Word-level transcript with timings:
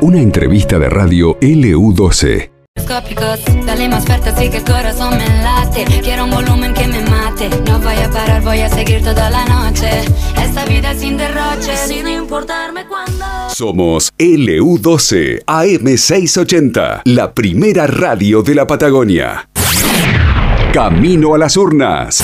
Una 0.00 0.18
entrevista 0.18 0.78
de 0.78 0.88
radio 0.88 1.38
LU12. 1.40 2.50
Dale 3.66 3.88
más 3.88 4.04
fuerte 4.04 4.30
así 4.30 4.50
que 4.50 4.58
el 4.58 4.64
corazón 4.64 5.16
me 5.16 5.26
late 5.42 5.84
Quiero 6.02 6.24
un 6.24 6.30
volumen 6.30 6.74
que 6.74 6.86
me 6.86 7.00
mate 7.02 7.48
No 7.66 7.78
voy 7.78 7.94
a 7.94 8.10
parar, 8.10 8.42
voy 8.42 8.60
a 8.60 8.68
seguir 8.68 9.02
toda 9.02 9.30
la 9.30 9.44
noche 9.46 9.88
Esta 10.36 10.64
vida 10.66 10.94
sin 10.94 11.16
derroche 11.16 11.74
Sin 11.86 12.06
importarme 12.06 12.86
cuándo 12.86 13.24
Somos 13.54 14.12
LU12 14.18 15.44
AM680, 15.44 17.02
la 17.04 17.32
primera 17.32 17.86
radio 17.86 18.42
de 18.42 18.54
la 18.54 18.66
Patagonia. 18.66 19.48
Camino 20.72 21.34
a 21.34 21.38
las 21.38 21.56
urnas. 21.56 22.22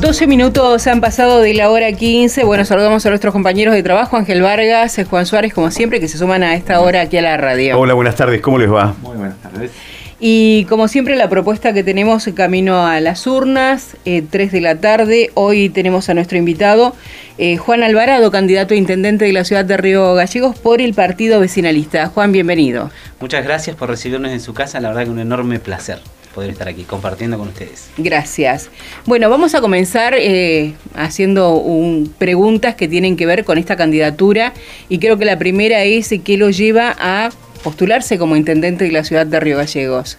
12 0.00 0.26
minutos 0.26 0.86
han 0.86 1.00
pasado 1.00 1.40
de 1.40 1.54
la 1.54 1.70
hora 1.70 1.90
15. 1.90 2.44
Bueno, 2.44 2.64
saludamos 2.64 3.04
a 3.06 3.08
nuestros 3.08 3.32
compañeros 3.32 3.74
de 3.74 3.82
trabajo, 3.82 4.16
Ángel 4.16 4.42
Vargas, 4.42 5.00
Juan 5.08 5.26
Suárez, 5.26 5.54
como 5.54 5.70
siempre, 5.70 6.00
que 6.00 6.06
se 6.06 6.18
suman 6.18 6.42
a 6.42 6.54
esta 6.54 6.80
hora 6.80 7.00
aquí 7.00 7.16
a 7.16 7.22
la 7.22 7.36
radio. 7.36 7.78
Hola, 7.78 7.94
buenas 7.94 8.14
tardes, 8.14 8.40
¿cómo 8.42 8.58
les 8.58 8.70
va? 8.70 8.94
Muy 9.02 9.16
buenas 9.16 9.38
tardes. 9.38 9.70
Y 10.20 10.64
como 10.66 10.88
siempre, 10.88 11.16
la 11.16 11.28
propuesta 11.28 11.72
que 11.72 11.82
tenemos 11.82 12.28
camino 12.34 12.86
a 12.86 13.00
las 13.00 13.26
urnas, 13.26 13.96
3 14.04 14.34
eh, 14.34 14.48
de 14.50 14.60
la 14.60 14.76
tarde. 14.76 15.30
Hoy 15.34 15.70
tenemos 15.70 16.08
a 16.08 16.14
nuestro 16.14 16.36
invitado, 16.38 16.94
eh, 17.38 17.56
Juan 17.56 17.82
Alvarado, 17.82 18.30
candidato 18.30 18.74
a 18.74 18.76
intendente 18.76 19.24
de 19.24 19.32
la 19.32 19.44
ciudad 19.44 19.64
de 19.64 19.76
Río 19.76 20.14
Gallegos 20.14 20.58
por 20.58 20.80
el 20.80 20.94
partido 20.94 21.40
vecinalista. 21.40 22.06
Juan, 22.08 22.32
bienvenido. 22.32 22.90
Muchas 23.18 23.44
gracias 23.44 23.76
por 23.76 23.88
recibirnos 23.88 24.30
en 24.30 24.40
su 24.40 24.52
casa, 24.52 24.78
la 24.80 24.88
verdad 24.88 25.04
que 25.04 25.10
un 25.10 25.20
enorme 25.20 25.58
placer 25.58 26.00
poder 26.36 26.50
estar 26.50 26.68
aquí 26.68 26.84
compartiendo 26.84 27.38
con 27.38 27.48
ustedes. 27.48 27.88
Gracias. 27.96 28.68
Bueno, 29.06 29.30
vamos 29.30 29.54
a 29.54 29.62
comenzar 29.62 30.14
eh, 30.18 30.74
haciendo 30.94 31.64
preguntas 32.18 32.74
que 32.74 32.88
tienen 32.88 33.16
que 33.16 33.24
ver 33.24 33.44
con 33.44 33.56
esta 33.56 33.74
candidatura 33.74 34.52
y 34.90 34.98
creo 34.98 35.16
que 35.16 35.24
la 35.24 35.38
primera 35.38 35.82
es 35.84 36.14
qué 36.22 36.36
lo 36.36 36.50
lleva 36.50 36.94
a 36.98 37.30
postularse 37.64 38.18
como 38.18 38.36
intendente 38.36 38.84
de 38.84 38.92
la 38.92 39.02
ciudad 39.02 39.26
de 39.26 39.40
Río 39.40 39.56
Gallegos. 39.56 40.18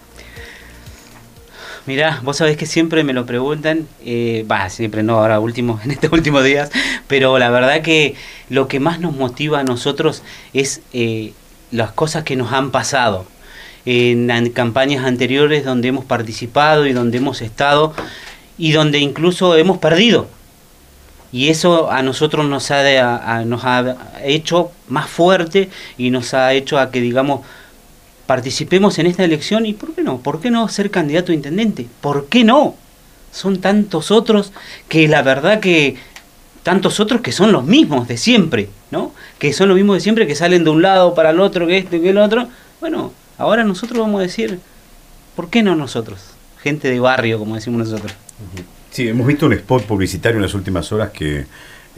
Mirá, 1.86 2.20
vos 2.24 2.38
sabés 2.38 2.58
que 2.58 2.66
siempre 2.66 3.04
me 3.04 3.14
lo 3.14 3.28
preguntan, 3.28 3.88
eh, 4.04 4.44
va, 4.52 4.70
siempre 4.72 5.04
no, 5.04 5.20
ahora 5.20 5.40
último, 5.40 5.80
en 5.86 5.92
estos 5.92 6.12
últimos 6.12 6.44
días, 6.44 6.72
pero 7.08 7.38
la 7.38 7.52
verdad 7.52 7.84
que 7.84 8.16
lo 8.50 8.68
que 8.68 8.80
más 8.80 9.00
nos 9.00 9.16
motiva 9.16 9.60
a 9.60 9.64
nosotros 9.64 10.24
es 10.54 10.82
eh, 10.94 11.34
las 11.70 11.92
cosas 11.92 12.24
que 12.24 12.36
nos 12.36 12.52
han 12.54 12.72
pasado 12.72 13.28
en 13.90 14.50
campañas 14.50 15.06
anteriores 15.06 15.64
donde 15.64 15.88
hemos 15.88 16.04
participado 16.04 16.88
y 16.88 16.92
donde 16.92 17.20
hemos 17.20 17.42
estado 17.42 17.94
y 18.58 18.74
donde 18.74 19.00
incluso 19.00 19.56
hemos 19.56 19.78
perdido. 19.78 20.28
Y 21.32 21.48
eso 21.48 21.90
a 21.90 22.04
nosotros 22.04 22.46
nos 22.48 22.70
ha, 22.72 23.46
nos 23.46 23.64
ha 23.64 23.96
hecho 24.26 24.72
más 24.90 25.10
fuerte 25.10 25.70
y 25.98 26.10
nos 26.10 26.34
ha 26.34 26.52
hecho 26.52 26.78
a 26.78 26.92
que, 26.92 27.00
digamos, 27.00 27.42
participemos 28.26 29.00
en 29.00 29.08
esta 29.08 29.24
elección 29.24 29.66
y 29.66 29.72
¿por 29.72 29.94
qué 29.94 30.02
no? 30.02 30.18
¿Por 30.20 30.42
qué 30.42 30.52
no 30.52 30.68
ser 30.68 30.92
candidato 30.92 31.32
a 31.32 31.36
intendente? 31.36 31.88
¿Por 32.02 32.28
qué 32.28 32.44
no? 32.44 32.76
Son 33.32 33.62
tantos 33.62 34.12
otros 34.12 34.52
que 34.90 35.08
la 35.08 35.22
verdad 35.22 35.62
que 35.62 35.96
tantos 36.64 37.00
otros 37.00 37.22
que 37.22 37.32
son 37.32 37.54
los 37.54 37.64
mismos 37.64 38.10
de 38.10 38.18
siempre, 38.18 38.68
¿no? 38.92 39.14
Que 39.40 39.54
son 39.54 39.70
los 39.70 39.78
mismos 39.78 39.96
de 39.96 40.02
siempre 40.02 40.28
que 40.28 40.36
salen 40.36 40.66
de 40.66 40.72
un 40.72 40.82
lado 40.82 41.14
para 41.16 41.30
el 41.30 41.40
otro, 41.40 41.68
que 41.68 41.78
este, 41.78 42.02
que 42.02 42.10
el 42.10 42.18
otro. 42.18 42.50
Bueno, 42.82 43.14
Ahora 43.38 43.64
nosotros 43.64 44.00
vamos 44.00 44.20
a 44.20 44.24
decir, 44.24 44.60
¿por 45.36 45.50
qué 45.50 45.64
no 45.64 45.76
nosotros? 45.76 46.20
Gente 46.62 46.90
de 46.90 47.00
barrio, 47.00 47.40
como 47.40 47.56
decimos 47.56 47.88
nosotros. 47.88 48.14
Sí, 48.92 49.08
hemos 49.08 49.28
visto 49.28 49.46
un 49.46 49.54
spot 49.54 49.84
publicitario 49.84 50.38
en 50.38 50.42
las 50.42 50.54
últimas 50.54 50.92
horas 50.92 51.12
que, 51.12 51.46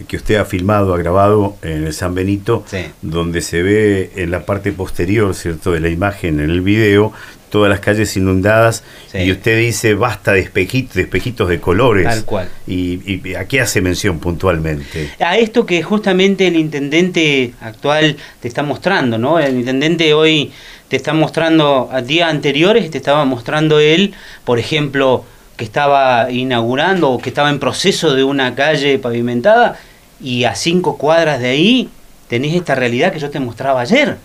que 0.08 0.18
usted 0.18 0.36
ha 0.36 0.46
filmado, 0.46 0.94
ha 0.94 0.98
grabado 0.98 1.56
en 1.62 1.86
el 1.86 1.94
San 1.94 2.14
Benito, 2.14 2.66
donde 3.02 3.42
se 3.42 3.64
ve 3.64 4.12
en 4.16 4.32
la 4.32 4.46
parte 4.46 4.72
posterior, 4.72 5.34
¿cierto?, 5.34 5.72
de 5.72 5.80
la 5.80 5.90
imagen, 5.90 6.40
en 6.40 6.50
el 6.50 6.62
video, 6.62 7.14
todas 7.50 7.70
las 7.70 7.80
calles 7.80 8.16
inundadas 8.16 8.84
y 9.14 9.32
usted 9.32 9.58
dice 9.58 9.96
basta 9.96 10.34
de 10.34 10.42
espejitos, 10.42 10.96
de 10.96 11.02
espejitos 11.04 11.50
de 11.50 11.60
colores. 11.60 12.06
Tal 12.06 12.26
cual. 12.26 12.50
Y, 12.68 13.00
y, 13.06 13.36
a 13.36 13.46
qué 13.46 13.62
hace 13.62 13.82
mención 13.82 14.20
puntualmente? 14.20 15.10
A 15.20 15.38
esto 15.38 15.66
que 15.66 15.82
justamente 15.84 16.48
el 16.48 16.56
intendente 16.56 17.54
actual 17.62 18.18
te 18.40 18.48
está 18.48 18.64
mostrando, 18.64 19.18
¿no? 19.18 19.40
El 19.40 19.56
intendente 19.56 20.14
hoy 20.14 20.52
te 20.90 20.96
está 20.98 21.14
mostrando, 21.14 21.90
a 21.92 22.02
días 22.02 22.30
anteriores 22.30 22.90
te 22.92 22.98
estaba 22.98 23.24
mostrando 23.24 23.80
él, 23.80 24.14
por 24.44 24.60
ejemplo, 24.60 25.24
que 25.56 25.64
estaba 25.64 26.32
inaugurando 26.32 27.12
o 27.12 27.20
que 27.20 27.30
estaba 27.30 27.50
en 27.50 27.60
proceso 27.60 28.16
de 28.16 28.24
una 28.24 28.56
calle 28.56 28.98
pavimentada 28.98 29.78
y 30.22 30.44
a 30.46 30.56
cinco 30.56 30.98
cuadras 30.98 31.40
de 31.40 31.50
ahí 31.50 31.90
tenés 32.28 32.56
esta 32.56 32.76
realidad 32.76 33.14
que 33.14 33.20
yo 33.20 33.30
te 33.30 33.40
mostraba 33.40 33.82
ayer. 33.82 34.18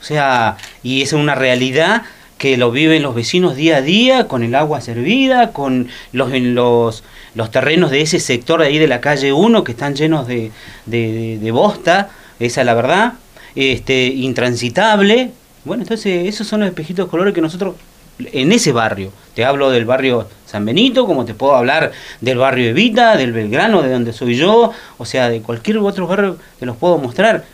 O 0.00 0.04
sea, 0.04 0.56
y 0.82 1.02
es 1.02 1.12
una 1.12 1.34
realidad 1.34 2.02
que 2.38 2.56
lo 2.56 2.70
viven 2.70 3.02
los 3.02 3.14
vecinos 3.14 3.56
día 3.56 3.78
a 3.78 3.82
día, 3.82 4.28
con 4.28 4.42
el 4.42 4.54
agua 4.54 4.80
servida, 4.80 5.52
con 5.52 5.88
los, 6.12 6.30
los, 6.30 7.02
los 7.34 7.50
terrenos 7.50 7.90
de 7.90 8.02
ese 8.02 8.20
sector 8.20 8.60
de 8.60 8.66
ahí 8.66 8.78
de 8.78 8.88
la 8.88 9.00
calle 9.00 9.32
1 9.32 9.64
que 9.64 9.72
están 9.72 9.94
llenos 9.94 10.26
de, 10.26 10.50
de, 10.86 11.38
de 11.40 11.50
bosta, 11.50 12.10
esa 12.40 12.60
es 12.60 12.66
la 12.66 12.74
verdad, 12.74 13.14
este, 13.54 14.06
intransitable, 14.06 15.30
bueno, 15.64 15.82
entonces 15.82 16.28
esos 16.28 16.46
son 16.46 16.60
los 16.60 16.68
espejitos 16.68 17.08
colores 17.08 17.34
que 17.34 17.40
nosotros 17.40 17.74
en 18.18 18.52
ese 18.52 18.72
barrio, 18.72 19.12
te 19.34 19.44
hablo 19.44 19.70
del 19.70 19.84
barrio 19.84 20.28
San 20.46 20.64
Benito, 20.64 21.06
como 21.06 21.24
te 21.24 21.34
puedo 21.34 21.56
hablar 21.56 21.92
del 22.20 22.38
barrio 22.38 22.70
Evita, 22.70 23.16
del 23.16 23.32
Belgrano, 23.32 23.82
de 23.82 23.90
donde 23.90 24.12
soy 24.12 24.36
yo, 24.36 24.72
o 24.98 25.04
sea, 25.04 25.28
de 25.28 25.40
cualquier 25.40 25.78
otro 25.78 26.06
barrio 26.06 26.38
que 26.58 26.66
los 26.66 26.76
puedo 26.76 26.98
mostrar. 26.98 27.44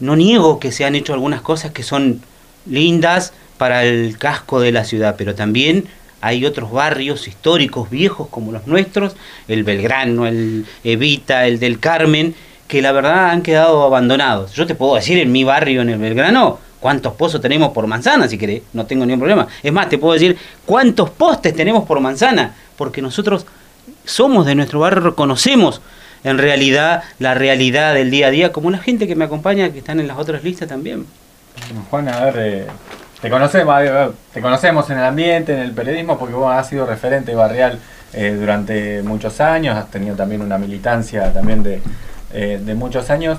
No 0.00 0.16
niego 0.16 0.58
que 0.58 0.72
se 0.72 0.84
han 0.84 0.96
hecho 0.96 1.12
algunas 1.12 1.42
cosas 1.42 1.70
que 1.70 1.82
son 1.82 2.22
lindas 2.66 3.32
para 3.56 3.84
el 3.84 4.18
casco 4.18 4.60
de 4.60 4.72
la 4.72 4.84
ciudad, 4.84 5.14
pero 5.16 5.34
también 5.34 5.84
hay 6.20 6.44
otros 6.44 6.72
barrios 6.72 7.28
históricos 7.28 7.88
viejos 7.88 8.28
como 8.28 8.52
los 8.52 8.66
nuestros, 8.66 9.14
el 9.46 9.62
Belgrano, 9.62 10.26
el 10.26 10.66
Evita, 10.82 11.46
el 11.46 11.60
del 11.60 11.78
Carmen, 11.78 12.34
que 12.66 12.82
la 12.82 12.92
verdad 12.92 13.30
han 13.30 13.42
quedado 13.42 13.84
abandonados. 13.84 14.52
Yo 14.54 14.66
te 14.66 14.74
puedo 14.74 14.96
decir 14.96 15.18
en 15.18 15.30
mi 15.32 15.44
barrio, 15.44 15.82
en 15.82 15.90
el 15.90 15.98
Belgrano, 15.98 16.58
cuántos 16.80 17.12
pozos 17.14 17.40
tenemos 17.40 17.70
por 17.72 17.86
manzana, 17.86 18.26
si 18.26 18.38
querés, 18.38 18.62
no 18.72 18.86
tengo 18.86 19.06
ningún 19.06 19.20
problema. 19.20 19.46
Es 19.62 19.72
más, 19.72 19.88
te 19.88 19.98
puedo 19.98 20.14
decir 20.14 20.36
cuántos 20.66 21.10
postes 21.10 21.54
tenemos 21.54 21.84
por 21.84 22.00
manzana, 22.00 22.54
porque 22.76 23.02
nosotros 23.02 23.46
somos 24.04 24.46
de 24.46 24.54
nuestro 24.54 24.80
barrio, 24.80 25.02
reconocemos 25.02 25.80
en 26.24 26.38
realidad 26.38 27.02
la 27.18 27.34
realidad 27.34 27.94
del 27.94 28.10
día 28.10 28.28
a 28.28 28.30
día, 28.30 28.52
como 28.52 28.70
la 28.70 28.78
gente 28.78 29.06
que 29.06 29.14
me 29.14 29.24
acompaña, 29.24 29.70
que 29.70 29.78
están 29.78 30.00
en 30.00 30.08
las 30.08 30.18
otras 30.18 30.42
listas 30.42 30.68
también. 30.68 31.06
Juan, 31.90 32.08
a 32.08 32.24
ver, 32.24 32.34
eh, 32.38 32.66
te, 33.20 33.30
conocemos, 33.30 33.74
te 34.32 34.40
conocemos 34.40 34.88
en 34.90 34.98
el 34.98 35.04
ambiente, 35.04 35.54
en 35.54 35.60
el 35.60 35.72
periodismo, 35.72 36.18
porque 36.18 36.34
vos 36.34 36.52
has 36.52 36.68
sido 36.68 36.86
referente 36.86 37.34
barrial 37.34 37.78
eh, 38.12 38.36
durante 38.38 39.02
muchos 39.02 39.40
años, 39.40 39.76
has 39.76 39.90
tenido 39.90 40.16
también 40.16 40.42
una 40.42 40.58
militancia 40.58 41.32
también 41.32 41.62
de, 41.62 41.80
eh, 42.32 42.60
de 42.62 42.74
muchos 42.74 43.08
años. 43.10 43.38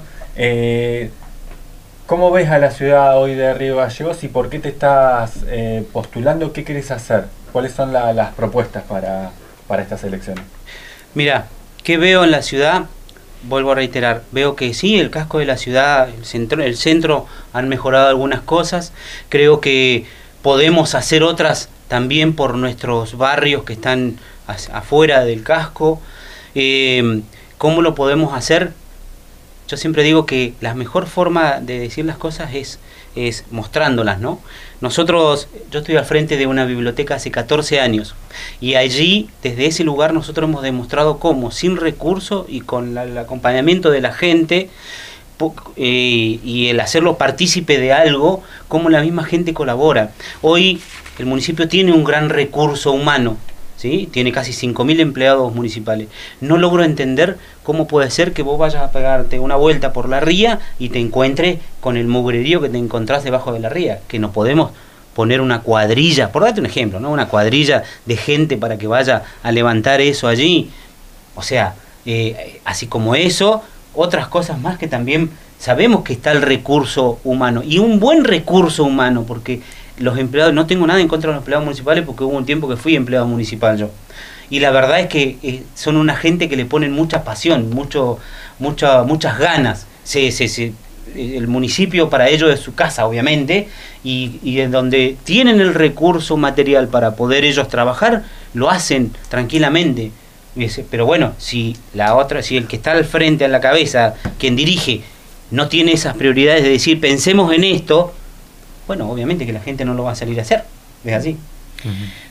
¿Cómo 2.12 2.30
ves 2.30 2.50
a 2.50 2.60
la 2.60 2.72
ciudad 2.72 3.18
hoy 3.18 3.36
de 3.36 3.54
Río 3.54 3.78
Gallegos 3.78 4.22
y 4.26 4.28
por 4.28 4.50
qué 4.50 4.60
te 4.60 4.68
estás 4.68 5.46
eh, 5.48 5.88
postulando? 5.94 6.52
¿Qué 6.52 6.66
quieres 6.66 6.92
hacer? 6.92 7.28
¿Cuáles 7.54 7.72
son 7.72 7.94
las 7.94 8.34
propuestas 8.34 8.84
para, 8.84 9.32
estas 9.82 10.04
elecciones? 10.04 10.44
Mira, 11.16 11.48
¿qué 11.86 11.96
veo 11.98 12.26
en 12.26 12.32
la 12.32 12.42
ciudad? 12.42 12.84
Vuelvo 13.44 13.72
a 13.72 13.76
reiterar, 13.76 14.24
veo 14.34 14.58
que 14.58 14.74
sí, 14.74 15.00
el 15.00 15.10
casco 15.10 15.40
de 15.40 15.46
la 15.46 15.56
ciudad, 15.56 16.10
el 16.10 16.26
centro, 16.26 16.62
el 16.62 16.76
centro 16.76 17.28
han 17.54 17.70
mejorado 17.70 18.10
algunas 18.10 18.42
cosas. 18.42 18.92
Creo 19.30 19.62
que 19.62 20.06
podemos 20.42 20.96
hacer 20.96 21.24
otras 21.24 21.70
también 21.88 22.36
por 22.36 22.56
nuestros 22.56 23.18
barrios 23.18 23.64
que 23.64 23.72
están 23.72 24.18
afuera 24.74 25.24
del 25.24 25.44
casco. 25.44 26.02
Eh, 26.56 27.22
¿Cómo 27.58 27.82
lo 27.82 27.96
podemos 27.96 28.34
hacer? 28.34 28.74
Yo 29.72 29.78
siempre 29.78 30.04
digo 30.04 30.26
que 30.26 30.54
la 30.60 30.74
mejor 30.74 31.08
forma 31.08 31.62
de 31.62 31.80
decir 31.80 32.04
las 32.04 32.18
cosas 32.18 32.54
es, 32.54 32.78
es 33.16 33.46
mostrándolas, 33.52 34.20
¿no? 34.20 34.42
Nosotros, 34.82 35.48
yo 35.72 35.80
estoy 35.80 35.96
al 35.96 36.04
frente 36.04 36.36
de 36.36 36.46
una 36.46 36.66
biblioteca 36.66 37.16
hace 37.16 37.32
14 37.32 37.80
años 37.80 38.14
y 38.60 38.76
allí, 38.76 39.30
desde 39.42 39.68
ese 39.68 39.86
lugar, 39.86 40.14
nosotros 40.14 40.50
hemos 40.50 40.62
demostrado 40.62 41.20
cómo, 41.20 41.52
sin 41.52 41.78
recursos 41.78 42.48
y 42.50 42.60
con 42.60 42.98
el 42.98 43.18
acompañamiento 43.18 43.92
de 43.92 44.02
la 44.02 44.12
gente, 44.12 44.70
eh, 45.78 46.40
y 46.44 46.68
el 46.68 46.80
hacerlo 46.82 47.18
partícipe 47.18 47.80
de 47.80 47.94
algo, 47.94 48.44
cómo 48.68 48.90
la 48.90 49.02
misma 49.02 49.24
gente 49.24 49.54
colabora. 49.54 50.12
Hoy 50.42 50.82
el 51.18 51.28
municipio 51.28 51.70
tiene 51.70 51.94
un 51.94 52.04
gran 52.04 52.28
recurso 52.28 52.92
humano, 52.92 53.38
¿sí? 53.82 54.08
tiene 54.12 54.32
casi 54.32 54.52
5.000 54.52 55.00
empleados 55.00 55.54
municipales. 55.56 56.08
No 56.40 56.58
logro 56.58 56.84
entender 56.84 57.38
cómo 57.64 57.88
puede 57.88 58.12
ser 58.12 58.32
que 58.32 58.44
vos 58.44 58.60
vayas 58.60 58.84
a 58.84 58.92
pegarte 58.92 59.40
una 59.40 59.56
vuelta 59.56 59.92
por 59.92 60.08
la 60.08 60.20
ría 60.20 60.60
y 60.78 60.90
te 60.90 61.00
encuentres 61.00 61.58
con 61.80 61.98
el 61.98 62.08
mugrerío 62.08 62.62
que 62.62 62.70
te 62.70 62.78
encontrás 62.78 63.24
debajo 63.24 63.54
de 63.54 63.60
la 63.60 63.70
ría, 63.70 64.00
que 64.08 64.20
no 64.20 64.32
podemos 64.32 64.72
poner 65.16 65.42
una 65.42 65.62
cuadrilla, 65.62 66.32
por 66.32 66.44
darte 66.44 66.60
un 66.60 66.68
ejemplo, 66.68 67.00
¿no? 67.00 67.10
una 67.10 67.28
cuadrilla 67.28 67.84
de 68.06 68.18
gente 68.18 68.56
para 68.56 68.78
que 68.78 68.86
vaya 68.86 69.24
a 69.42 69.52
levantar 69.52 70.00
eso 70.00 70.28
allí. 70.28 70.70
O 71.36 71.42
sea, 71.42 71.74
eh, 72.06 72.62
así 72.64 72.86
como 72.86 73.16
eso, 73.16 73.64
otras 73.96 74.28
cosas 74.28 74.60
más 74.60 74.78
que 74.78 74.88
también 74.88 75.32
sabemos 75.58 76.04
que 76.04 76.14
está 76.14 76.32
el 76.32 76.42
recurso 76.42 77.20
humano 77.24 77.62
y 77.66 77.80
un 77.80 78.00
buen 78.00 78.26
recurso 78.26 78.84
humano, 78.84 79.26
porque 79.28 79.62
los 79.98 80.18
empleados, 80.18 80.54
no 80.54 80.66
tengo 80.66 80.88
nada 80.88 81.00
en 81.00 81.08
contra 81.08 81.30
de 81.30 81.36
los 81.36 81.42
empleados 81.42 81.66
municipales 81.66 82.04
porque 82.06 82.24
hubo 82.24 82.38
un 82.38 82.46
tiempo 82.46 82.68
que 82.68 82.78
fui 82.78 82.96
empleado 82.96 83.28
municipal 83.28 83.78
yo. 83.78 83.90
Y 84.50 84.60
la 84.60 84.72
verdad 84.72 85.00
es 85.00 85.08
que 85.08 85.38
eh, 85.44 85.64
son 85.76 85.96
una 85.96 86.16
gente 86.16 86.50
que 86.50 86.58
le 86.58 86.66
ponen 86.66 86.92
mucha 86.92 87.24
pasión, 87.24 87.70
mucho, 87.70 88.20
mucha, 88.60 89.04
muchas 89.04 89.40
ganas. 89.40 89.88
Se, 90.04 90.30
se, 90.32 90.74
el 91.16 91.48
municipio 91.48 92.10
para 92.10 92.28
ellos 92.28 92.54
es 92.54 92.60
su 92.60 92.74
casa, 92.74 93.06
obviamente, 93.06 93.70
y, 94.04 94.40
y 94.44 94.60
en 94.60 94.72
donde 94.72 95.16
tienen 95.24 95.62
el 95.62 95.74
recurso 95.74 96.36
material 96.36 96.90
para 96.90 97.16
poder 97.16 97.46
ellos 97.46 97.70
trabajar, 97.70 98.24
lo 98.54 98.70
hacen 98.70 99.14
tranquilamente. 99.30 100.12
Pero 100.90 101.06
bueno, 101.06 101.34
si 101.38 101.78
la 101.94 102.16
otra, 102.16 102.44
si 102.44 102.58
el 102.58 102.68
que 102.68 102.76
está 102.76 102.92
al 102.92 103.06
frente, 103.06 103.46
a 103.46 103.48
la 103.48 103.62
cabeza, 103.62 104.16
quien 104.38 104.58
dirige, 104.58 105.02
no 105.50 105.70
tiene 105.70 105.94
esas 105.94 106.16
prioridades 106.16 106.64
de 106.64 106.70
decir 106.70 107.00
pensemos 107.00 107.54
en 107.54 107.64
esto, 107.64 108.14
bueno, 108.92 109.10
obviamente 109.10 109.46
que 109.46 109.54
la 109.54 109.62
gente 109.62 109.86
no 109.86 109.94
lo 109.94 110.04
va 110.04 110.12
a 110.12 110.16
salir 110.16 110.38
a 110.38 110.42
hacer. 110.42 110.66
Es 111.06 111.14
así. 111.14 111.38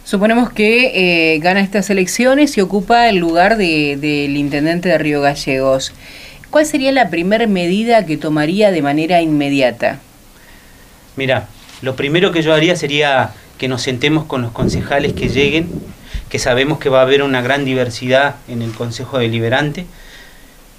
Suponemos 0.05 0.51
que 0.51 1.35
eh, 1.35 1.39
gana 1.39 1.61
estas 1.61 1.89
elecciones 1.89 2.59
y 2.59 2.61
ocupa 2.61 3.09
el 3.09 3.17
lugar 3.17 3.57
del 3.57 4.37
intendente 4.37 4.91
de 4.91 4.99
Río 4.99 5.23
Gallegos. 5.23 5.95
¿Cuál 6.51 6.67
sería 6.67 6.93
la 6.93 7.09
primera 7.09 7.47
medida 7.47 8.05
que 8.05 8.19
tomaría 8.19 8.73
de 8.73 8.83
manera 8.83 9.23
inmediata? 9.23 10.01
Mira, 11.17 11.49
lo 11.81 11.97
primero 11.97 12.31
que 12.31 12.43
yo 12.43 12.53
haría 12.53 12.77
sería 12.77 13.31
que 13.57 13.67
nos 13.67 13.81
sentemos 13.81 14.27
con 14.27 14.43
los 14.43 14.53
concejales 14.53 15.15
que 15.15 15.31
lleguen, 15.31 15.71
que 16.29 16.39
sabemos 16.39 16.79
que 16.79 16.91
va 16.91 16.99
a 16.99 17.03
haber 17.05 17.23
una 17.23 17.41
gran 17.41 17.65
diversidad 17.65 18.35
en 18.49 18.61
el 18.61 18.73
Consejo 18.73 19.19
Deliberante, 19.19 19.87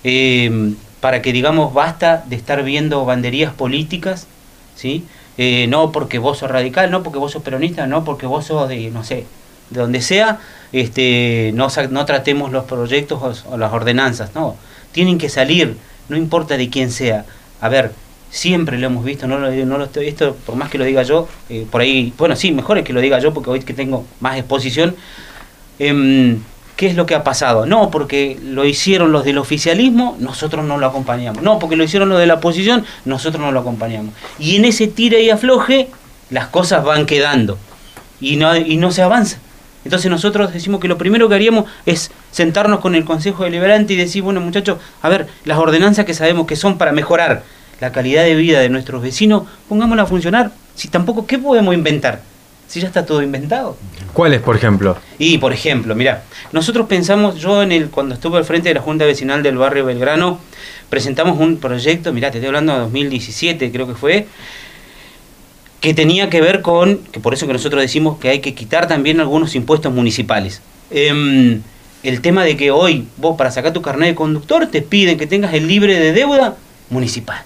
eh, 0.04 0.76
para 1.00 1.24
que 1.24 1.34
digamos 1.34 1.74
basta 1.74 2.24
de 2.28 2.36
estar 2.36 2.64
viendo 2.64 3.04
banderías 3.04 3.52
políticas, 3.52 4.28
¿sí? 4.76 5.04
Eh, 5.38 5.68
no 5.68 5.92
porque 5.92 6.20
vos 6.20 6.40
sos 6.40 6.52
radical, 6.52 6.92
no 6.92 7.04
porque 7.04 7.20
vos 7.20 7.32
sos 7.32 7.42
peronista, 7.42 7.88
no 7.88 8.04
porque 8.04 8.26
vos 8.26 8.46
sos 8.46 8.68
de, 8.68 8.92
no 8.92 9.04
sé, 9.04 9.26
de 9.70 9.80
donde 9.80 10.02
sea, 10.02 10.40
este, 10.74 11.52
no, 11.56 11.68
no 11.90 12.06
tratemos 12.06 12.52
los 12.52 12.66
proyectos 12.66 13.46
o, 13.50 13.58
las 13.58 13.72
ordenanzas, 13.72 14.36
no, 14.36 14.58
tienen 14.92 15.18
que 15.18 15.30
salir, 15.30 15.78
no 16.10 16.18
importa 16.18 16.58
de 16.58 16.70
quién 16.70 16.92
sea. 16.92 17.26
A 17.62 17.70
ver, 17.70 17.92
siempre 18.30 18.78
lo 18.78 18.88
hemos 18.88 19.06
visto, 19.06 19.28
no 19.28 19.40
lo, 19.40 19.50
no 19.52 19.78
lo 19.78 19.86
estoy, 19.86 20.08
esto 20.08 20.36
por 20.46 20.56
más 20.56 20.70
que 20.70 20.78
lo 20.78 20.84
diga 20.84 21.04
yo, 21.04 21.28
eh, 21.50 21.66
por 21.72 21.82
ahí, 21.82 22.14
bueno, 22.18 22.36
sí, 22.36 22.52
mejor 22.52 22.78
es 22.78 22.84
que 22.84 22.94
lo 22.94 23.00
diga 23.00 23.20
yo 23.20 23.34
porque 23.34 23.50
hoy 23.50 23.62
que 23.62 23.74
tengo 23.74 24.06
más 24.20 24.38
exposición. 24.38 24.96
Eh, 25.80 26.38
¿Qué 26.82 26.88
es 26.88 26.96
lo 26.96 27.06
que 27.06 27.14
ha 27.14 27.24
pasado? 27.24 27.68
No, 27.68 27.92
porque 27.92 28.40
lo 28.44 28.66
hicieron 28.66 29.12
los 29.12 29.24
del 29.24 29.38
oficialismo, 29.38 30.18
nosotros 30.20 30.66
no 30.66 30.80
lo 30.80 30.88
acompañamos. 30.88 31.44
No, 31.44 31.60
porque 31.60 31.76
lo 31.76 31.84
hicieron 31.84 32.10
los 32.10 32.18
de 32.18 32.26
la 32.26 32.34
oposición, 32.34 32.86
nosotros 33.06 33.40
no 33.40 33.52
lo 33.52 33.60
acompañamos. 33.60 34.16
Y 34.40 34.56
en 34.56 34.66
ese 34.66 34.88
tire 34.88 35.22
y 35.22 35.30
afloje, 35.30 35.90
las 36.32 36.48
cosas 36.48 36.84
van 36.84 37.06
quedando 37.06 37.60
y 38.20 38.36
no, 38.38 38.56
y 38.56 38.78
no 38.78 38.92
se 38.92 39.04
avanza. 39.04 39.38
Entonces 39.86 40.10
nosotros 40.10 40.52
decimos 40.54 40.82
que 40.82 40.88
lo 40.88 40.98
primero 40.98 41.30
que 41.30 41.36
haríamos 41.36 41.66
es 41.86 42.10
sentarnos 42.32 42.80
con 42.80 42.96
el 42.96 43.06
Consejo 43.06 43.44
Deliberante 43.44 43.94
y 43.94 43.98
decir, 43.98 44.24
bueno 44.24 44.42
muchachos, 44.42 44.80
a 45.04 45.10
ver, 45.10 45.28
las 45.46 45.60
ordenanzas 45.60 46.06
que 46.06 46.16
sabemos 46.16 46.48
que 46.48 46.56
son 46.56 46.80
para 46.80 46.92
mejorar 46.94 47.44
la 47.80 47.92
calidad 47.92 48.24
de 48.24 48.34
vida 48.34 48.60
de 48.60 48.70
nuestros 48.70 49.04
vecinos, 49.04 49.44
pongámoslas 49.70 50.08
a 50.08 50.10
funcionar. 50.10 50.52
Si 50.74 50.88
tampoco, 50.88 51.28
¿qué 51.28 51.38
podemos 51.38 51.76
inventar? 51.76 52.31
Si 52.72 52.80
ya 52.80 52.88
está 52.88 53.06
todo 53.06 53.22
inventado. 53.22 53.76
¿Cuáles, 54.14 54.40
por 54.40 54.56
ejemplo? 54.56 54.96
Y, 55.20 55.40
por 55.40 55.52
ejemplo, 55.52 55.94
mira, 55.94 56.24
nosotros 56.54 56.88
pensamos, 56.88 57.36
yo 57.36 57.62
en 57.62 57.74
el 57.74 57.90
cuando 57.90 58.16
estuve 58.16 58.38
al 58.38 58.46
frente 58.46 58.70
de 58.70 58.76
la 58.76 58.82
Junta 58.82 59.04
Vecinal 59.04 59.44
del 59.44 59.58
barrio 59.58 59.84
Belgrano, 59.84 60.40
presentamos 60.90 61.38
un 61.38 61.58
proyecto, 61.58 62.14
mira, 62.14 62.32
te 62.32 62.38
estoy 62.38 62.48
hablando 62.48 62.72
de 62.72 62.80
2017, 62.80 63.74
creo 63.74 63.88
que 63.88 63.96
fue, 63.96 64.26
que 65.82 65.94
tenía 65.94 66.30
que 66.30 66.40
ver 66.40 66.62
con, 66.62 67.00
que 67.12 67.20
por 67.20 67.34
eso 67.34 67.46
que 67.46 67.52
nosotros 67.52 67.82
decimos 67.82 68.20
que 68.20 68.30
hay 68.30 68.40
que 68.40 68.54
quitar 68.54 68.88
también 68.88 69.20
algunos 69.20 69.54
impuestos 69.56 69.92
municipales. 69.92 70.62
Em, 70.92 71.62
el 72.04 72.22
tema 72.22 72.46
de 72.46 72.56
que 72.56 72.72
hoy 72.72 73.06
vos 73.18 73.36
para 73.38 73.52
sacar 73.52 73.74
tu 73.74 73.82
carnet 73.82 74.12
de 74.12 74.16
conductor 74.16 74.68
te 74.68 74.82
piden 74.82 75.18
que 75.18 75.28
tengas 75.28 75.54
el 75.54 75.68
libre 75.68 76.00
de 76.00 76.14
deuda 76.14 76.56
municipal. 76.90 77.44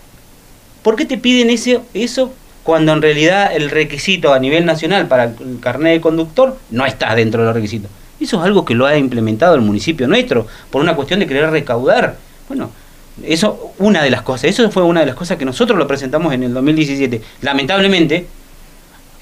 ¿Por 0.84 0.96
qué 0.96 1.06
te 1.06 1.18
piden 1.18 1.50
ese, 1.50 1.80
eso 1.96 2.32
cuando 2.66 2.94
en 2.94 3.02
realidad 3.04 3.52
el 3.56 3.70
requisito 3.70 4.34
a 4.34 4.40
nivel 4.40 4.66
nacional 4.66 5.08
para 5.08 5.26
el 5.26 5.60
carnet 5.62 5.94
de 5.94 6.02
conductor 6.02 6.58
no 6.72 6.84
está 6.88 7.14
dentro 7.14 7.42
de 7.42 7.46
los 7.46 7.56
requisitos. 7.56 7.92
Eso 8.20 8.40
es 8.40 8.44
algo 8.44 8.66
que 8.66 8.74
lo 8.74 8.88
ha 8.88 8.98
implementado 8.98 9.54
el 9.54 9.62
municipio 9.62 10.08
nuestro 10.08 10.48
por 10.72 10.82
una 10.82 10.96
cuestión 10.96 11.20
de 11.20 11.28
querer 11.28 11.52
recaudar. 11.52 12.18
Bueno, 12.48 12.72
eso 13.24 13.72
una 13.78 14.02
de 14.02 14.10
las 14.10 14.24
cosas, 14.24 14.46
eso 14.46 14.72
fue 14.72 14.82
una 14.82 15.02
de 15.02 15.06
las 15.06 15.14
cosas 15.14 15.38
que 15.38 15.46
nosotros 15.46 15.78
lo 15.78 15.86
presentamos 15.86 16.34
en 16.34 16.42
el 16.42 16.56
2017. 16.56 17.22
Lamentablemente, 17.44 18.26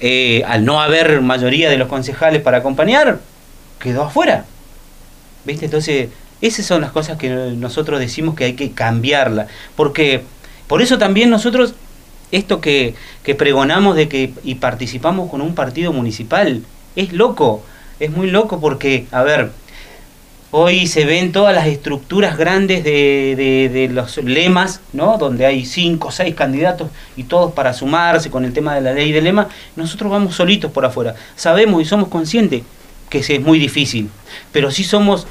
eh, 0.00 0.42
al 0.46 0.64
no 0.64 0.80
haber 0.80 1.20
mayoría 1.20 1.68
de 1.68 1.76
los 1.76 1.88
concejales 1.88 2.40
para 2.40 2.56
acompañar, 2.56 3.20
quedó 3.78 4.04
afuera. 4.04 4.46
¿Viste? 5.44 5.66
Entonces, 5.66 6.08
esas 6.40 6.64
son 6.64 6.80
las 6.80 6.92
cosas 6.92 7.18
que 7.18 7.28
nosotros 7.28 8.00
decimos 8.00 8.36
que 8.36 8.44
hay 8.44 8.54
que 8.54 8.70
cambiarla. 8.70 9.48
Porque 9.76 10.22
por 10.66 10.80
eso 10.80 10.96
también 10.96 11.28
nosotros 11.28 11.74
esto 12.36 12.60
que, 12.60 12.94
pregonamos 13.38 13.96
de 13.96 14.08
que 14.08 14.32
y 14.44 14.56
participamos 14.56 15.30
con 15.30 15.40
un 15.40 15.54
partido 15.54 15.92
municipal, 15.92 16.62
es 16.96 17.12
loco, 17.12 17.62
es 18.00 18.10
muy 18.10 18.30
loco 18.30 18.60
porque, 18.60 19.06
a 19.10 19.22
ver, 19.22 19.50
hoy 20.50 20.86
se 20.86 21.04
ven 21.04 21.32
todas 21.32 21.54
las 21.54 21.66
estructuras 21.66 22.36
grandes 22.36 22.84
de, 22.84 23.70
de, 23.72 23.88
los 23.88 24.18
lemas, 24.18 24.80
¿no? 24.92 25.18
Donde 25.18 25.46
hay 25.46 25.64
cinco 25.64 26.08
o 26.08 26.12
seis 26.12 26.34
candidatos 26.34 26.90
y 27.16 27.24
todos 27.24 27.52
para 27.52 27.72
sumarse 27.72 28.30
con 28.30 28.44
el 28.44 28.52
tema 28.52 28.74
de 28.74 28.80
la 28.80 28.92
ley 28.92 29.12
de 29.12 29.20
lema, 29.20 29.48
nosotros 29.76 30.10
vamos 30.10 30.34
solitos 30.34 30.70
por 30.70 30.84
afuera. 30.84 31.14
Sabemos 31.36 31.82
y 31.82 31.84
somos 31.84 32.08
conscientes 32.08 32.62
que 33.10 33.18
es 33.18 33.40
muy 33.40 33.58
difícil, 33.58 34.10
pero 34.50 34.70
sí 34.70 34.82
somos, 34.82 35.26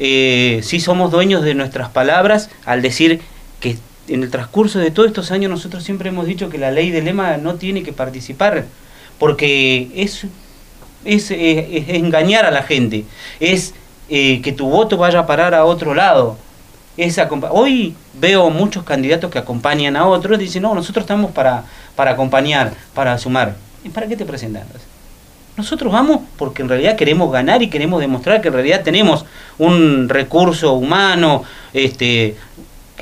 eh, 0.00 0.60
sí 0.62 0.80
somos 0.80 1.10
dueños 1.10 1.42
de 1.42 1.54
nuestras 1.54 1.88
palabras 1.90 2.50
al 2.64 2.82
decir 2.82 3.20
que 3.60 3.76
en 4.08 4.22
el 4.22 4.30
transcurso 4.30 4.78
de 4.78 4.90
todos 4.90 5.08
estos 5.08 5.30
años 5.30 5.50
nosotros 5.50 5.84
siempre 5.84 6.08
hemos 6.08 6.26
dicho 6.26 6.48
que 6.48 6.58
la 6.58 6.70
ley 6.70 6.90
de 6.90 7.02
lema 7.02 7.36
no 7.36 7.54
tiene 7.54 7.82
que 7.82 7.92
participar, 7.92 8.64
porque 9.18 9.90
es, 9.94 10.26
es, 11.04 11.30
engañar 11.30 12.46
a 12.46 12.50
la 12.50 12.62
gente, 12.62 13.04
es 13.40 13.74
eh, 14.08 14.40
que 14.42 14.52
tu 14.52 14.68
voto 14.68 14.96
vaya 14.96 15.20
a 15.20 15.26
parar 15.26 15.54
a 15.54 15.64
otro 15.64 15.94
lado. 15.94 16.36
Hoy 17.50 17.94
veo 18.14 18.50
muchos 18.50 18.82
candidatos 18.82 19.30
que 19.30 19.38
acompañan 19.38 19.96
a 19.96 20.06
otros 20.06 20.38
y 20.40 20.44
dicen, 20.44 20.62
no, 20.62 20.74
nosotros 20.74 21.04
estamos 21.04 21.30
para, 21.30 21.62
para 21.94 22.10
acompañar, 22.12 22.72
para 22.92 23.16
sumar. 23.18 23.54
¿Y 23.84 23.88
para 23.88 24.08
qué 24.08 24.16
te 24.16 24.24
presentas? 24.24 24.64
Nosotros 25.56 25.92
vamos 25.92 26.20
porque 26.36 26.62
en 26.62 26.68
realidad 26.68 26.96
queremos 26.96 27.32
ganar 27.32 27.62
y 27.62 27.70
queremos 27.70 28.00
demostrar 28.00 28.40
que 28.40 28.48
en 28.48 28.54
realidad 28.54 28.82
tenemos 28.82 29.24
un 29.58 30.08
recurso 30.08 30.74
humano, 30.74 31.44
este, 31.72 32.36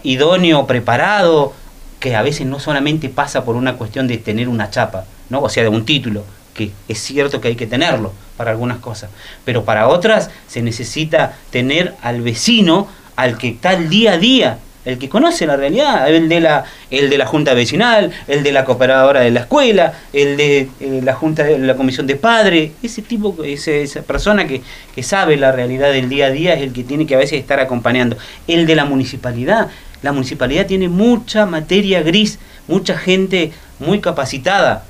idóneo, 0.06 0.66
preparado, 0.66 1.52
que 2.00 2.14
a 2.14 2.22
veces 2.22 2.46
no 2.46 2.60
solamente 2.60 3.08
pasa 3.08 3.44
por 3.44 3.56
una 3.56 3.75
cuestión 3.75 4.06
de 4.06 4.18
tener 4.18 4.48
una 4.48 4.70
chapa, 4.70 5.04
¿no? 5.30 5.40
o 5.40 5.48
sea, 5.48 5.62
de 5.62 5.68
un 5.68 5.84
título, 5.84 6.25
que 6.54 6.70
es 6.88 6.98
cierto 6.98 7.40
que 7.40 7.48
hay 7.48 7.56
que 7.56 7.66
tenerlo 7.66 8.12
para 8.36 8.50
algunas 8.50 8.78
cosas, 8.78 9.10
pero 9.44 9.64
para 9.64 9.88
otras 9.88 10.30
se 10.46 10.62
necesita 10.62 11.36
tener 11.50 11.94
al 12.02 12.22
vecino, 12.22 12.88
al 13.16 13.38
que 13.38 13.48
está 13.48 13.72
el 13.72 13.88
día 13.88 14.12
a 14.12 14.18
día, 14.18 14.58
el 14.86 14.98
que 14.98 15.08
conoce 15.08 15.46
la 15.46 15.56
realidad, 15.56 16.08
el 16.08 16.28
de 16.28 16.40
la, 16.40 16.64
el 16.90 17.10
de 17.10 17.18
la 17.18 17.26
junta 17.26 17.54
vecinal, 17.54 18.12
el 18.28 18.44
de 18.44 18.52
la 18.52 18.64
cooperadora 18.64 19.20
de 19.20 19.32
la 19.32 19.40
escuela, 19.40 19.92
el 20.12 20.36
de 20.36 20.68
eh, 20.80 21.00
la 21.02 21.12
junta 21.14 21.42
de 21.42 21.58
la 21.58 21.75
comisión 21.75 22.06
de 22.06 22.14
padres, 22.14 22.70
ese 22.82 23.02
tipo, 23.02 23.36
ese, 23.44 23.82
esa 23.82 24.02
persona 24.02 24.46
que, 24.46 24.62
que 24.94 25.02
sabe 25.02 25.36
la 25.36 25.50
realidad 25.50 25.92
del 25.92 26.08
día 26.08 26.26
a 26.26 26.30
día 26.30 26.54
es 26.54 26.62
el 26.62 26.72
que 26.72 26.84
tiene 26.84 27.04
que 27.04 27.16
a 27.16 27.18
veces 27.18 27.40
estar 27.40 27.58
acompañando. 27.58 28.16
El 28.46 28.64
de 28.64 28.76
la 28.76 28.84
municipalidad, 28.84 29.68
la 30.06 30.12
municipalidad 30.12 30.66
tiene 30.66 30.88
mucha 30.88 31.46
materia 31.46 32.00
gris, 32.00 32.38
mucha 32.68 32.96
gente 32.96 33.52
muy 33.80 34.00
capacitada, 34.00 34.84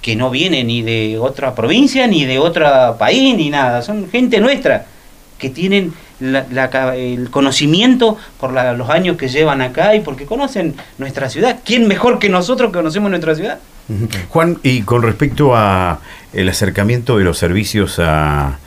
que 0.00 0.14
no 0.14 0.30
viene 0.30 0.62
ni 0.62 0.82
de 0.82 1.18
otra 1.18 1.56
provincia, 1.56 2.06
ni 2.06 2.24
de 2.24 2.38
otro 2.38 2.96
país, 2.96 3.36
ni 3.36 3.50
nada. 3.50 3.82
Son 3.82 4.08
gente 4.08 4.38
nuestra, 4.38 4.86
que 5.36 5.50
tienen 5.50 5.92
el 6.20 7.28
conocimiento 7.30 8.16
por 8.38 8.52
los 8.52 8.88
años 8.88 9.16
que 9.16 9.26
llevan 9.26 9.62
acá 9.62 9.96
y 9.96 10.00
porque 10.00 10.26
conocen 10.26 10.76
nuestra 10.96 11.28
ciudad. 11.28 11.58
¿Quién 11.64 11.88
mejor 11.88 12.20
que 12.20 12.28
nosotros 12.28 12.70
que 12.70 12.78
conocemos 12.78 13.10
nuestra 13.10 13.34
ciudad? 13.34 13.58
Juan, 14.28 14.58
y 14.62 14.82
con 14.82 15.02
respecto 15.02 15.56
a 15.56 15.98
el 16.32 16.48
acercamiento 16.48 17.18
de 17.18 17.24
los 17.24 17.36
servicios 17.36 17.98
a, 17.98 18.58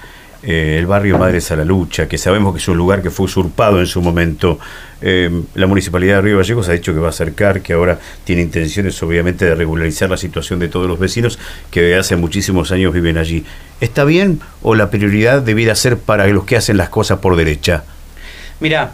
eh, 0.41 0.77
el 0.79 0.85
barrio 0.85 1.17
Madres 1.17 1.51
a 1.51 1.55
la 1.55 1.65
Lucha, 1.65 2.07
que 2.07 2.17
sabemos 2.17 2.53
que 2.53 2.59
es 2.59 2.67
un 2.67 2.77
lugar 2.77 3.01
que 3.01 3.09
fue 3.09 3.25
usurpado 3.25 3.79
en 3.79 3.87
su 3.87 4.01
momento. 4.01 4.57
Eh, 5.01 5.29
la 5.55 5.67
Municipalidad 5.67 6.15
de 6.15 6.21
Río 6.21 6.37
Gallegos 6.37 6.69
ha 6.69 6.73
dicho 6.73 6.93
que 6.93 6.99
va 6.99 7.07
a 7.07 7.09
acercar, 7.09 7.61
que 7.61 7.73
ahora 7.73 7.99
tiene 8.23 8.41
intenciones 8.41 9.01
obviamente 9.03 9.45
de 9.45 9.55
regularizar 9.55 10.09
la 10.09 10.17
situación 10.17 10.59
de 10.59 10.69
todos 10.69 10.87
los 10.87 10.99
vecinos 10.99 11.39
que 11.71 11.81
desde 11.81 11.99
hace 11.99 12.15
muchísimos 12.15 12.71
años 12.71 12.93
viven 12.93 13.17
allí. 13.17 13.45
¿Está 13.81 14.03
bien 14.05 14.39
o 14.61 14.75
la 14.75 14.89
prioridad 14.89 15.41
debiera 15.41 15.75
ser 15.75 15.97
para 15.97 16.27
los 16.27 16.45
que 16.45 16.55
hacen 16.55 16.77
las 16.77 16.89
cosas 16.89 17.19
por 17.19 17.35
derecha? 17.35 17.83
Mira, 18.59 18.91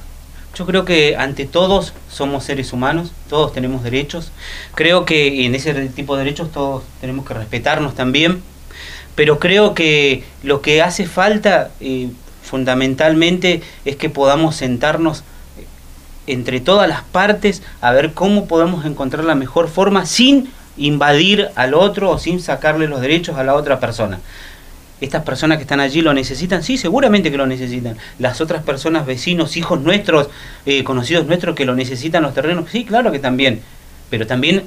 yo 0.56 0.66
creo 0.66 0.86
que 0.86 1.16
ante 1.18 1.46
todos 1.46 1.94
somos 2.10 2.46
seres 2.46 2.72
humanos, 2.72 3.12
todos 3.30 3.52
tenemos 3.52 3.84
derechos. 3.84 4.32
Creo 4.74 5.04
que 5.04 5.46
en 5.46 5.54
ese 5.54 5.74
tipo 5.90 6.16
de 6.16 6.24
derechos 6.24 6.52
todos 6.52 6.84
tenemos 7.02 7.26
que 7.26 7.34
respetarnos 7.34 7.94
también. 7.94 8.42
Pero 9.16 9.40
creo 9.40 9.74
que 9.74 10.24
lo 10.44 10.62
que 10.62 10.82
hace 10.82 11.06
falta 11.06 11.72
eh, 11.80 12.10
fundamentalmente 12.44 13.62
es 13.86 13.96
que 13.96 14.10
podamos 14.10 14.56
sentarnos 14.56 15.20
eh, 15.20 15.24
entre 16.28 16.60
todas 16.60 16.88
las 16.88 17.04
partes 17.04 17.64
a 17.82 17.92
ver 17.92 18.14
cómo 18.14 18.48
podemos 18.48 18.86
encontrar 18.86 19.24
la 19.24 19.36
mejor 19.36 19.70
forma 19.70 20.06
sin 20.06 20.52
invadir 20.78 21.50
al 21.56 21.74
otro 21.74 22.12
o 22.12 22.20
sin 22.20 22.42
sacarle 22.42 22.88
los 22.88 23.02
derechos 23.02 23.38
a 23.38 23.44
la 23.44 23.56
otra 23.56 23.80
persona 23.80 24.20
estas 25.02 25.24
personas 25.24 25.58
que 25.58 25.64
están 25.64 25.80
allí 25.80 26.02
lo 26.02 26.14
necesitan, 26.14 26.64
sí, 26.64 26.78
seguramente 26.78 27.32
que 27.32 27.38
lo 27.38 27.46
necesitan. 27.46 27.98
Las 28.20 28.42
otras 28.42 28.64
personas, 28.64 29.06
vecinos, 29.06 29.58
hijos 29.58 29.82
nuestros, 29.82 30.30
eh, 30.66 30.84
conocidos 30.84 31.28
nuestros 31.28 31.56
que 31.56 31.66
lo 31.66 31.76
necesitan 31.76 32.24
los 32.24 32.34
terrenos, 32.34 32.70
sí, 32.72 32.86
claro 32.86 33.12
que 33.12 33.20
también. 33.20 33.62
Pero 34.10 34.26
también 34.28 34.64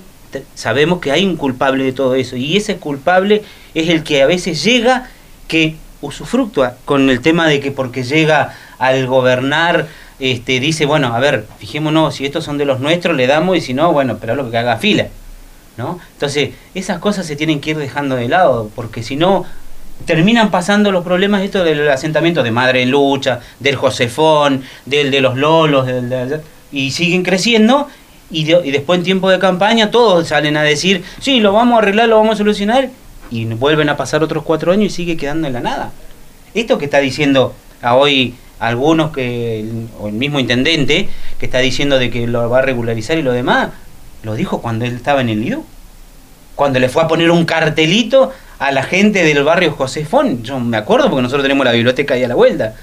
sabemos 0.54 1.00
que 1.00 1.12
hay 1.12 1.24
un 1.24 1.36
culpable 1.36 1.84
de 1.84 1.92
todo 1.92 2.14
eso 2.14 2.36
y 2.36 2.56
ese 2.56 2.76
culpable 2.76 3.42
es 3.74 3.88
el 3.88 4.02
que 4.02 4.22
a 4.22 4.26
veces 4.26 4.62
llega 4.62 5.08
que 5.46 5.76
usufructúa 6.00 6.76
con 6.84 7.10
el 7.10 7.20
tema 7.20 7.46
de 7.46 7.60
que 7.60 7.70
porque 7.70 8.02
llega 8.02 8.54
al 8.78 9.06
gobernar 9.06 9.88
este, 10.18 10.58
dice, 10.58 10.84
bueno, 10.84 11.14
a 11.14 11.20
ver, 11.20 11.46
fijémonos, 11.58 12.16
si 12.16 12.26
estos 12.26 12.44
son 12.44 12.58
de 12.58 12.64
los 12.64 12.80
nuestros, 12.80 13.16
le 13.16 13.26
damos 13.26 13.56
y 13.56 13.60
si 13.60 13.72
no, 13.72 13.92
bueno, 13.92 14.18
pero 14.20 14.34
lo 14.34 14.50
que 14.50 14.58
haga 14.58 14.76
fila. 14.76 15.08
¿no? 15.76 16.00
Entonces, 16.14 16.50
esas 16.74 16.98
cosas 16.98 17.24
se 17.24 17.36
tienen 17.36 17.60
que 17.60 17.70
ir 17.70 17.78
dejando 17.78 18.16
de 18.16 18.28
lado, 18.28 18.68
porque 18.74 19.04
si 19.04 19.14
no, 19.14 19.44
terminan 20.06 20.50
pasando 20.50 20.90
los 20.90 21.04
problemas 21.04 21.42
esto 21.42 21.62
del 21.62 21.88
asentamiento 21.88 22.42
de 22.42 22.50
Madre 22.50 22.84
Lucha, 22.84 23.40
del 23.60 23.76
Josefón, 23.76 24.64
del 24.86 25.12
de 25.12 25.20
los 25.20 25.36
Lolos, 25.36 25.86
y 26.72 26.90
siguen 26.90 27.22
creciendo 27.22 27.88
y, 28.30 28.44
después 28.44 28.98
en 28.98 29.04
tiempo 29.04 29.30
de 29.30 29.38
campaña 29.38 29.90
todos 29.90 30.28
salen 30.28 30.56
a 30.56 30.62
decir, 30.62 31.04
sí, 31.20 31.40
lo 31.40 31.52
vamos 31.52 31.76
a 31.76 31.78
arreglar, 31.78 32.08
lo 32.08 32.16
vamos 32.16 32.34
a 32.34 32.38
solucionar, 32.38 32.90
y 33.30 33.44
vuelven 33.46 33.88
a 33.88 33.96
pasar 33.96 34.22
otros 34.22 34.42
cuatro 34.44 34.72
años 34.72 34.92
y 34.92 34.96
sigue 34.96 35.16
quedando 35.16 35.46
en 35.46 35.54
la 35.54 35.60
nada. 35.60 35.92
Esto 36.54 36.78
que 36.78 36.86
está 36.86 36.98
diciendo 36.98 37.54
a 37.82 37.94
hoy 37.94 38.34
algunos 38.58 39.12
que, 39.12 39.64
o 40.00 40.08
el 40.08 40.14
mismo 40.14 40.40
intendente, 40.40 41.08
que 41.38 41.46
está 41.46 41.58
diciendo 41.58 41.98
de 41.98 42.10
que 42.10 42.26
lo 42.26 42.48
va 42.50 42.58
a 42.58 42.62
regularizar 42.62 43.18
y 43.18 43.22
lo 43.22 43.32
demás, 43.32 43.70
lo 44.22 44.34
dijo 44.34 44.60
cuando 44.60 44.84
él 44.84 44.94
estaba 44.94 45.20
en 45.20 45.28
el 45.28 45.40
nido. 45.40 45.62
Cuando 46.54 46.80
le 46.80 46.88
fue 46.88 47.02
a 47.02 47.08
poner 47.08 47.30
un 47.30 47.44
cartelito 47.44 48.32
a 48.58 48.72
la 48.72 48.82
gente 48.82 49.22
del 49.22 49.44
barrio 49.44 49.72
Josefón. 49.72 50.42
Yo 50.42 50.58
me 50.58 50.76
acuerdo 50.76 51.08
porque 51.08 51.22
nosotros 51.22 51.44
tenemos 51.44 51.64
la 51.64 51.72
biblioteca 51.72 52.14
ahí 52.14 52.24
a 52.24 52.28
la 52.28 52.34
vuelta. 52.34 52.74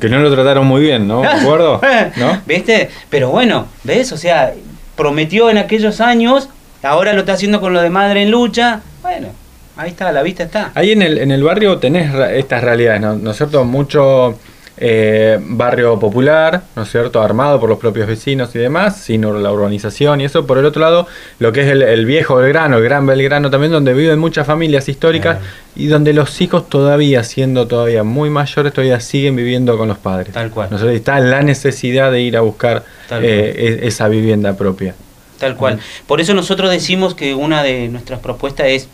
Que 0.00 0.08
no 0.08 0.20
lo 0.20 0.32
trataron 0.32 0.66
muy 0.66 0.80
bien, 0.80 1.06
¿no? 1.08 1.20
¿Me 1.20 1.28
acuerdo? 1.28 1.80
¿No? 2.16 2.40
¿Viste? 2.46 2.90
Pero 3.10 3.30
bueno, 3.30 3.66
¿ves? 3.82 4.12
O 4.12 4.16
sea, 4.16 4.54
prometió 4.96 5.50
en 5.50 5.58
aquellos 5.58 6.00
años, 6.00 6.48
ahora 6.82 7.12
lo 7.12 7.20
está 7.20 7.34
haciendo 7.34 7.60
con 7.60 7.72
lo 7.72 7.80
de 7.80 7.90
Madre 7.90 8.22
en 8.22 8.30
Lucha. 8.30 8.80
Bueno, 9.02 9.28
ahí 9.76 9.90
está, 9.90 10.12
la 10.12 10.22
vista 10.22 10.44
está. 10.44 10.72
Ahí 10.74 10.92
en 10.92 11.02
el, 11.02 11.18
en 11.18 11.30
el 11.30 11.42
barrio 11.42 11.78
tenés 11.78 12.14
estas 12.32 12.62
realidades, 12.62 13.00
¿no, 13.00 13.16
¿No 13.16 13.30
es 13.30 13.36
cierto? 13.36 13.64
Mucho 13.64 14.38
eh, 14.76 15.38
barrio 15.40 16.00
popular, 16.00 16.62
¿no 16.74 16.82
es 16.82 16.90
cierto?, 16.90 17.22
armado 17.22 17.60
por 17.60 17.68
los 17.68 17.78
propios 17.78 18.08
vecinos 18.08 18.54
y 18.56 18.58
demás, 18.58 18.96
sin 18.96 19.22
la 19.22 19.52
urbanización 19.52 20.20
y 20.20 20.24
eso. 20.24 20.46
Por 20.46 20.58
el 20.58 20.64
otro 20.64 20.80
lado, 20.80 21.06
lo 21.38 21.52
que 21.52 21.60
es 21.60 21.68
el, 21.68 22.06
viejo 22.06 22.36
Belgrano, 22.36 22.78
el 22.78 22.82
gran 22.82 23.06
Belgrano 23.06 23.50
también, 23.50 23.70
donde 23.70 23.94
viven 23.94 24.18
muchas 24.18 24.46
familias 24.46 24.88
históricas 24.88 25.38
y 25.76 25.86
donde 25.86 26.12
los 26.12 26.40
hijos 26.40 26.68
todavía, 26.68 27.22
siendo 27.22 27.68
todavía 27.68 28.02
muy 28.02 28.30
mayores, 28.30 28.72
todavía 28.72 28.98
siguen 28.98 29.36
viviendo 29.36 29.78
con 29.78 29.86
los 29.86 29.98
padres. 29.98 30.32
Tal 30.32 30.50
cual. 30.50 30.68
¿no? 30.72 30.88
Está 30.88 31.20
la 31.20 31.42
necesidad 31.42 32.10
de 32.10 32.22
ir 32.22 32.36
a 32.36 32.40
buscar 32.40 32.82
eh, 33.10 33.80
esa 33.82 34.08
vivienda 34.08 34.56
propia. 34.56 34.94
Tal 35.38 35.56
cual. 35.56 35.80
Por 36.06 36.20
eso 36.20 36.34
nosotros 36.34 36.70
decimos 36.70 37.14
que 37.14 37.34
una 37.34 37.62
de 37.62 37.88
nuestras 37.88 38.20
propuestas 38.20 38.68
es 38.68 38.88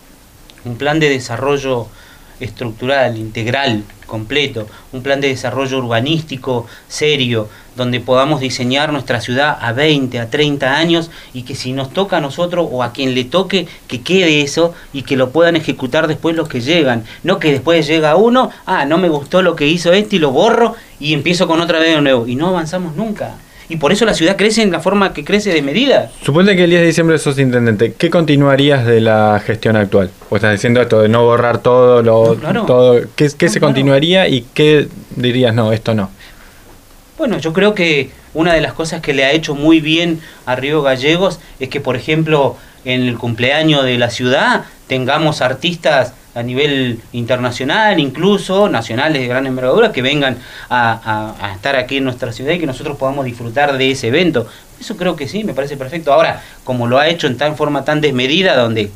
un 0.64 0.76
plan 0.76 1.00
de 1.00 1.08
desarrollo 1.08 1.86
estructural, 2.40 3.18
integral, 3.18 3.84
completo, 4.06 4.66
un 4.92 5.02
plan 5.02 5.20
de 5.20 5.28
desarrollo 5.28 5.78
urbanístico 5.78 6.66
serio, 6.88 7.48
donde 7.76 8.00
podamos 8.00 8.40
diseñar 8.40 8.92
nuestra 8.92 9.20
ciudad 9.20 9.56
a 9.60 9.72
20, 9.72 10.18
a 10.18 10.28
30 10.28 10.76
años 10.76 11.10
y 11.32 11.42
que 11.42 11.54
si 11.54 11.72
nos 11.72 11.92
toca 11.92 12.16
a 12.16 12.20
nosotros 12.20 12.66
o 12.70 12.82
a 12.82 12.92
quien 12.92 13.14
le 13.14 13.24
toque, 13.24 13.68
que 13.86 14.00
quede 14.00 14.40
eso 14.40 14.74
y 14.92 15.02
que 15.02 15.16
lo 15.16 15.30
puedan 15.30 15.56
ejecutar 15.56 16.08
después 16.08 16.34
los 16.34 16.48
que 16.48 16.60
llegan. 16.60 17.04
No 17.22 17.38
que 17.38 17.52
después 17.52 17.86
llega 17.86 18.16
uno, 18.16 18.50
ah, 18.66 18.84
no 18.86 18.98
me 18.98 19.08
gustó 19.08 19.42
lo 19.42 19.54
que 19.54 19.66
hizo 19.66 19.92
este 19.92 20.16
y 20.16 20.18
lo 20.18 20.32
borro 20.32 20.74
y 20.98 21.14
empiezo 21.14 21.46
con 21.46 21.60
otra 21.60 21.78
vez 21.78 21.94
de 21.94 22.00
nuevo. 22.00 22.26
Y 22.26 22.34
no 22.34 22.48
avanzamos 22.48 22.96
nunca 22.96 23.36
y 23.70 23.76
por 23.76 23.92
eso 23.92 24.04
la 24.04 24.14
ciudad 24.14 24.36
crece 24.36 24.62
en 24.62 24.72
la 24.72 24.80
forma 24.80 25.12
que 25.12 25.24
crece 25.24 25.54
de 25.54 25.62
medida. 25.62 26.10
Suponte 26.24 26.56
que 26.56 26.64
el 26.64 26.70
10 26.70 26.80
de 26.80 26.86
diciembre 26.88 27.18
sos 27.18 27.38
intendente, 27.38 27.94
¿qué 27.94 28.10
continuarías 28.10 28.84
de 28.84 29.00
la 29.00 29.40
gestión 29.46 29.76
actual? 29.76 30.10
O 30.28 30.36
estás 30.36 30.50
diciendo 30.50 30.82
esto 30.82 31.00
de 31.00 31.08
no 31.08 31.22
borrar 31.24 31.58
todo, 31.58 32.02
lo, 32.02 32.34
todo 32.66 33.00
¿qué, 33.14 33.28
se 33.28 33.60
continuaría 33.60 34.26
y 34.26 34.44
qué 34.54 34.88
dirías 35.14 35.54
no, 35.54 35.72
esto 35.72 35.94
no? 35.94 36.10
Bueno, 37.16 37.38
yo 37.38 37.52
creo 37.52 37.74
que 37.74 38.10
una 38.34 38.54
de 38.54 38.60
las 38.60 38.72
cosas 38.72 39.00
que 39.02 39.14
le 39.14 39.24
ha 39.24 39.30
hecho 39.30 39.54
muy 39.54 39.80
bien 39.80 40.20
a 40.46 40.56
Río 40.56 40.82
Gallegos 40.82 41.38
es 41.60 41.68
que, 41.68 41.80
por 41.80 41.94
ejemplo, 41.94 42.56
en 42.84 43.02
el 43.02 43.18
cumpleaños 43.18 43.84
de 43.84 43.98
la 43.98 44.10
ciudad 44.10 44.64
tengamos 44.88 45.42
artistas 45.42 46.14
a 46.34 46.42
nivel 46.42 47.00
internacional, 47.12 47.98
incluso 47.98 48.68
nacionales 48.68 49.22
de 49.22 49.28
gran 49.28 49.46
envergadura, 49.46 49.92
que 49.92 50.02
vengan 50.02 50.38
a, 50.68 51.50
estar 51.54 51.76
aquí 51.76 51.96
en 51.96 52.04
nuestra 52.04 52.32
ciudad 52.32 52.52
y 52.52 52.58
que 52.58 52.66
nosotros 52.66 52.96
podamos 52.96 53.24
disfrutar 53.24 53.76
de 53.76 53.90
ese 53.90 54.08
evento. 54.08 54.46
Eso 54.80 54.96
creo 54.96 55.16
que 55.16 55.28
sí, 55.28 55.44
me 55.44 55.54
parece 55.54 55.76
perfecto. 55.76 56.12
Ahora, 56.12 56.42
como 56.64 56.86
lo 56.86 56.98
ha 56.98 57.08
hecho 57.08 57.26
en 57.26 57.36
tan 57.36 57.56
forma 57.56 57.84
tan 57.84 58.00
desmedida, 58.00 58.56
donde 58.56 58.90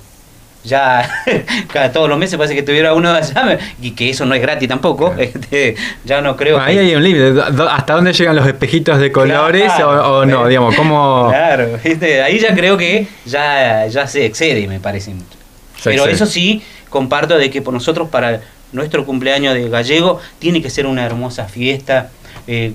ya 0.64 1.08
cada 1.72 1.92
todos 1.92 2.08
los 2.08 2.16
meses 2.18 2.36
parece 2.36 2.54
que 2.54 2.62
tuviera 2.62 2.94
uno 2.94 3.12
de 3.12 3.18
allá, 3.18 3.58
y 3.82 3.90
que 3.90 4.10
eso 4.10 4.24
no 4.24 4.34
es 4.34 4.40
gratis 4.40 4.68
tampoco, 4.68 5.14
este, 5.18 5.76
ya 6.04 6.20
no 6.20 6.36
creo 6.36 6.58
Ahí 6.58 6.78
hay 6.78 6.94
un 6.94 7.02
límite, 7.02 7.40
¿hasta 7.70 7.94
dónde 7.94 8.12
llegan 8.12 8.36
los 8.36 8.46
espejitos 8.46 8.98
de 8.98 9.12
colores 9.12 9.72
o, 9.84 10.24
no? 10.24 10.46
Digamos, 10.46 10.74
¿cómo...? 10.74 11.30
Claro, 11.44 11.78
ahí 12.24 12.38
ya 12.38 12.54
creo 12.54 12.76
que 12.76 13.06
ya, 13.26 13.86
ya 13.86 14.06
se 14.06 14.24
excede, 14.24 14.66
me 14.66 14.80
parece 14.80 15.12
mucho. 15.12 15.36
Pero 15.82 16.06
eso 16.06 16.26
sí, 16.26 16.62
comparto 16.94 17.36
de 17.36 17.50
que 17.50 17.60
por 17.60 17.74
nosotros 17.74 18.08
para 18.08 18.40
nuestro 18.70 19.04
cumpleaños 19.04 19.52
de 19.52 19.68
gallego 19.68 20.20
tiene 20.38 20.62
que 20.62 20.70
ser 20.70 20.86
una 20.86 21.04
hermosa 21.04 21.46
fiesta. 21.46 22.10
Eh, 22.46 22.72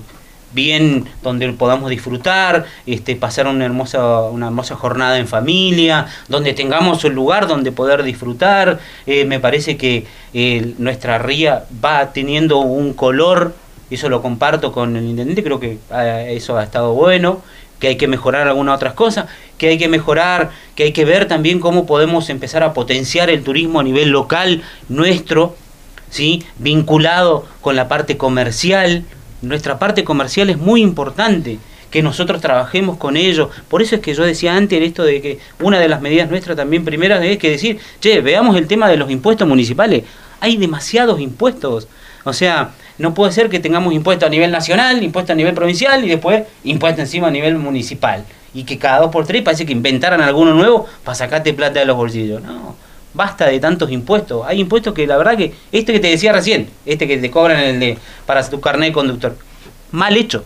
bien 0.52 1.06
donde 1.22 1.50
podamos 1.52 1.88
disfrutar, 1.88 2.66
este, 2.84 3.16
pasar 3.16 3.46
una 3.46 3.64
hermosa, 3.64 4.22
una 4.24 4.48
hermosa 4.48 4.74
jornada 4.74 5.16
en 5.16 5.26
familia, 5.26 6.06
donde 6.28 6.52
tengamos 6.52 7.02
un 7.04 7.14
lugar 7.14 7.46
donde 7.46 7.72
poder 7.72 8.02
disfrutar. 8.02 8.78
Eh, 9.06 9.24
me 9.24 9.40
parece 9.40 9.78
que 9.78 10.04
eh, 10.34 10.74
nuestra 10.76 11.18
ría 11.18 11.64
va 11.82 12.12
teniendo 12.12 12.58
un 12.58 12.92
color, 12.92 13.54
eso 13.90 14.10
lo 14.10 14.20
comparto 14.20 14.70
con 14.72 14.96
el 14.96 15.04
intendente, 15.04 15.42
creo 15.42 15.60
que 15.60 15.78
eso 16.28 16.58
ha 16.58 16.64
estado 16.64 16.92
bueno 16.92 17.42
que 17.80 17.88
hay 17.88 17.96
que 17.96 18.06
mejorar 18.06 18.46
algunas 18.46 18.76
otras 18.76 18.92
cosas, 18.92 19.26
que 19.58 19.68
hay 19.68 19.78
que 19.78 19.88
mejorar, 19.88 20.50
que 20.76 20.84
hay 20.84 20.92
que 20.92 21.04
ver 21.04 21.26
también 21.26 21.58
cómo 21.58 21.86
podemos 21.86 22.30
empezar 22.30 22.62
a 22.62 22.72
potenciar 22.72 23.30
el 23.30 23.42
turismo 23.42 23.80
a 23.80 23.82
nivel 23.82 24.10
local 24.10 24.62
nuestro, 24.88 25.56
¿sí? 26.10 26.44
vinculado 26.58 27.46
con 27.60 27.74
la 27.74 27.88
parte 27.88 28.16
comercial. 28.16 29.04
Nuestra 29.42 29.78
parte 29.78 30.04
comercial 30.04 30.50
es 30.50 30.58
muy 30.58 30.82
importante 30.82 31.58
que 31.90 32.02
nosotros 32.02 32.40
trabajemos 32.40 32.98
con 32.98 33.16
ellos. 33.16 33.48
Por 33.68 33.82
eso 33.82 33.96
es 33.96 34.02
que 34.02 34.14
yo 34.14 34.24
decía 34.24 34.54
antes 34.54 34.80
esto 34.82 35.02
de 35.02 35.20
que 35.20 35.38
una 35.60 35.80
de 35.80 35.88
las 35.88 36.00
medidas 36.00 36.30
nuestras 36.30 36.56
también 36.56 36.84
primeras 36.84 37.24
es 37.24 37.38
que 37.38 37.50
decir, 37.50 37.78
che, 38.00 38.20
veamos 38.20 38.56
el 38.56 38.66
tema 38.66 38.88
de 38.88 38.98
los 38.98 39.10
impuestos 39.10 39.48
municipales. 39.48 40.04
Hay 40.40 40.56
demasiados 40.56 41.20
impuestos. 41.20 41.88
O 42.24 42.32
sea, 42.32 42.72
no 43.00 43.14
puede 43.14 43.32
ser 43.32 43.48
que 43.48 43.60
tengamos 43.60 43.94
impuestos 43.94 44.26
a 44.26 44.30
nivel 44.30 44.50
nacional, 44.50 45.02
impuestos 45.02 45.32
a 45.32 45.34
nivel 45.34 45.54
provincial 45.54 46.04
y 46.04 46.08
después 46.10 46.44
impuestos 46.64 47.00
encima 47.00 47.28
a 47.28 47.30
nivel 47.30 47.56
municipal. 47.56 48.24
Y 48.52 48.64
que 48.64 48.76
cada 48.76 49.00
dos 49.00 49.10
por 49.10 49.26
tres 49.26 49.42
parece 49.42 49.64
que 49.64 49.72
inventaran 49.72 50.20
alguno 50.20 50.52
nuevo 50.52 50.86
para 51.02 51.14
sacarte 51.14 51.54
plata 51.54 51.80
de 51.80 51.86
los 51.86 51.96
bolsillos. 51.96 52.42
No, 52.42 52.76
basta 53.14 53.46
de 53.46 53.58
tantos 53.58 53.90
impuestos. 53.90 54.44
Hay 54.46 54.60
impuestos 54.60 54.92
que 54.92 55.06
la 55.06 55.16
verdad 55.16 55.38
que, 55.38 55.54
este 55.72 55.94
que 55.94 56.00
te 56.00 56.08
decía 56.08 56.32
recién, 56.32 56.68
este 56.84 57.08
que 57.08 57.16
te 57.16 57.30
cobran 57.30 57.60
el 57.60 57.80
de 57.80 57.98
para 58.26 58.46
tu 58.48 58.60
carnet 58.60 58.90
de 58.90 58.92
conductor, 58.92 59.34
mal 59.92 60.14
hecho. 60.14 60.44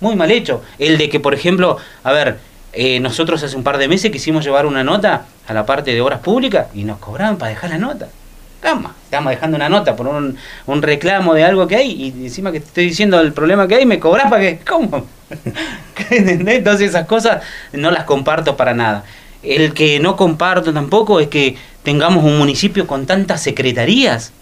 Muy 0.00 0.16
mal 0.16 0.32
hecho. 0.32 0.60
El 0.80 0.98
de 0.98 1.08
que, 1.08 1.20
por 1.20 1.34
ejemplo, 1.34 1.76
a 2.02 2.12
ver, 2.12 2.38
eh, 2.72 2.98
nosotros 2.98 3.40
hace 3.44 3.56
un 3.56 3.62
par 3.62 3.78
de 3.78 3.86
meses 3.86 4.10
quisimos 4.10 4.44
llevar 4.44 4.66
una 4.66 4.82
nota 4.82 5.26
a 5.46 5.54
la 5.54 5.64
parte 5.64 5.92
de 5.92 6.00
obras 6.00 6.18
públicas 6.18 6.66
y 6.74 6.82
nos 6.82 6.98
cobraban 6.98 7.38
para 7.38 7.50
dejar 7.50 7.70
la 7.70 7.78
nota. 7.78 8.08
Cama. 8.64 8.94
estamos 9.04 9.30
dejando 9.30 9.56
una 9.56 9.68
nota 9.68 9.94
por 9.94 10.08
un, 10.08 10.38
reclamo 10.82 11.34
de 11.34 11.44
algo 11.44 11.68
que 11.68 11.76
hay 11.76 11.90
y 11.90 12.24
encima 12.24 12.50
que 12.50 12.60
te 12.60 12.66
estoy 12.66 12.84
diciendo 12.86 13.20
el 13.20 13.34
problema 13.34 13.68
que 13.68 13.74
hay, 13.74 13.84
me 13.84 14.00
cobras 14.00 14.30
para 14.30 14.40
que... 14.40 14.60
¿Cómo? 14.66 15.06
Entonces 16.10 16.88
esas 16.88 17.06
cosas 17.06 17.42
no 17.74 17.90
las 17.90 18.04
comparto 18.04 18.56
para 18.56 18.72
nada. 18.72 19.04
El 19.42 19.74
que 19.74 20.00
no 20.00 20.16
comparto 20.16 20.72
tampoco 20.72 21.20
es 21.20 21.28
que 21.28 21.58
tengamos 21.82 22.24
un 22.24 22.38
municipio 22.38 22.86
con 22.86 23.04
tantas 23.04 23.42
secretarías. 23.42 24.32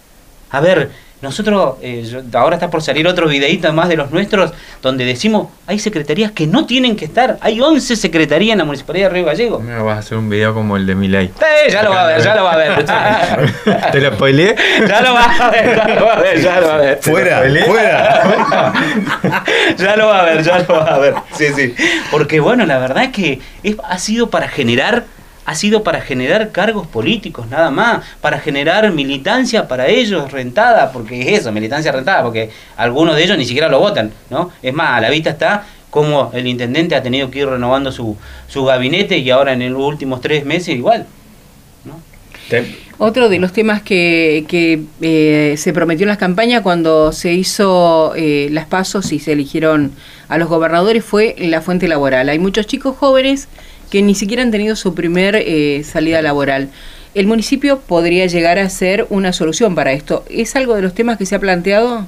A 0.50 0.60
ver, 0.60 0.92
nosotros, 1.22 1.76
eh, 1.82 2.22
ahora 2.34 2.56
está 2.56 2.68
por 2.68 2.82
salir 2.82 3.06
otro 3.06 3.28
videíto 3.28 3.72
más 3.72 3.88
de 3.88 3.96
los 3.96 4.10
nuestros, 4.10 4.52
donde 4.82 5.04
decimos, 5.04 5.48
hay 5.68 5.78
secretarías 5.78 6.32
que 6.32 6.48
no 6.48 6.66
tienen 6.66 6.96
que 6.96 7.04
estar. 7.04 7.38
Hay 7.40 7.60
11 7.60 7.94
secretarías 7.94 8.52
en 8.54 8.58
la 8.58 8.64
Municipalidad 8.64 9.08
de 9.08 9.14
Río 9.14 9.24
Gallego. 9.26 9.60
Me 9.60 9.80
vas 9.80 9.96
a 9.96 9.98
hacer 10.00 10.18
un 10.18 10.28
video 10.28 10.52
como 10.52 10.76
el 10.76 10.84
de 10.84 10.96
Milay. 10.96 11.28
Sí, 11.28 11.70
ya 11.70 11.84
lo 11.84 11.90
va 11.90 12.02
a 12.02 12.06
ver, 12.08 12.22
ya 12.22 12.34
lo 12.34 12.42
va 12.42 12.52
a 12.52 12.56
ver. 12.56 12.84
¿Te 13.92 14.00
lo 14.00 14.12
spoileé? 14.14 14.56
Ya 14.88 15.00
lo 15.00 15.14
va 15.14 15.24
a 15.24 15.50
ver, 15.50 15.76
ya 15.76 15.94
lo 15.94 16.06
va 16.06 16.12
a 16.12 16.20
ver, 16.20 16.40
ya 16.40 16.60
lo 16.60 16.66
va 16.66 16.74
a 16.74 16.78
ver. 16.78 16.98
Fuera, 17.00 17.42
fuera. 17.66 18.72
ya 19.78 19.96
lo 19.96 20.06
va 20.08 20.20
a 20.20 20.24
ver, 20.24 20.42
ya 20.42 20.58
lo 20.58 20.74
va 20.74 20.94
a 20.94 20.98
ver. 20.98 21.14
Sí, 21.36 21.46
sí. 21.54 21.74
Porque 22.10 22.40
bueno, 22.40 22.66
la 22.66 22.78
verdad 22.78 23.04
es 23.04 23.10
que 23.10 23.40
es, 23.62 23.76
ha 23.88 23.98
sido 23.98 24.28
para 24.28 24.48
generar 24.48 25.04
ha 25.44 25.54
sido 25.54 25.82
para 25.82 26.00
generar 26.00 26.52
cargos 26.52 26.86
políticos, 26.86 27.48
nada 27.48 27.70
más, 27.70 28.04
para 28.20 28.38
generar 28.38 28.90
militancia 28.92 29.66
para 29.66 29.88
ellos 29.88 30.30
rentada, 30.30 30.92
porque 30.92 31.20
es 31.20 31.40
eso, 31.40 31.52
militancia 31.52 31.90
rentada, 31.90 32.22
porque 32.22 32.50
algunos 32.76 33.16
de 33.16 33.24
ellos 33.24 33.38
ni 33.38 33.44
siquiera 33.44 33.68
lo 33.68 33.80
votan, 33.80 34.12
¿no? 34.30 34.50
Es 34.62 34.72
más, 34.72 34.98
a 34.98 35.00
la 35.00 35.10
vista 35.10 35.30
está 35.30 35.64
como 35.90 36.30
el 36.32 36.46
intendente 36.46 36.94
ha 36.94 37.02
tenido 37.02 37.30
que 37.30 37.40
ir 37.40 37.48
renovando 37.48 37.92
su, 37.92 38.16
su 38.48 38.64
gabinete 38.64 39.18
y 39.18 39.28
ahora 39.30 39.52
en 39.52 39.72
los 39.72 39.82
últimos 39.82 40.22
tres 40.22 40.44
meses 40.46 40.74
igual, 40.74 41.06
¿no? 41.84 42.00
Otro 42.98 43.28
de 43.28 43.38
los 43.38 43.52
temas 43.52 43.82
que, 43.82 44.44
que 44.48 44.82
eh, 45.00 45.56
se 45.58 45.72
prometió 45.72 46.04
en 46.04 46.08
las 46.08 46.18
campañas 46.18 46.62
cuando 46.62 47.12
se 47.12 47.32
hizo 47.32 48.14
eh, 48.14 48.48
las 48.52 48.66
pasos 48.66 49.12
y 49.12 49.18
se 49.18 49.32
eligieron 49.32 49.92
a 50.28 50.38
los 50.38 50.48
gobernadores 50.48 51.04
fue 51.04 51.34
la 51.38 51.60
fuente 51.60 51.88
laboral. 51.88 52.28
Hay 52.28 52.38
muchos 52.38 52.66
chicos 52.66 52.96
jóvenes 52.96 53.48
que 53.92 54.00
ni 54.00 54.14
siquiera 54.14 54.42
han 54.42 54.50
tenido 54.50 54.74
su 54.74 54.94
primer 54.94 55.36
eh, 55.36 55.84
salida 55.84 56.22
laboral. 56.22 56.70
¿El 57.14 57.26
municipio 57.26 57.78
podría 57.80 58.24
llegar 58.24 58.58
a 58.58 58.66
ser 58.70 59.06
una 59.10 59.34
solución 59.34 59.74
para 59.74 59.92
esto? 59.92 60.24
¿Es 60.30 60.56
algo 60.56 60.74
de 60.74 60.80
los 60.80 60.94
temas 60.94 61.18
que 61.18 61.26
se 61.26 61.34
ha 61.34 61.38
planteado? 61.38 62.06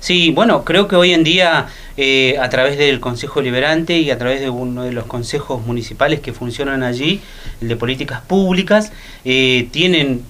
Sí, 0.00 0.30
bueno, 0.30 0.64
creo 0.64 0.88
que 0.88 0.96
hoy 0.96 1.12
en 1.12 1.24
día 1.24 1.66
eh, 1.98 2.38
a 2.40 2.48
través 2.48 2.78
del 2.78 3.00
Consejo 3.00 3.42
Liberante 3.42 3.98
y 3.98 4.10
a 4.10 4.16
través 4.16 4.40
de 4.40 4.48
uno 4.48 4.84
de 4.84 4.92
los 4.92 5.04
consejos 5.04 5.60
municipales 5.66 6.20
que 6.20 6.32
funcionan 6.32 6.82
allí, 6.82 7.20
el 7.60 7.68
de 7.68 7.76
políticas 7.76 8.22
públicas, 8.22 8.92
eh, 9.26 9.68
tienen 9.72 10.22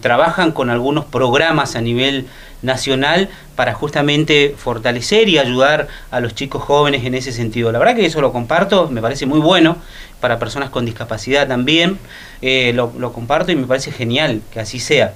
trabajan 0.00 0.52
con 0.52 0.70
algunos 0.70 1.04
programas 1.04 1.76
a 1.76 1.82
nivel 1.82 2.28
nacional 2.62 3.28
para 3.56 3.74
justamente 3.74 4.54
fortalecer 4.56 5.28
y 5.28 5.38
ayudar 5.38 5.88
a 6.10 6.20
los 6.20 6.34
chicos 6.34 6.62
jóvenes 6.62 7.04
en 7.04 7.14
ese 7.14 7.32
sentido. 7.32 7.72
La 7.72 7.78
verdad 7.78 7.96
que 7.96 8.06
eso 8.06 8.20
lo 8.20 8.32
comparto, 8.32 8.88
me 8.88 9.00
parece 9.00 9.26
muy 9.26 9.40
bueno 9.40 9.76
para 10.20 10.38
personas 10.38 10.70
con 10.70 10.84
discapacidad 10.84 11.48
también, 11.48 11.98
eh, 12.42 12.72
lo, 12.74 12.92
lo 12.98 13.12
comparto 13.12 13.52
y 13.52 13.56
me 13.56 13.66
parece 13.66 13.92
genial 13.92 14.42
que 14.52 14.60
así 14.60 14.78
sea. 14.78 15.14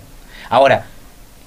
Ahora, 0.49 0.87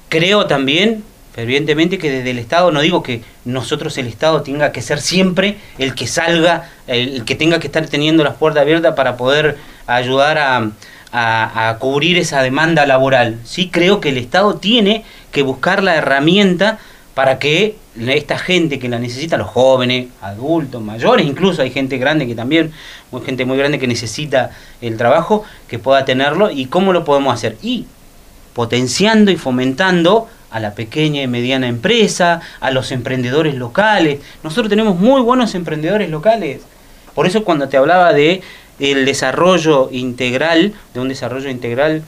creo 0.10 0.46
también 0.48 1.04
fervientemente 1.38 2.00
que 2.00 2.10
desde 2.10 2.32
el 2.32 2.40
Estado, 2.40 2.72
no 2.72 2.82
digo 2.82 3.04
que 3.04 3.22
nosotros 3.46 3.96
el 4.00 4.08
Estado 4.08 4.42
tenga 4.42 4.72
que 4.72 4.82
ser 4.82 5.00
siempre 5.00 5.58
el 5.78 5.94
que 5.94 6.08
salga, 6.08 6.72
el, 6.88 7.26
que 7.26 7.36
tenga 7.36 7.60
que 7.60 7.68
estar 7.68 7.86
teniendo 7.86 8.24
las 8.24 8.34
puertas 8.34 8.64
abiertas 8.64 8.96
para 8.96 9.18
poder 9.18 9.56
ayudar 9.86 10.40
a, 10.40 10.72
a, 11.12 11.78
cubrir 11.80 12.18
esa 12.18 12.42
demanda 12.42 12.86
laboral. 12.86 13.40
Sí 13.44 13.70
creo 13.70 14.00
que 14.00 14.10
el 14.10 14.18
Estado 14.18 14.56
tiene 14.56 15.04
que 15.32 15.42
buscar 15.42 15.84
la 15.84 15.96
herramienta 15.96 16.80
para 17.14 17.40
que 17.40 17.76
esta 17.98 18.38
gente 18.38 18.78
que 18.78 18.90
la 18.90 19.00
necesita, 19.00 19.38
los 19.38 19.48
jóvenes, 19.48 20.08
adultos, 20.22 20.82
mayores, 20.82 21.26
incluso 21.26 21.64
hay 21.64 21.72
gente 21.72 21.98
grande 21.98 22.28
que 22.28 22.36
también, 22.36 22.72
gente 23.26 23.46
muy 23.46 23.58
grande 23.58 23.80
que 23.80 23.88
necesita 23.88 24.52
el 24.82 24.98
trabajo, 24.98 25.44
que 25.68 25.80
pueda 25.80 26.06
tenerlo 26.06 26.52
y 26.52 26.68
cómo 26.68 26.94
lo 26.94 27.04
podemos 27.04 27.34
hacer. 27.34 27.58
Y 27.64 27.88
potenciando 28.54 29.32
y 29.32 29.36
fomentando 29.36 30.28
a 30.50 30.60
la 30.60 30.74
pequeña 30.74 31.22
y 31.22 31.28
mediana 31.28 31.68
empresa, 31.68 32.42
a 32.60 32.72
los 32.72 32.92
emprendedores 32.92 33.56
locales. 33.56 34.20
Nosotros 34.44 34.70
tenemos 34.70 35.00
muy 35.00 35.22
buenos 35.22 35.56
emprendedores 35.56 36.10
locales. 36.10 36.62
Por 37.14 37.28
eso 37.28 37.44
cuando 37.44 37.68
te 37.68 37.78
hablaba 37.78 38.14
de 38.14 38.42
el 38.80 39.06
desarrollo 39.06 39.90
integral, 39.92 40.74
de 40.94 41.00
un 41.00 41.10
desarrollo 41.10 41.50
integral 41.50 42.04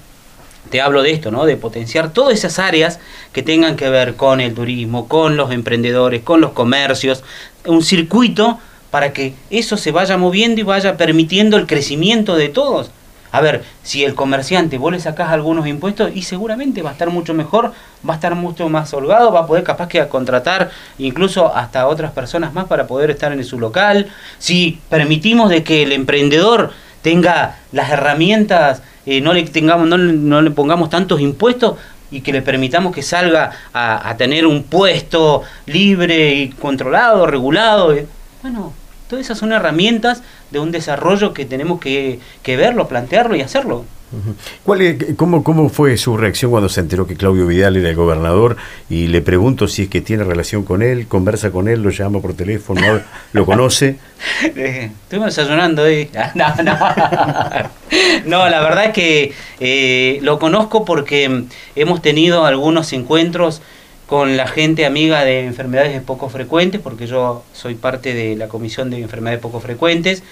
te 0.69 0.81
hablo 0.81 1.01
de 1.01 1.11
esto, 1.11 1.31
¿no? 1.31 1.45
De 1.45 1.57
potenciar 1.57 2.13
todas 2.13 2.37
esas 2.37 2.59
áreas 2.59 2.99
que 3.33 3.41
tengan 3.41 3.75
que 3.75 3.89
ver 3.89 4.15
con 4.15 4.39
el 4.39 4.53
turismo, 4.53 5.07
con 5.07 5.35
los 5.35 5.51
emprendedores, 5.51 6.21
con 6.21 6.41
los 6.41 6.51
comercios, 6.51 7.23
un 7.65 7.81
circuito 7.81 8.59
para 8.91 9.13
que 9.13 9.33
eso 9.49 9.77
se 9.77 9.91
vaya 9.91 10.17
moviendo 10.17 10.61
y 10.61 10.63
vaya 10.63 10.97
permitiendo 10.97 11.57
el 11.57 11.67
crecimiento 11.67 12.35
de 12.35 12.49
todos. 12.49 12.91
A 13.31 13.41
ver, 13.41 13.63
si 13.83 14.03
el 14.03 14.15
comerciante 14.15 14.77
vos 14.77 14.91
le 14.91 14.99
sacás 14.99 15.29
algunos 15.29 15.67
impuestos 15.67 16.11
y 16.13 16.23
seguramente 16.23 16.81
va 16.81 16.89
a 16.89 16.93
estar 16.93 17.09
mucho 17.09 17.33
mejor, 17.33 17.73
va 18.07 18.13
a 18.13 18.15
estar 18.15 18.35
mucho 18.35 18.69
más 18.69 18.93
holgado, 18.93 19.31
va 19.31 19.41
a 19.41 19.47
poder 19.47 19.63
capaz 19.63 19.87
que 19.87 20.07
contratar 20.07 20.71
incluso 20.97 21.53
hasta 21.55 21.87
otras 21.87 22.11
personas 22.11 22.53
más 22.53 22.65
para 22.65 22.87
poder 22.87 23.11
estar 23.11 23.31
en 23.31 23.43
su 23.43 23.59
local. 23.59 24.07
Si 24.39 24.79
permitimos 24.89 25.49
de 25.49 25.63
que 25.63 25.83
el 25.83 25.91
emprendedor 25.91 26.71
tenga 27.01 27.57
las 27.71 27.89
herramientas 27.91 28.81
eh, 29.05 29.21
no 29.21 29.33
le 29.33 29.43
tengamos, 29.43 29.87
no, 29.87 30.41
le 30.41 30.51
pongamos 30.51 30.91
tantos 30.91 31.19
impuestos 31.19 31.77
y 32.11 32.21
que 32.21 32.31
le 32.31 32.43
permitamos 32.43 32.93
que 32.93 33.01
salga 33.01 33.51
a, 33.73 34.15
tener 34.17 34.45
un 34.45 34.63
puesto 34.63 35.41
libre 35.65 36.33
y 36.35 36.49
controlado, 36.49 37.25
regulado. 37.25 37.91
Eh. 37.93 38.05
Bueno, 38.43 38.71
todas 39.09 39.25
esas 39.25 39.39
son 39.39 39.51
herramientas 39.51 40.21
de 40.51 40.59
un 40.59 40.71
desarrollo 40.71 41.33
que 41.33 41.45
tenemos 41.45 41.81
que, 41.81 42.19
que 42.43 42.55
verlo, 42.55 42.87
plantearlo 42.87 43.35
y 43.35 43.41
hacerlo. 43.41 43.83
¿Cuál 44.63 44.97
cómo, 45.15 45.43
¿Cómo 45.43 45.69
fue 45.69 45.95
su 45.97 46.17
reacción 46.17 46.49
cuando 46.49 46.67
se 46.67 46.79
enteró 46.79 47.05
que 47.05 47.15
Claudio 47.15 47.45
Vidal 47.45 47.75
era 47.77 47.89
el 47.89 47.95
gobernador? 47.95 48.57
Y 48.89 49.07
le 49.07 49.21
pregunto 49.21 49.67
si 49.67 49.83
es 49.83 49.89
que 49.89 50.01
tiene 50.01 50.23
relación 50.23 50.63
con 50.63 50.81
él, 50.81 51.07
conversa 51.07 51.51
con 51.51 51.67
él, 51.67 51.83
lo 51.83 51.91
llama 51.91 52.19
por 52.19 52.33
teléfono, 52.33 52.81
lo 53.33 53.45
conoce. 53.45 53.97
Estuvimos 54.43 55.35
desayunando 55.35 55.83
ahí. 55.83 56.09
No, 56.35 56.55
no. 56.63 56.77
no, 58.25 58.49
la 58.49 58.61
verdad 58.61 58.85
es 58.85 58.93
que 58.93 59.33
eh, 59.59 60.19
lo 60.21 60.39
conozco 60.39 60.85
porque 60.85 61.43
hemos 61.75 62.01
tenido 62.01 62.45
algunos 62.45 62.93
encuentros 62.93 63.61
con 64.09 64.37
la 64.37 64.47
gente 64.47 64.87
amiga 64.87 65.23
de 65.23 65.45
enfermedades 65.45 66.01
poco 66.01 66.29
frecuentes, 66.29 66.81
porque 66.81 67.05
yo 67.05 67.43
soy 67.53 67.75
parte 67.75 68.15
de 68.15 68.35
la 68.35 68.47
comisión 68.47 68.89
de 68.89 68.99
enfermedades 68.99 69.39
poco 69.39 69.59
frecuentes. 69.59 70.23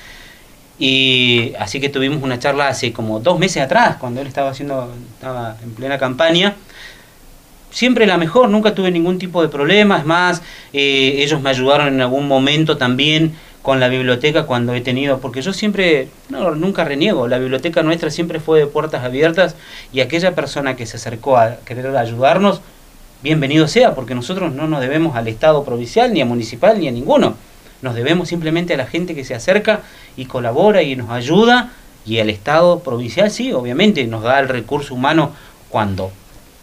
Y 0.79 1.53
así 1.59 1.79
que 1.79 1.87
tuvimos 1.87 2.23
una 2.23 2.39
charla 2.39 2.69
hace 2.69 2.91
como 2.91 3.19
dos 3.19 3.37
meses 3.37 3.61
atrás, 3.61 3.97
cuando 3.97 4.19
él 4.19 4.25
estaba 4.25 4.49
haciendo, 4.49 4.91
estaba 5.13 5.57
en 5.61 5.75
plena 5.75 5.99
campaña. 5.99 6.55
Siempre 7.69 8.07
la 8.07 8.17
mejor, 8.17 8.49
nunca 8.49 8.73
tuve 8.73 8.89
ningún 8.89 9.19
tipo 9.19 9.43
de 9.43 9.47
problema, 9.47 9.99
es 9.99 10.05
más, 10.05 10.41
eh, 10.73 11.17
ellos 11.19 11.39
me 11.39 11.51
ayudaron 11.51 11.89
en 11.89 12.01
algún 12.01 12.27
momento 12.27 12.77
también 12.77 13.35
con 13.61 13.79
la 13.79 13.89
biblioteca 13.89 14.47
cuando 14.47 14.73
he 14.73 14.81
tenido, 14.81 15.19
porque 15.19 15.43
yo 15.43 15.53
siempre, 15.53 16.07
no, 16.29 16.55
nunca 16.55 16.83
reniego, 16.83 17.27
la 17.27 17.37
biblioteca 17.37 17.83
nuestra 17.83 18.09
siempre 18.09 18.39
fue 18.39 18.57
de 18.57 18.65
puertas 18.65 19.03
abiertas 19.03 19.55
y 19.93 19.99
aquella 19.99 20.33
persona 20.33 20.75
que 20.75 20.87
se 20.87 20.97
acercó 20.97 21.37
a 21.37 21.57
querer 21.57 21.95
ayudarnos, 21.95 22.61
bienvenido 23.23 23.67
sea, 23.67 23.95
porque 23.95 24.13
nosotros 24.13 24.53
no 24.53 24.67
nos 24.67 24.81
debemos 24.81 25.15
al 25.15 25.27
Estado 25.27 25.63
provincial, 25.63 26.13
ni 26.13 26.21
a 26.21 26.25
municipal, 26.25 26.79
ni 26.79 26.87
a 26.87 26.91
ninguno. 26.91 27.35
Nos 27.81 27.95
debemos 27.95 28.29
simplemente 28.29 28.73
a 28.73 28.77
la 28.77 28.85
gente 28.85 29.15
que 29.15 29.23
se 29.23 29.35
acerca 29.35 29.81
y 30.15 30.25
colabora 30.25 30.81
y 30.83 30.95
nos 30.95 31.09
ayuda. 31.09 31.71
Y 32.05 32.17
el 32.17 32.29
Estado 32.29 32.79
provincial 32.79 33.31
sí, 33.31 33.51
obviamente, 33.53 34.05
nos 34.07 34.23
da 34.23 34.39
el 34.39 34.47
recurso 34.47 34.93
humano 34.93 35.31
cuando 35.69 36.11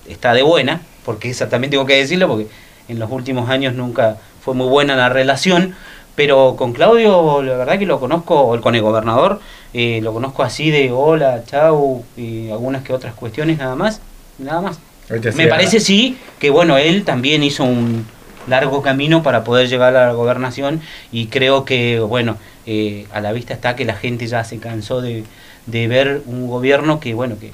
está 0.08 0.32
de 0.32 0.42
buena, 0.42 0.80
porque 1.04 1.30
esa 1.30 1.48
también 1.48 1.70
tengo 1.70 1.86
que 1.86 1.96
decirlo, 1.96 2.28
porque 2.28 2.48
en 2.88 2.98
los 2.98 3.10
últimos 3.10 3.50
años 3.50 3.74
nunca 3.74 4.16
fue 4.40 4.54
muy 4.54 4.68
buena 4.68 4.96
la 4.96 5.08
relación. 5.08 5.74
Pero 6.14 6.54
con 6.56 6.72
Claudio, 6.72 7.42
la 7.42 7.56
verdad 7.56 7.78
que 7.78 7.86
lo 7.86 7.98
conozco, 7.98 8.60
con 8.60 8.74
el 8.76 8.82
gobernador, 8.82 9.40
eh, 9.72 10.00
lo 10.00 10.12
conozco 10.12 10.44
así 10.44 10.70
de 10.70 10.92
hola, 10.92 11.42
chau, 11.44 12.04
y 12.16 12.50
algunas 12.50 12.84
que 12.84 12.92
otras 12.92 13.14
cuestiones 13.14 13.58
nada 13.58 13.74
más, 13.74 14.00
nada 14.38 14.60
más. 14.60 14.78
Me 15.08 15.46
parece 15.48 15.80
sí 15.80 16.18
que 16.38 16.50
bueno, 16.50 16.78
él 16.78 17.04
también 17.04 17.42
hizo 17.42 17.64
un, 17.64 18.06
largo 18.46 18.82
camino 18.82 19.22
para 19.22 19.44
poder 19.44 19.68
llegar 19.68 19.96
a 19.96 20.06
la 20.06 20.12
gobernación 20.12 20.80
y 21.12 21.26
creo 21.26 21.64
que, 21.64 22.00
bueno, 22.00 22.36
eh, 22.66 23.06
a 23.12 23.20
la 23.20 23.32
vista 23.32 23.54
está 23.54 23.76
que 23.76 23.84
la 23.84 23.94
gente 23.94 24.26
ya 24.26 24.44
se 24.44 24.58
cansó 24.58 25.00
de, 25.00 25.24
de 25.66 25.88
ver 25.88 26.22
un 26.26 26.46
gobierno 26.46 27.00
que, 27.00 27.14
bueno, 27.14 27.38
que 27.38 27.50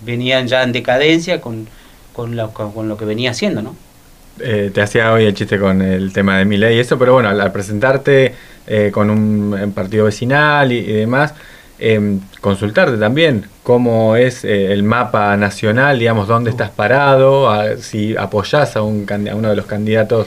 venían 0.00 0.46
ya 0.48 0.62
en 0.62 0.72
decadencia 0.72 1.40
con, 1.40 1.68
con, 2.12 2.36
lo, 2.36 2.52
con, 2.52 2.88
lo 2.88 2.96
que 2.96 3.04
venía 3.04 3.30
haciendo, 3.30 3.62
¿no? 3.62 3.76
Eh, 4.42 4.70
te 4.72 4.80
hacía 4.80 5.12
hoy 5.12 5.24
el 5.24 5.34
chiste 5.34 5.58
con 5.58 5.82
el 5.82 6.12
tema 6.12 6.38
de 6.38 6.46
mi 6.46 6.56
ley 6.56 6.76
y 6.76 6.80
eso, 6.80 6.98
pero 6.98 7.12
bueno, 7.12 7.28
al, 7.28 7.52
presentarte 7.52 8.34
eh, 8.66 8.90
con 8.92 9.10
un 9.10 9.72
partido 9.74 10.06
vecinal 10.06 10.72
y, 10.72 10.82
demás, 10.82 11.34
Em, 11.82 12.20
consultarte 12.42 12.98
también 12.98 13.46
cómo 13.62 14.14
es 14.14 14.44
eh, 14.44 14.70
el 14.70 14.82
mapa 14.82 15.34
nacional, 15.38 15.98
digamos, 15.98 16.28
dónde 16.28 16.50
estás 16.50 16.68
parado, 16.68 17.50
si 17.78 18.14
apoyás 18.18 18.76
a, 18.76 18.82
un, 18.82 19.06
a 19.10 19.34
uno 19.34 19.48
de 19.48 19.56
los 19.56 19.64
candidatos 19.64 20.26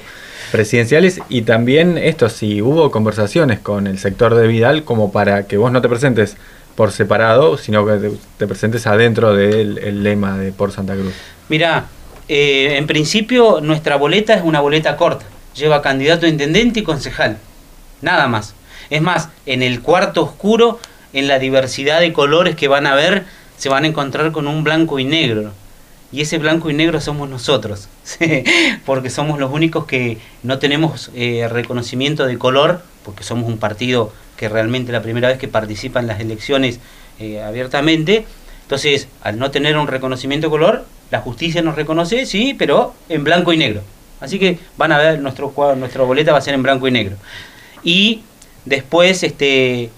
presidenciales 0.52 1.22
y 1.30 1.44
también 1.44 2.00
esto, 2.00 2.28
si 2.30 2.62
hubo 2.63 2.89
conversaciones 2.89 3.60
con 3.60 3.86
el 3.86 4.00
sector 4.00 4.34
de 4.34 4.48
Vidal 4.48 4.84
como 4.84 5.12
para 5.12 5.46
que 5.46 5.58
vos 5.58 5.72
no 5.72 5.80
te 5.82 5.89
presentes 5.89 6.38
por 6.76 6.92
separado, 6.92 7.58
sino 7.58 7.86
que 7.86 8.12
te, 8.38 8.48
presentes 8.48 8.88
adentro 8.88 9.36
del 9.36 10.04
lema 10.04 10.39
de 10.39 10.52
Por 10.52 10.72
Santa 10.72 10.94
Cruz. 10.96 11.13
Mira, 11.50 11.86
eh, 12.28 12.78
en 12.78 12.88
principio 12.88 13.62
nuestra 13.62 13.96
boleta 13.96 14.34
es 14.34 14.44
una 14.44 14.60
boleta 14.60 14.98
corta, 14.98 15.26
lleva 15.56 15.84
candidato 15.84 16.26
a 16.26 16.30
intendente 16.30 16.80
y 16.80 16.84
concejal, 16.84 17.38
nada 18.02 18.28
más. 18.28 18.56
Es 18.89 19.02
más, 19.02 19.30
en 19.46 19.62
el 19.62 19.82
cuarto 19.82 20.24
oscuro 20.24 20.80
en 21.13 21.28
la 21.28 21.39
diversidad 21.39 21.99
de 21.99 22.12
colores 22.12 22.56
que 22.56 22.67
van 22.67 22.88
a 22.88 22.95
ver, 22.95 23.23
se 23.58 23.69
van 23.69 23.84
a 23.84 23.88
encontrar 23.88 24.32
con 24.32 24.47
un 24.47 24.63
blanco 24.63 24.99
y 24.99 25.06
negro. 25.06 25.54
Y 26.12 26.21
ese 26.21 26.38
blanco 26.38 26.69
y 26.69 26.73
negro 26.73 27.02
somos 27.02 27.30
nosotros, 27.30 27.89
porque 28.86 29.10
somos 29.10 29.39
los 29.39 29.52
únicos 29.52 29.86
que 29.86 30.19
no 30.43 30.60
tenemos 30.60 31.10
eh, 31.15 31.47
reconocimiento 31.49 32.26
de 32.26 32.38
color, 32.38 32.82
porque 33.04 33.23
somos 33.23 33.47
un 33.47 33.58
partido 33.58 34.13
que 34.38 34.47
realmente 34.47 34.91
la 34.91 35.02
primera 35.02 35.30
vez 35.30 35.38
que 35.38 35.47
participa 35.47 35.99
en 35.99 36.08
las 36.08 36.19
elecciones 36.19 36.80
eh, 37.19 37.41
abiertamente. 37.41 38.26
Entonces, 38.62 39.08
al 39.21 39.39
no 39.39 39.52
tener 39.52 39.78
un 39.78 39.88
reconocimiento 39.88 40.47
de 40.47 40.52
color, 40.52 40.86
la 41.10 41.19
justicia 41.21 41.62
nos 41.62 41.76
reconoce, 41.76 42.26
sí, 42.26 42.56
pero 42.58 42.93
en 43.10 43.23
blanco 43.23 43.54
y 43.54 43.58
negro. 43.58 43.82
Así 44.19 44.39
que 44.39 44.60
van 44.78 44.91
a 44.91 44.97
ver, 44.97 45.19
nuestro, 45.19 45.54
nuestra 45.76 46.04
boleta 46.04 46.32
va 46.32 46.38
a 46.38 46.41
ser 46.41 46.54
en 46.54 46.63
blanco 46.63 46.88
y 46.88 46.91
negro. 46.91 47.17
Y 47.84 48.21
después, 48.65 49.23
este, 49.23 49.89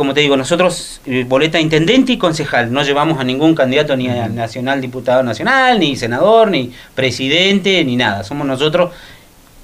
como 0.00 0.14
te 0.14 0.20
digo, 0.20 0.34
nosotros, 0.34 1.02
eh, 1.04 1.26
boleta 1.28 1.60
intendente 1.60 2.12
y 2.12 2.16
concejal, 2.16 2.72
no 2.72 2.82
llevamos 2.82 3.20
a 3.20 3.24
ningún 3.24 3.54
candidato 3.54 3.94
ni 3.98 4.08
a 4.08 4.30
nacional, 4.30 4.80
diputado 4.80 5.22
nacional, 5.22 5.78
ni 5.78 5.94
senador, 5.94 6.50
ni 6.50 6.72
presidente, 6.94 7.84
ni 7.84 7.96
nada. 7.96 8.24
Somos 8.24 8.46
nosotros 8.46 8.94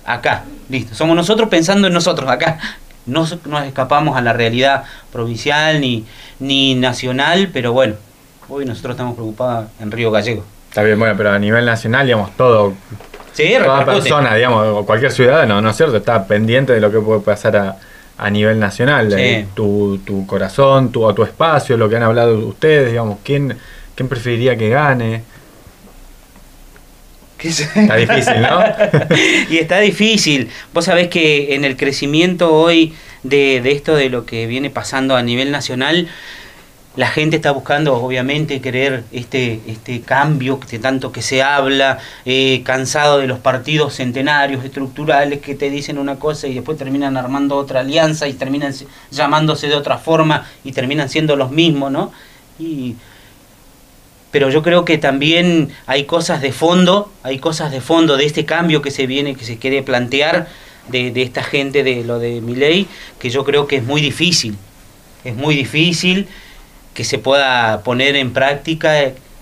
acá, 0.04 0.44
listo. 0.68 0.94
Somos 0.94 1.16
nosotros 1.16 1.48
pensando 1.48 1.86
en 1.86 1.94
nosotros 1.94 2.28
acá. 2.28 2.58
No 3.06 3.26
nos 3.46 3.64
escapamos 3.64 4.14
a 4.14 4.20
la 4.20 4.34
realidad 4.34 4.84
provincial 5.10 5.80
ni, 5.80 6.04
ni 6.38 6.74
nacional, 6.74 7.48
pero 7.50 7.72
bueno, 7.72 7.94
hoy 8.50 8.66
nosotros 8.66 8.92
estamos 8.92 9.14
preocupados 9.14 9.68
en 9.80 9.90
Río 9.90 10.10
Gallego. 10.10 10.44
Está 10.68 10.82
bien, 10.82 10.98
bueno, 10.98 11.14
pero 11.16 11.30
a 11.32 11.38
nivel 11.38 11.64
nacional, 11.64 12.04
digamos, 12.04 12.36
todo, 12.36 12.74
sí, 13.32 13.54
toda 13.64 13.86
persona, 13.86 14.34
digamos, 14.34 14.66
o 14.66 14.84
cualquier 14.84 15.12
ciudadano, 15.12 15.62
¿no 15.62 15.70
es 15.70 15.76
cierto? 15.78 15.96
Está 15.96 16.26
pendiente 16.26 16.74
de 16.74 16.80
lo 16.80 16.92
que 16.92 17.00
puede 17.00 17.20
pasar 17.20 17.56
a, 17.56 17.76
a 18.18 18.30
nivel 18.30 18.58
nacional, 18.58 19.14
tu, 19.54 19.98
tu, 20.04 20.26
corazón, 20.26 20.90
tu, 20.90 21.12
tu 21.12 21.22
espacio, 21.22 21.76
lo 21.76 21.88
que 21.88 21.96
han 21.96 22.02
hablado 22.02 22.38
ustedes, 22.46 22.90
digamos, 22.90 23.18
¿quién, 23.22 23.56
quién 23.94 24.08
preferiría 24.08 24.56
que 24.56 24.70
gane? 24.70 25.22
Está 27.38 27.96
difícil, 27.96 28.40
¿no? 28.40 28.60
y 29.50 29.58
está 29.58 29.78
difícil. 29.80 30.48
Vos 30.72 30.86
sabés 30.86 31.08
que 31.08 31.54
en 31.54 31.64
el 31.64 31.76
crecimiento 31.76 32.52
hoy 32.54 32.94
de, 33.22 33.60
de 33.60 33.72
esto 33.72 33.94
de 33.94 34.08
lo 34.08 34.24
que 34.24 34.46
viene 34.46 34.70
pasando 34.70 35.16
a 35.16 35.22
nivel 35.22 35.50
nacional, 35.50 36.08
la 36.96 37.08
gente 37.08 37.36
está 37.36 37.50
buscando, 37.50 37.94
obviamente, 37.94 38.62
querer 38.62 39.04
este, 39.12 39.60
este 39.66 40.00
cambio 40.00 40.58
de 40.70 40.78
tanto 40.78 41.12
que 41.12 41.20
se 41.20 41.42
habla, 41.42 41.98
eh, 42.24 42.62
cansado 42.64 43.18
de 43.18 43.26
los 43.26 43.38
partidos 43.38 43.94
centenarios, 43.94 44.64
estructurales, 44.64 45.40
que 45.40 45.54
te 45.54 45.68
dicen 45.68 45.98
una 45.98 46.16
cosa 46.16 46.46
y 46.46 46.54
después 46.54 46.78
terminan 46.78 47.18
armando 47.18 47.56
otra 47.56 47.80
alianza 47.80 48.26
y 48.28 48.32
terminan 48.32 48.74
llamándose 49.10 49.68
de 49.68 49.74
otra 49.74 49.98
forma 49.98 50.46
y 50.64 50.72
terminan 50.72 51.10
siendo 51.10 51.36
los 51.36 51.50
mismos, 51.50 51.92
¿no? 51.92 52.12
Y, 52.58 52.96
pero 54.30 54.48
yo 54.48 54.62
creo 54.62 54.86
que 54.86 54.96
también 54.96 55.68
hay 55.86 56.04
cosas 56.04 56.40
de 56.40 56.52
fondo, 56.52 57.12
hay 57.22 57.38
cosas 57.38 57.72
de 57.72 57.82
fondo 57.82 58.16
de 58.16 58.24
este 58.24 58.46
cambio 58.46 58.80
que 58.80 58.90
se 58.90 59.06
viene, 59.06 59.34
que 59.34 59.44
se 59.44 59.58
quiere 59.58 59.82
plantear 59.82 60.48
de, 60.88 61.10
de 61.10 61.22
esta 61.22 61.42
gente, 61.42 61.82
de 61.82 62.04
lo 62.04 62.18
de 62.18 62.40
mi 62.40 62.54
ley, 62.54 62.88
que 63.18 63.28
yo 63.28 63.44
creo 63.44 63.66
que 63.66 63.76
es 63.76 63.84
muy 63.84 64.00
difícil, 64.00 64.56
es 65.24 65.34
muy 65.34 65.54
difícil 65.54 66.26
que 66.96 67.04
se 67.04 67.18
pueda 67.18 67.82
poner 67.82 68.16
en 68.16 68.32
práctica, 68.32 68.94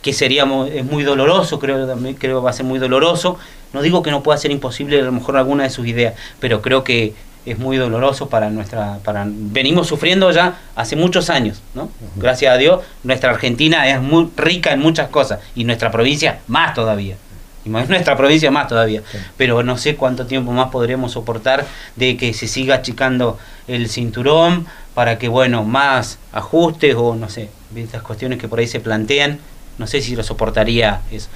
que 0.03 0.13
sería 0.13 0.45
es 0.73 0.85
muy 0.85 1.05
doloroso, 1.05 1.61
creo, 1.61 1.87
creo 2.19 2.41
que 2.41 2.45
va 2.45 2.51
a 2.51 2.53
ser 2.53 2.67
muy 2.67 2.81
doloroso. 2.81 3.39
No 3.73 3.81
digo 3.81 4.03
que 4.03 4.11
no 4.11 4.25
pueda 4.25 4.37
ser 4.39 4.51
imposible 4.51 5.01
a 5.01 5.05
lo 5.05 5.13
mejor 5.13 5.37
alguna 5.37 5.63
de 5.63 5.71
sus 5.71 5.87
ideas, 5.87 6.15
pero 6.41 6.61
creo 6.61 6.83
que 6.83 7.15
es 7.47 7.59
muy 7.59 7.77
doloroso 7.77 8.29
para 8.29 8.51
nuestra 8.51 8.99
para 9.05 9.25
venimos 9.29 9.87
sufriendo 9.87 10.31
ya 10.31 10.59
hace 10.77 10.97
muchos 10.97 11.29
años 11.29 11.61
no 11.75 11.91
gracias 12.17 12.55
a 12.55 12.57
Dios 12.57 12.83
nuestra 13.03 13.33
Argentina 13.33 13.87
es 13.87 14.01
muy 14.01 14.31
rica 14.35 14.73
en 14.73 14.81
muchas 14.81 15.11
cosas 15.11 15.41
y 15.55 15.65
nuestra 15.65 15.91
provincia 15.91 16.39
más 16.47 16.73
todavía 16.73 17.17
y 17.65 17.69
nuestra 17.69 18.17
provincia 18.17 18.51
más 18.51 18.69
todavía. 18.69 19.03
Pero 19.37 19.63
no 19.63 19.77
sé 19.79 19.97
cuánto 19.97 20.27
tiempo 20.27 20.53
más 20.53 20.71
podremos 20.71 21.13
soportar 21.13 21.67
de 21.97 22.17
que 22.17 22.35
se 22.35 22.47
siga 22.47 22.77
achicando 22.77 23.39
el 23.67 23.89
cinturón 23.89 24.67
para 24.95 25.19
que, 25.19 25.29
bueno, 25.29 25.65
más 25.65 26.19
ajustes 26.33 26.95
o 26.97 27.15
no 27.15 27.29
sé, 27.29 27.51
estas 27.75 28.03
cuestiones 28.03 28.39
que 28.39 28.49
por 28.49 28.59
ahí 28.59 28.67
se 28.67 28.81
plantean, 28.81 29.41
no 29.77 29.89
sé 29.89 30.01
si 30.01 30.15
lo 30.15 30.23
soportaría 30.23 31.01
eso. 31.11 31.29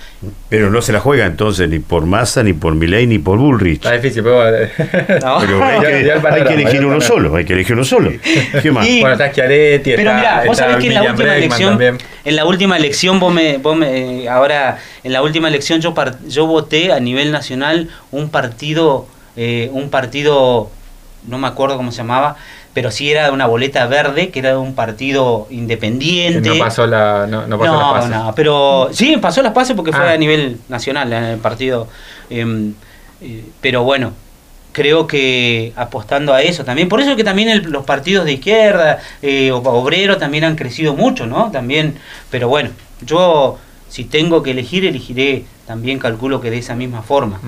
Pero 0.49 0.71
no 0.71 0.81
se 0.81 0.93
la 0.93 1.01
juega 1.01 1.27
entonces 1.27 1.69
ni 1.69 1.81
por 1.81 2.07
Massa, 2.07 2.45
ni 2.45 2.53
por 2.53 2.75
Milei, 2.75 3.07
ni 3.07 3.19
por 3.19 3.39
Bullrich. 3.39 3.77
Está 3.77 3.93
difícil, 3.93 4.23
pero, 4.23 4.43
hay, 4.43 6.45
que, 6.45 6.55
elegir 6.55 6.87
uno 6.87 7.01
solo, 7.01 7.35
hay 7.35 7.45
que 7.45 7.55
elegir 7.55 7.75
uno 7.75 7.85
solo. 7.85 8.13
¿Qué 8.63 8.71
más? 8.71 8.87
bueno, 8.87 9.13
está 9.13 9.31
Schiaretti, 9.31 9.93
Pero 9.97 10.15
mira, 10.15 10.45
vos 10.47 10.57
sabés 10.57 10.77
que 10.77 10.87
en 10.87 10.95
la 10.95 11.03
última 11.03 11.37
elección, 11.37 11.99
en 12.25 12.37
la 12.37 12.45
última 12.45 12.77
elección 12.77 13.19
vos 13.19 13.35
me, 13.35 13.59
vos 13.59 13.77
me, 13.77 14.29
ahora, 14.29 14.79
en 15.03 15.13
la 15.13 15.23
última 15.23 15.49
elección 15.49 15.81
yo 15.81 15.93
yo 16.29 16.47
voté 16.47 16.93
a 16.93 17.01
nivel 17.01 17.33
nacional 17.33 17.89
un 18.13 18.31
partido, 18.31 19.09
eh, 19.37 19.69
un 19.73 19.91
partido, 19.91 20.71
no 21.27 21.39
me 21.39 21.49
acuerdo 21.49 21.77
cómo 21.77 21.91
se 21.91 21.99
llamaba, 21.99 22.37
pero 22.79 22.93
sí 22.93 23.11
era 23.11 23.25
de 23.25 23.33
una 23.33 23.47
boleta 23.47 23.89
verde, 23.89 24.29
que 24.29 24.39
era 24.39 24.51
de 24.51 24.57
un 24.57 24.77
partido 24.77 25.49
independiente. 25.51 26.49
no 26.49 26.59
pasó 26.61 26.87
la 26.87 27.27
no, 27.27 27.45
no 27.49 27.59
pasó 27.59 28.09
no, 28.09 28.09
No, 28.27 28.35
pero 28.37 28.91
sí, 28.93 29.17
pasó 29.17 29.43
las 29.43 29.53
pases 29.53 29.75
porque 29.75 29.91
fue 29.91 30.09
ah. 30.09 30.13
a 30.13 30.17
nivel 30.17 30.59
nacional 30.69 31.13
en 31.13 31.25
el 31.25 31.39
partido. 31.39 31.89
Em, 32.31 32.75
eh, 33.21 33.45
pero 33.61 33.83
bueno, 33.83 34.13
creo 34.71 35.09
que 35.09 35.73
apostando 35.75 36.33
a 36.33 36.43
eso 36.43 36.65
también, 36.65 36.89
por 36.89 37.01
eso 37.01 37.17
que 37.17 37.25
también 37.25 37.69
los 37.69 37.85
partidos 37.85 38.25
de 38.25 38.35
izquierda, 38.35 39.01
eh, 39.23 39.51
obrero 39.51 40.17
también 40.17 40.45
han 40.45 40.55
crecido 40.55 40.95
mucho, 40.95 41.27
¿no? 41.27 41.51
También, 41.51 41.97
pero 42.31 42.47
bueno, 42.47 42.71
yo 43.01 43.59
si 43.89 44.05
tengo 44.05 44.45
que 44.45 44.53
elegir, 44.53 44.85
elegiré 44.85 45.47
también 45.67 45.99
calculo 45.99 46.41
que 46.41 46.53
de 46.53 46.59
esa 46.59 46.77
misma 46.77 47.03
forma. 47.03 47.41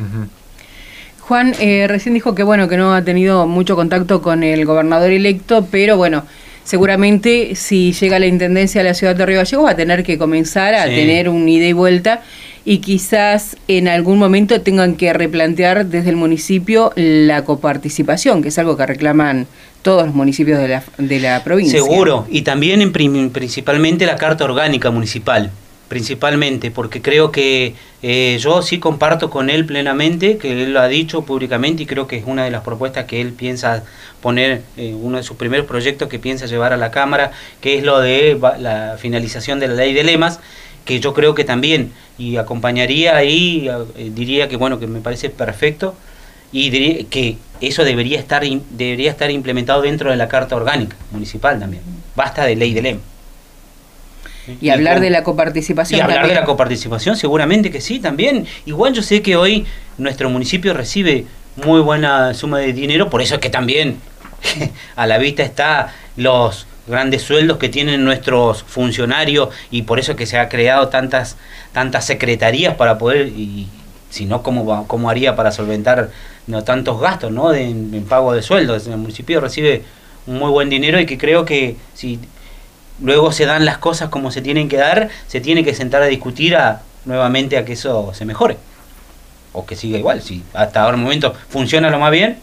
Juan 1.31 1.55
eh, 1.61 1.87
recién 1.87 2.13
dijo 2.13 2.35
que 2.35 2.43
bueno 2.43 2.67
que 2.67 2.77
no 2.77 2.93
ha 2.93 3.05
tenido 3.05 3.47
mucho 3.47 3.77
contacto 3.77 4.21
con 4.21 4.43
el 4.43 4.67
gobernador 4.67 5.13
electo, 5.13 5.65
pero 5.71 5.97
bueno, 5.97 6.25
seguramente 6.65 7.55
si 7.55 7.93
llega 7.93 8.19
la 8.19 8.27
intendencia 8.27 8.83
de 8.83 8.89
la 8.89 8.95
ciudad 8.95 9.15
de 9.15 9.25
Río 9.27 9.39
Gallegos 9.39 9.65
va 9.65 9.71
a 9.71 9.77
tener 9.77 10.03
que 10.03 10.19
comenzar 10.19 10.75
a 10.75 10.87
tener 10.87 11.29
un 11.29 11.49
ida 11.49 11.67
y 11.67 11.73
vuelta 11.73 12.23
y 12.65 12.79
quizás 12.79 13.57
en 13.69 13.87
algún 13.87 14.19
momento 14.19 14.61
tengan 14.63 14.97
que 14.97 15.13
replantear 15.13 15.87
desde 15.87 16.11
el 16.11 16.17
municipio 16.17 16.91
la 16.97 17.45
coparticipación, 17.45 18.43
que 18.43 18.49
es 18.49 18.59
algo 18.59 18.77
que 18.77 18.87
reclaman 18.87 19.47
todos 19.83 20.07
los 20.07 20.15
municipios 20.17 20.59
de 20.59 20.67
la, 20.67 20.83
de 20.99 21.21
la 21.21 21.45
provincia. 21.45 21.81
Seguro, 21.81 22.27
y 22.29 22.43
también 22.43 22.83
en, 22.83 22.91
principalmente 23.31 24.05
la 24.05 24.17
carta 24.17 24.45
orgánica 24.45 24.91
municipal 24.91 25.53
principalmente, 25.91 26.71
porque 26.71 27.03
creo 27.03 27.33
que 27.33 27.75
eh, 28.01 28.39
yo 28.41 28.63
sí 28.63 28.79
comparto 28.79 29.29
con 29.29 29.51
él 29.51 29.67
plenamente, 29.67 30.39
que 30.39 30.53
él 30.53 30.73
lo 30.73 30.81
ha 30.81 30.87
dicho 30.87 31.23
públicamente 31.23 31.83
y 31.83 31.87
creo 31.87 32.07
que 32.07 32.17
es 32.17 32.25
una 32.27 32.45
de 32.45 32.53
las 32.53 32.63
propuestas 32.63 33.07
que 33.07 33.21
él 33.21 33.33
piensa 33.33 33.83
poner, 34.23 34.63
eh, 34.77 34.95
uno 34.95 35.17
de 35.17 35.25
sus 35.25 35.37
primeros 35.37 35.67
proyectos 35.67 36.09
que 36.09 36.21
piensa 36.21 36.47
llevar 36.47 36.73
a 36.73 36.77
la 36.77 36.93
Cámara, 36.93 37.33
que 37.61 37.77
es 37.77 37.83
lo 37.83 37.99
de 37.99 38.39
la 38.61 38.99
finalización 39.01 39.59
de 39.59 39.67
la 39.67 39.75
ley 39.75 39.93
de 39.93 40.05
lemas, 40.05 40.39
que 40.85 41.01
yo 41.01 41.13
creo 41.13 41.35
que 41.35 41.43
también, 41.43 41.91
y 42.19 42.37
acompañaría 42.37 43.17
ahí, 43.17 43.69
eh, 43.97 44.13
diría 44.15 44.49
que 44.49 44.57
bueno, 44.57 44.79
que 44.79 44.87
me 44.87 45.01
parece 45.01 45.29
perfecto, 45.29 45.97
y 46.53 46.71
diría 46.71 47.05
que 47.11 47.37
eso 47.61 47.83
debería 47.83 48.21
estar, 48.21 48.45
debería 48.71 49.11
estar 49.11 49.29
implementado 49.33 49.83
dentro 49.83 50.13
de 50.13 50.17
la 50.17 50.29
Carta 50.29 50.55
Orgánica 50.55 50.97
Municipal 51.11 51.59
también, 51.59 51.83
basta 52.15 52.45
de 52.45 52.55
ley 52.55 52.75
de 52.75 52.83
lemas. 52.83 53.20
Y, 54.61 54.71
hablar 54.71 55.01
de 55.01 55.11
la 55.11 55.23
coparticipación. 55.23 55.99
Y 55.99 56.03
hablar 56.03 56.27
de 56.27 56.35
la 56.35 56.45
coparticipación, 56.45 57.17
seguramente 57.17 57.71
que 57.71 57.81
sí, 57.81 58.01
también. 58.01 58.47
Igual 58.67 58.93
yo 58.93 59.03
sé 59.03 59.23
que 59.23 59.37
hoy 59.37 59.67
nuestro 59.99 60.31
municipio 60.31 60.75
recibe 60.75 61.27
muy 61.57 61.81
buena 61.81 62.35
suma 62.35 62.59
de 62.59 62.73
dinero, 62.73 63.11
por 63.11 63.23
eso 63.23 63.35
es 63.35 63.41
que 63.41 63.51
también 63.51 63.99
a 64.97 65.07
la 65.07 65.19
vista 65.19 65.43
está 65.43 65.95
los 66.17 66.67
grandes 66.87 67.23
sueldos 67.23 67.59
que 67.59 67.69
tienen 67.69 68.05
nuestros 68.05 68.63
funcionarios 68.63 69.51
y 69.71 69.83
por 69.83 69.99
eso 69.99 70.13
es 70.13 70.19
que 70.19 70.27
se 70.27 70.39
ha 70.39 70.49
creado 70.49 70.89
tantas 70.89 71.37
tantas 71.73 72.05
secretarías 72.05 72.75
para 72.75 72.99
poder 72.99 73.29
y 73.29 73.69
si 74.09 74.25
no 74.25 74.43
cómo 74.43 74.87
cómo 74.89 75.09
haría 75.09 75.37
para 75.37 75.53
solventar 75.53 76.11
no 76.47 76.65
tantos 76.65 77.01
gastos 77.01 77.31
no 77.31 77.51
de, 77.51 77.63
en, 77.63 78.05
pago 78.09 78.33
de 78.33 78.43
sueldos 78.43 78.87
el 78.87 78.97
municipio 78.97 79.41
recibe 79.41 79.85
un 80.27 80.39
muy 80.39 80.51
buen 80.51 80.69
dinero 80.69 80.99
y 80.99 81.07
que 81.07 81.17
creo 81.17 81.45
que 81.45 81.77
si 81.95 82.19
luego 83.03 83.33
se 83.33 83.47
dan 83.47 83.65
las 83.65 83.79
cosas 83.79 84.09
como 84.09 84.31
se 84.31 84.43
tienen 84.43 84.69
que 84.69 84.77
dar, 84.77 85.09
se 85.27 85.41
tiene 85.41 85.65
que 85.65 85.75
sentar 85.75 86.03
a 86.03 86.07
discutir 86.07 86.57
a, 86.57 86.83
nuevamente 87.05 87.57
a 87.57 87.65
que 87.65 87.73
eso 87.75 88.13
se 88.15 88.25
mejore. 88.25 88.57
O 89.53 89.67
que 89.67 89.77
siga 89.77 89.99
igual, 89.99 90.23
si 90.23 90.45
hasta 90.55 90.83
ahora 90.83 90.97
el 90.97 91.03
momento 91.03 91.35
funciona 91.49 91.91
lo 91.91 91.99
más 91.99 92.13
bien. 92.13 92.39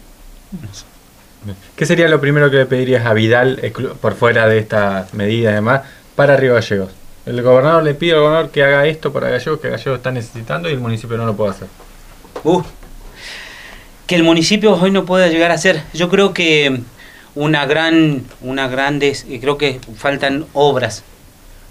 ¿Qué 1.76 1.86
sería 1.86 2.08
lo 2.08 2.20
primero 2.20 2.50
que 2.50 2.58
le 2.58 2.66
pedirías 2.66 3.06
a 3.06 3.14
Vidal, 3.14 3.72
por 4.00 4.14
fuera 4.14 4.46
de 4.46 4.58
estas 4.58 5.14
medidas 5.14 5.52
y 5.52 5.54
demás, 5.54 5.82
para 6.16 6.36
Río 6.36 6.54
Gallegos? 6.54 6.90
El 7.24 7.42
gobernador 7.42 7.82
le 7.82 7.94
pide 7.94 8.12
al 8.12 8.20
gobernador 8.20 8.50
que 8.50 8.62
haga 8.62 8.86
esto 8.86 9.12
para 9.12 9.28
Gallegos, 9.30 9.60
que 9.60 9.70
Gallegos 9.70 9.98
está 9.98 10.10
necesitando 10.10 10.68
y 10.68 10.72
el 10.72 10.80
municipio 10.80 11.16
no 11.16 11.26
lo 11.26 11.36
puede 11.36 11.52
hacer. 11.52 11.68
Uh, 12.44 12.62
que 14.06 14.14
el 14.14 14.22
municipio 14.22 14.74
hoy 14.74 14.90
no 14.90 15.04
pueda 15.04 15.28
llegar 15.28 15.50
a 15.50 15.54
hacer. 15.54 15.82
Yo 15.92 16.08
creo 16.08 16.32
que 16.32 16.80
una 17.38 17.66
gran, 17.66 18.24
una 18.40 18.66
grandes, 18.66 19.24
creo 19.40 19.58
que 19.58 19.78
faltan 19.96 20.46
obras. 20.54 21.04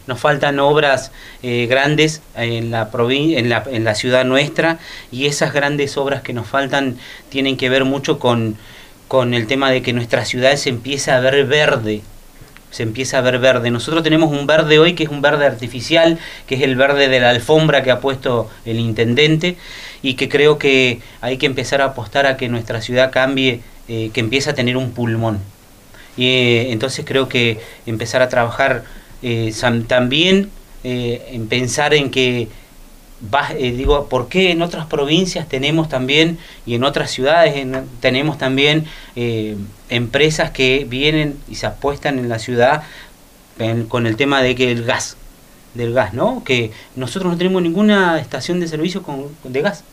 Nos 0.08 0.18
faltan 0.18 0.62
obras 0.62 1.12
eh, 1.44 1.68
grandes 1.70 2.22
en 2.36 2.72
la, 2.72 2.90
en, 2.94 3.52
en 3.52 3.84
la 3.84 3.94
ciudad 3.94 4.24
nuestra 4.24 4.80
y 5.12 5.26
esas 5.26 5.52
grandes 5.52 5.98
obras 5.98 6.22
que 6.22 6.32
nos 6.32 6.48
faltan 6.48 6.98
tienen 7.28 7.58
que 7.58 7.68
ver 7.68 7.84
mucho 7.84 8.18
con, 8.18 8.56
con 9.10 9.34
el 9.34 9.46
tema 9.46 9.70
de 9.70 9.82
que 9.82 9.92
nuestra 9.92 10.24
ciudad 10.24 10.56
se 10.56 10.70
empieza 10.70 11.18
a 11.18 11.20
ver 11.20 11.44
verde, 11.44 12.02
se 12.72 12.84
empieza 12.84 13.18
a 13.18 13.22
ver 13.22 13.38
verde. 13.38 13.70
Nosotros 13.70 14.04
tenemos 14.04 14.32
un 14.32 14.48
verde 14.48 14.80
hoy 14.80 14.94
que 14.94 15.04
es 15.04 15.10
un 15.10 15.22
verde 15.22 15.46
artificial, 15.46 16.18
que 16.48 16.56
es 16.56 16.62
el 16.62 16.78
verde 16.78 17.10
de 17.10 17.20
la 17.20 17.32
alfombra 17.32 17.84
que 17.84 17.92
ha 17.92 18.00
puesto 18.00 18.50
el 18.64 18.80
intendente 18.80 19.58
y 20.02 20.14
que 20.14 20.30
creo 20.30 20.58
que 20.60 21.02
hay 21.20 21.36
que 21.36 21.46
empezar 21.46 21.82
a 21.82 21.88
apostar 21.88 22.26
a 22.26 22.38
que 22.38 22.48
nuestra 22.48 22.80
ciudad 22.80 23.12
cambie, 23.12 23.60
eh, 23.90 24.12
que 24.14 24.22
empiece 24.22 24.50
a 24.50 24.56
tener 24.56 24.78
un 24.78 24.92
pulmón. 24.92 25.57
Y 26.18 26.26
eh, 26.26 26.72
entonces 26.72 27.06
creo 27.06 27.30
que 27.30 27.60
empezar 27.86 28.22
a 28.22 28.30
trabajar 28.30 28.84
eh, 29.22 29.54
también 29.88 30.52
en 30.84 31.48
pensar 31.48 31.94
en 31.94 32.12
que 32.12 32.48
digo, 33.60 34.08
¿por 34.08 34.30
qué 34.30 34.52
en 34.52 34.62
otras 34.62 34.86
provincias 34.86 35.50
tenemos 35.50 35.90
también 35.90 36.38
y 36.66 36.76
en 36.76 36.84
otras 36.86 37.12
ciudades 37.12 37.66
tenemos 38.00 38.38
también 38.38 38.86
empresas 39.90 40.52
que 40.52 40.86
vienen 40.88 41.38
y 41.50 41.56
se 41.56 41.66
apuestan 41.66 42.20
en 42.20 42.30
la 42.30 42.40
ciudad 42.40 42.84
con 43.90 44.08
el 44.08 44.16
tema 44.16 44.42
de 44.42 44.56
que 44.56 44.72
el 44.72 44.86
gas, 44.86 45.18
del 45.74 45.94
gas, 45.94 46.14
¿no? 46.14 46.44
Que 46.46 46.72
nosotros 46.96 47.34
no 47.34 47.38
tenemos 47.38 47.62
ninguna 47.62 48.20
estación 48.20 48.62
de 48.62 48.70
servicio 48.70 49.04
con, 49.04 49.26
de 49.44 49.62
gas. 49.62 49.84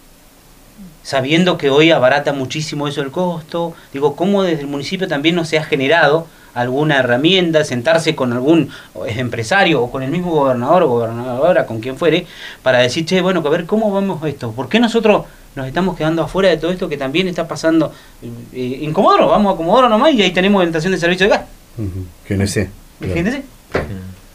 Sabiendo 1.05 1.59
que 1.59 1.71
hoy 1.71 1.90
abarata 1.93 2.33
muchísimo 2.33 2.88
eso 2.88 3.03
el 3.03 3.11
costo, 3.11 3.75
digo, 3.93 4.17
¿cómo 4.17 4.43
desde 4.43 4.62
el 4.62 4.67
municipio 4.67 5.07
también 5.07 5.37
no 5.37 5.45
se 5.45 5.59
ha 5.59 5.64
generado 5.64 6.27
alguna 6.55 6.99
herramienta, 6.99 7.62
sentarse 7.62 8.14
con 8.14 8.33
algún 8.33 8.71
empresario 9.07 9.83
o 9.83 9.90
con 9.90 10.03
el 10.03 10.11
mismo 10.11 10.31
gobernador 10.31 10.85
o 10.85 10.88
gobernadora, 10.88 11.67
con 11.67 11.81
quien 11.81 11.97
fuere, 11.97 12.27
para 12.62 12.79
decir, 12.79 13.05
che, 13.05 13.21
bueno, 13.21 13.43
a 13.45 13.51
ver 13.51 13.67
cómo 13.67 13.93
vamos 13.93 14.25
esto, 14.25 14.53
¿por 14.53 14.69
qué 14.69 14.81
nosotros 14.81 15.27
nos 15.55 15.67
estamos 15.67 15.97
quedando 15.97 16.23
afuera 16.23 16.49
de 16.49 16.57
todo 16.57 16.71
esto 16.73 16.88
que 16.88 16.97
también 16.97 17.29
está 17.29 17.47
pasando 17.47 17.93
eh, 18.23 18.81
en 18.83 18.93
Comodoro? 18.93 19.29
Vamos 19.29 19.55
a 19.55 19.57
Comodoro 19.57 19.88
nomás 19.88 20.14
y 20.14 20.23
ahí 20.23 20.33
tenemos 20.33 20.64
estación 20.64 20.93
de 20.93 20.99
servicio 20.99 21.27
de 21.27 21.31
gas. 21.31 21.43
Uh 21.77 21.85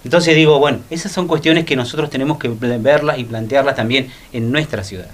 entonces 0.03 0.35
digo, 0.35 0.59
bueno, 0.59 0.79
esas 0.89 1.11
son 1.11 1.27
cuestiones 1.27 1.65
que 1.65 1.75
nosotros 1.75 2.09
tenemos 2.09 2.37
que 2.37 2.47
verlas 2.47 3.17
y 3.17 3.25
plantearlas 3.25 3.75
también 3.75 4.09
en 4.31 4.51
nuestra 4.51 4.83
ciudad. 4.83 5.07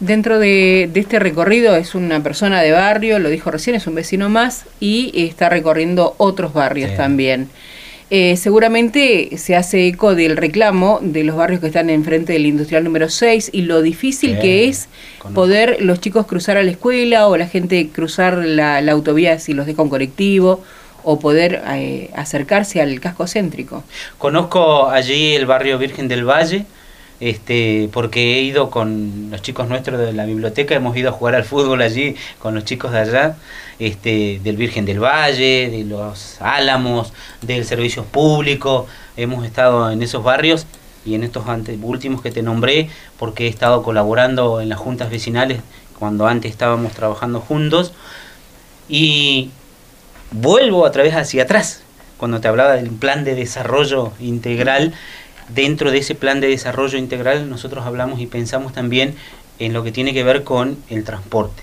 Dentro 0.00 0.38
de, 0.38 0.90
este 0.94 1.18
recorrido 1.18 1.76
es 1.76 1.94
una 1.94 2.22
persona 2.22 2.62
de 2.62 2.72
barrio, 2.72 3.18
lo 3.18 3.28
dijo 3.28 3.50
recién, 3.50 3.76
es 3.76 3.86
un 3.86 3.94
vecino 3.94 4.30
más 4.30 4.64
y 4.80 5.12
está 5.14 5.50
recorriendo 5.50 6.14
otros 6.16 6.54
barrios 6.54 6.96
también. 6.96 7.48
Eh, 8.08 8.36
seguramente 8.36 9.36
se 9.36 9.54
hace 9.54 9.86
eco 9.86 10.14
del 10.14 10.36
reclamo 10.36 10.98
de 11.00 11.22
los 11.22 11.36
barrios 11.36 11.60
que 11.60 11.68
están 11.68 11.90
enfrente 11.90 12.32
del 12.32 12.46
industrial 12.46 12.82
número 12.82 13.08
6 13.08 13.50
y 13.52 13.62
lo 13.62 13.82
difícil 13.82 14.40
que 14.40 14.68
es 14.68 14.88
poder 15.32 15.76
los 15.80 16.00
chicos 16.00 16.26
cruzar 16.26 16.56
a 16.56 16.64
la 16.64 16.72
escuela 16.72 17.28
o 17.28 17.36
la 17.36 17.46
gente 17.46 17.88
cruzar 17.88 18.38
la, 18.38 18.80
la 18.80 18.92
autovía 18.92 19.38
si 19.38 19.52
los 19.52 19.66
deja 19.66 19.82
un 19.82 19.90
colectivo 19.90 20.64
o 21.04 21.18
poder 21.18 21.62
eh, 21.68 22.10
acercarse 22.14 22.80
al 22.80 22.98
casco 23.00 23.26
céntrico. 23.26 23.84
Conozco 24.18 24.88
allí 24.88 25.34
el 25.34 25.46
barrio 25.46 25.78
Virgen 25.78 26.08
del 26.08 26.24
Valle, 26.24 26.64
este, 27.20 27.88
porque 27.92 28.38
he 28.38 28.42
ido 28.42 28.70
con 28.70 29.30
los 29.30 29.42
chicos 29.42 29.68
nuestros 29.68 30.00
de 30.00 30.12
la 30.12 30.24
biblioteca, 30.24 30.74
hemos 30.74 30.96
ido 30.96 31.10
a 31.10 31.12
jugar 31.12 31.34
al 31.34 31.44
fútbol 31.44 31.82
allí 31.82 32.16
con 32.38 32.54
los 32.54 32.64
chicos 32.64 32.92
de 32.92 32.98
allá, 32.98 33.36
este, 33.78 34.40
del 34.42 34.56
Virgen 34.56 34.84
del 34.86 35.00
Valle, 35.00 35.70
de 35.70 35.84
los 35.84 36.40
Álamos, 36.40 37.12
del 37.42 37.64
Servicio 37.64 38.04
Público, 38.04 38.86
hemos 39.16 39.44
estado 39.44 39.90
en 39.90 40.02
esos 40.02 40.24
barrios 40.24 40.66
y 41.04 41.14
en 41.14 41.24
estos 41.24 41.44
últimos 41.82 42.22
que 42.22 42.30
te 42.30 42.42
nombré, 42.42 42.88
porque 43.18 43.46
he 43.46 43.48
estado 43.48 43.82
colaborando 43.82 44.60
en 44.60 44.68
las 44.68 44.78
juntas 44.78 45.10
vecinales 45.10 45.60
cuando 45.98 46.26
antes 46.26 46.50
estábamos 46.50 46.92
trabajando 46.92 47.40
juntos. 47.40 47.92
Y 48.88 49.50
vuelvo 50.32 50.82
otra 50.82 51.02
vez 51.02 51.14
hacia 51.14 51.44
atrás, 51.44 51.82
cuando 52.16 52.40
te 52.40 52.48
hablaba 52.48 52.72
del 52.72 52.90
plan 52.90 53.24
de 53.24 53.34
desarrollo 53.34 54.12
integral, 54.18 54.92
dentro 55.54 55.90
de 55.90 55.98
ese 55.98 56.14
plan 56.14 56.40
de 56.40 56.48
desarrollo 56.48 56.98
integral 56.98 57.48
nosotros 57.48 57.86
hablamos 57.86 58.20
y 58.20 58.26
pensamos 58.26 58.72
también 58.72 59.14
en 59.58 59.72
lo 59.72 59.84
que 59.84 59.92
tiene 59.92 60.12
que 60.12 60.24
ver 60.24 60.44
con 60.44 60.78
el 60.88 61.04
transporte. 61.04 61.62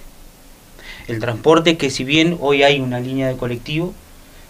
El 1.08 1.20
transporte 1.20 1.78
que 1.78 1.90
si 1.90 2.04
bien 2.04 2.38
hoy 2.42 2.64
hay 2.64 2.80
una 2.80 3.00
línea 3.00 3.28
de 3.28 3.38
colectivo, 3.38 3.94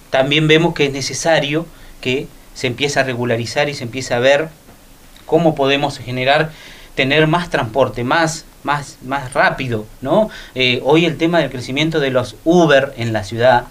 también 0.10 0.47
vemos 0.47 0.73
que 0.73 0.86
es 0.86 0.93
necesario 0.93 1.65
que 2.02 2.28
se 2.54 2.67
empiece 2.67 3.00
a 3.00 3.04
regularizar 3.04 3.69
y 3.69 3.73
se 3.73 3.84
empiece 3.84 4.13
a 4.13 4.19
ver 4.19 4.50
cómo 5.26 5.54
podemos 5.54 6.00
generar, 6.00 6.52
tener 6.95 7.28
más 7.28 7.50
transporte, 7.50 8.04
más, 8.04 8.45
más, 8.63 8.97
más 9.06 9.34
rápido, 9.34 9.86
¿no? 10.02 10.30
Eh, 10.56 10.82
hoy 10.84 11.06
el 11.06 11.17
tema 11.17 11.39
del 11.39 11.52
crecimiento 11.52 12.00
de 12.00 12.10
los 12.10 12.36
Uber 12.43 12.93
en 12.97 13.13
la 13.13 13.23
ciudad, 13.23 13.65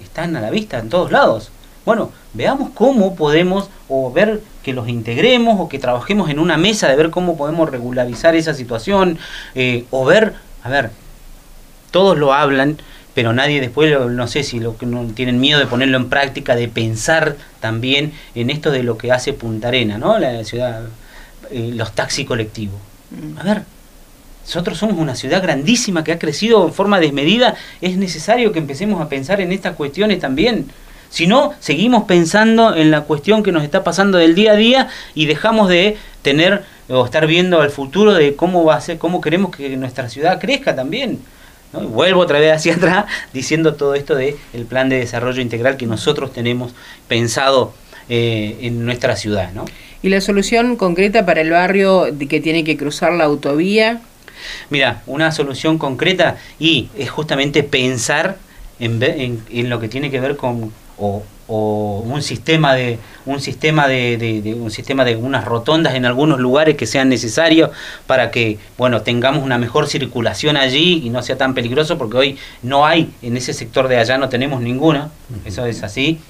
están 0.00 0.36
a 0.36 0.40
la 0.40 0.50
vista 0.50 0.78
en 0.78 0.88
todos 0.88 1.10
lados. 1.10 1.50
Bueno, 1.84 2.12
veamos 2.34 2.70
cómo 2.74 3.16
podemos 3.16 3.68
o 3.88 4.12
ver 4.12 4.42
que 4.62 4.72
los 4.72 4.88
integremos 4.88 5.58
o 5.58 5.68
que 5.68 5.78
trabajemos 5.78 6.30
en 6.30 6.38
una 6.38 6.56
mesa 6.56 6.88
de 6.88 6.96
ver 6.96 7.10
cómo 7.10 7.36
podemos 7.36 7.70
regularizar 7.70 8.34
esa 8.34 8.54
situación 8.54 9.18
eh, 9.54 9.84
o 9.90 10.04
ver, 10.04 10.34
a 10.62 10.68
ver, 10.68 10.90
todos 11.90 12.18
lo 12.18 12.32
hablan, 12.32 12.78
pero 13.14 13.32
nadie 13.32 13.60
después, 13.60 13.94
no 14.08 14.26
sé 14.28 14.42
si 14.42 14.60
lo 14.60 14.76
que 14.76 14.86
no 14.86 15.04
tienen 15.06 15.40
miedo 15.40 15.58
de 15.58 15.66
ponerlo 15.66 15.96
en 15.96 16.08
práctica, 16.08 16.54
de 16.54 16.68
pensar 16.68 17.36
también 17.60 18.12
en 18.34 18.50
esto 18.50 18.70
de 18.70 18.82
lo 18.82 18.96
que 18.98 19.12
hace 19.12 19.32
Punta 19.32 19.68
Arena, 19.68 19.98
¿no? 19.98 20.18
La 20.18 20.44
ciudad, 20.44 20.84
eh, 21.50 21.72
los 21.74 21.92
taxis 21.92 22.26
colectivos. 22.26 22.78
Mm. 23.10 23.38
A 23.38 23.42
ver, 23.42 23.62
nosotros 24.44 24.78
somos 24.78 24.98
una 24.98 25.14
ciudad 25.14 25.42
grandísima 25.42 26.04
que 26.04 26.12
ha 26.12 26.18
crecido 26.18 26.66
en 26.66 26.72
forma 26.72 27.00
desmedida. 27.00 27.56
Es 27.80 27.96
necesario 27.96 28.52
que 28.52 28.58
empecemos 28.58 29.00
a 29.00 29.08
pensar 29.08 29.40
en 29.40 29.52
estas 29.52 29.76
cuestiones 29.76 30.20
también. 30.20 30.66
Si 31.10 31.26
no, 31.26 31.54
seguimos 31.58 32.04
pensando 32.04 32.74
en 32.74 32.90
la 32.90 33.02
cuestión 33.02 33.42
que 33.42 33.50
nos 33.50 33.64
está 33.64 33.82
pasando 33.82 34.16
del 34.16 34.34
día 34.34 34.52
a 34.52 34.56
día 34.56 34.88
y 35.14 35.26
dejamos 35.26 35.68
de 35.68 35.96
tener 36.22 36.62
o 36.88 37.04
estar 37.04 37.26
viendo 37.26 37.60
al 37.60 37.70
futuro 37.70 38.14
de 38.14 38.36
cómo 38.36 38.64
va 38.64 38.76
a 38.76 38.80
ser, 38.80 38.98
cómo 38.98 39.20
queremos 39.20 39.54
que 39.54 39.76
nuestra 39.76 40.08
ciudad 40.08 40.40
crezca 40.40 40.74
también. 40.74 41.18
vuelvo 41.72 42.20
otra 42.20 42.38
vez 42.38 42.54
hacia 42.54 42.74
atrás 42.76 43.06
diciendo 43.32 43.74
todo 43.74 43.94
esto 43.94 44.14
de 44.14 44.36
el 44.52 44.64
plan 44.66 44.88
de 44.88 44.98
desarrollo 44.98 45.42
integral 45.42 45.76
que 45.76 45.86
nosotros 45.86 46.32
tenemos 46.32 46.72
pensado 47.08 47.74
eh, 48.08 48.58
en 48.62 48.84
nuestra 48.84 49.16
ciudad. 49.16 49.52
¿no? 49.52 49.64
¿Y 50.02 50.08
la 50.08 50.20
solución 50.20 50.76
concreta 50.76 51.26
para 51.26 51.40
el 51.40 51.50
barrio 51.50 52.06
que 52.28 52.40
tiene 52.40 52.64
que 52.64 52.76
cruzar 52.76 53.12
la 53.12 53.24
autovía? 53.24 54.00
Mira, 54.70 55.02
una 55.06 55.32
solución 55.32 55.76
concreta 55.76 56.36
y 56.58 56.88
es 56.96 57.10
justamente 57.10 57.62
pensar 57.62 58.38
en, 58.78 59.02
en, 59.02 59.68
lo 59.68 59.78
que 59.78 59.88
tiene 59.88 60.10
que 60.10 60.20
ver 60.20 60.36
con 60.36 60.72
o, 61.00 61.22
un 61.52 62.22
sistema 62.22 62.74
de 62.74 63.00
un 63.26 63.40
sistema 63.40 63.88
de, 63.88 64.56
un 64.56 64.70
sistema 64.70 65.04
de 65.04 65.16
unas 65.16 65.44
rotondas 65.44 65.96
en 65.96 66.06
algunos 66.06 66.38
lugares 66.38 66.76
que 66.76 66.86
sean 66.86 67.08
necesarios 67.08 67.70
para 68.06 68.30
que 68.30 68.58
bueno 68.78 69.02
tengamos 69.02 69.42
una 69.42 69.58
mejor 69.58 69.88
circulación 69.88 70.56
allí 70.56 71.02
y 71.04 71.10
no 71.10 71.22
sea 71.22 71.36
tan 71.36 71.54
peligroso 71.54 71.98
porque 71.98 72.16
hoy 72.16 72.38
no 72.62 72.86
hay 72.86 73.10
en 73.20 73.36
ese 73.36 73.52
sector 73.52 73.88
de 73.88 73.96
allá 73.96 74.16
no 74.16 74.28
tenemos 74.28 74.60
ninguna 74.60 75.10
eso 75.44 75.66
es 75.66 75.82
así. 75.82 76.20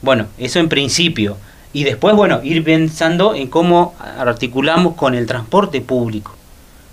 Bueno 0.00 0.26
eso 0.38 0.58
en 0.60 0.68
principio. 0.68 1.36
Y 1.72 1.84
después 1.84 2.16
bueno 2.16 2.40
ir 2.42 2.64
pensando 2.64 3.34
en 3.34 3.48
cómo 3.48 3.94
articulamos 4.18 4.94
con 4.94 5.14
el 5.14 5.26
transporte 5.26 5.82
público. 5.82 6.34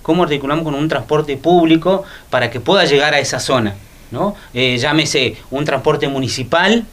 Cómo 0.01 0.23
articulamos 0.23 0.65
con 0.65 0.75
un 0.75 0.89
transporte 0.89 1.37
público 1.37 2.03
para 2.29 2.49
que 2.49 2.59
pueda 2.59 2.85
llegar 2.85 3.13
a 3.13 3.19
esa 3.19 3.39
zona, 3.39 3.75
¿no? 4.11 4.35
Eh, 4.53 4.77
llámese 4.77 5.35
un 5.51 5.65
transporte 5.65 6.07
municipal 6.07 6.85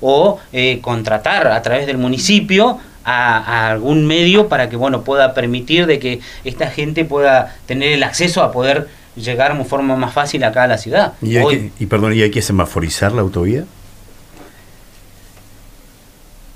o 0.00 0.38
eh, 0.52 0.80
contratar 0.80 1.46
a 1.48 1.62
través 1.62 1.86
del 1.86 1.98
municipio 1.98 2.78
a, 3.04 3.70
algún 3.70 4.06
medio 4.06 4.48
para 4.48 4.68
que 4.68 4.76
bueno 4.76 5.02
pueda 5.02 5.34
permitir 5.34 5.86
de 5.86 5.98
que 5.98 6.20
esta 6.44 6.68
gente 6.68 7.04
pueda 7.04 7.56
tener 7.66 7.92
el 7.92 8.02
acceso 8.02 8.42
a 8.42 8.52
poder 8.52 8.88
llegar 9.16 9.56
de 9.56 9.64
forma 9.64 9.96
más 9.96 10.12
fácil 10.12 10.42
acá 10.44 10.64
a 10.64 10.66
la 10.66 10.78
ciudad. 10.78 11.12
¿Y, 11.22 11.36
hay 11.36 11.46
que, 11.46 11.70
y 11.78 11.86
perdón, 11.86 12.14
¿y 12.14 12.22
hay 12.22 12.30
que 12.30 12.42
semaforizar 12.42 13.12
la 13.12 13.20
autovía? 13.20 13.64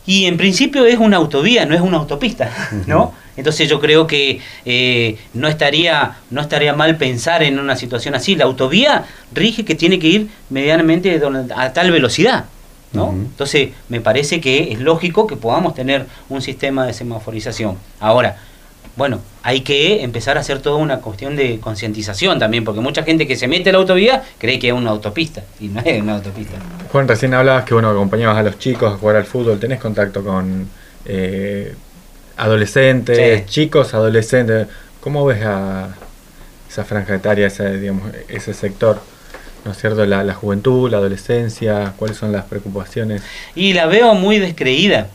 Y 0.07 0.25
en 0.25 0.39
principio 0.39 0.87
es 0.87 0.99
una 0.99 1.19
autovía, 1.19 1.67
no 1.67 1.75
es 1.75 1.83
una 1.83 1.99
autopista, 1.99 2.51
¿no? 2.87 3.13
Entonces 3.37 3.69
yo 3.69 3.79
creo 3.79 4.07
que 4.07 4.41
eh, 4.65 5.17
no, 5.35 5.49
estaría, 5.49 6.17
no 6.31 6.41
estaría 6.41 6.73
mal 6.75 6.97
pensar 6.97 7.43
en 7.43 7.59
una 7.59 7.77
situación 7.77 8.15
así. 8.15 8.35
La 8.35 8.47
autovía 8.47 9.05
rige 9.33 9.65
que 9.65 9.75
tiene 9.75 9.99
que 9.99 10.09
ir 10.09 10.29
medianamente 10.51 11.21
a 11.55 11.73
tal 11.73 11.93
velocidad. 11.93 12.47
¿No? 12.93 13.11
Entonces 13.11 13.71
me 13.89 14.01
parece 14.01 14.41
que 14.41 14.73
es 14.73 14.81
lógico 14.81 15.27
que 15.27 15.37
podamos 15.37 15.75
tener 15.75 16.07
un 16.29 16.43
sistema 16.43 16.87
de 16.87 16.93
semaforización. 16.93 17.77
Ahora, 18.01 18.37
bueno, 18.97 19.21
hay 19.43 19.61
que 19.61 20.03
empezar 20.03 20.37
a 20.37 20.41
hacer 20.41 20.61
toda 20.61 20.77
una 20.77 20.99
cuestión 20.99 21.37
de 21.37 21.61
concientización 21.61 22.39
también, 22.39 22.65
porque 22.65 22.81
mucha 22.81 23.05
gente 23.05 23.27
que 23.29 23.37
se 23.37 23.47
mete 23.47 23.71
a 23.71 23.73
la 23.73 23.79
autovía 23.79 24.25
cree 24.39 24.59
que 24.59 24.69
es 24.69 24.75
una 24.75 24.91
autopista, 24.91 25.45
y 25.61 25.69
no 25.69 25.81
es 25.85 26.03
una 26.03 26.17
autopista. 26.17 26.55
Juan, 26.91 27.07
recién 27.07 27.33
hablabas 27.35 27.65
que 27.65 27.75
bueno, 27.75 27.91
acompañabas 27.91 28.39
a 28.39 28.43
los 28.43 28.59
chicos 28.59 28.93
a 28.93 28.97
jugar 28.97 29.17
al 29.17 29.25
fútbol, 29.25 29.61
¿tenés 29.61 29.79
contacto 29.79 30.25
con 30.25 30.69
eh, 31.05 31.75
adolescentes, 32.37 33.47
chicos, 33.47 33.95
adolescentes. 33.95 34.69
¿Cómo 35.01 35.25
ves 35.25 35.45
a 35.45 35.89
esa 36.69 36.85
franja 36.85 37.15
etaria, 37.15 37.47
ese, 37.47 37.79
digamos, 37.79 38.11
ese 38.29 38.55
sector? 38.55 39.01
¿No 39.65 39.73
es 39.73 39.79
cierto? 39.79 40.05
La, 40.07 40.35
juventud, 40.35 40.91
la 40.91 40.99
adolescencia, 40.99 41.93
¿cuáles 41.97 42.17
son 42.17 42.33
las 42.33 42.45
preocupaciones? 42.45 43.23
Y 43.55 43.73
la 43.73 43.87
veo 43.87 44.15
muy 44.15 44.39
descreída, 44.39 45.09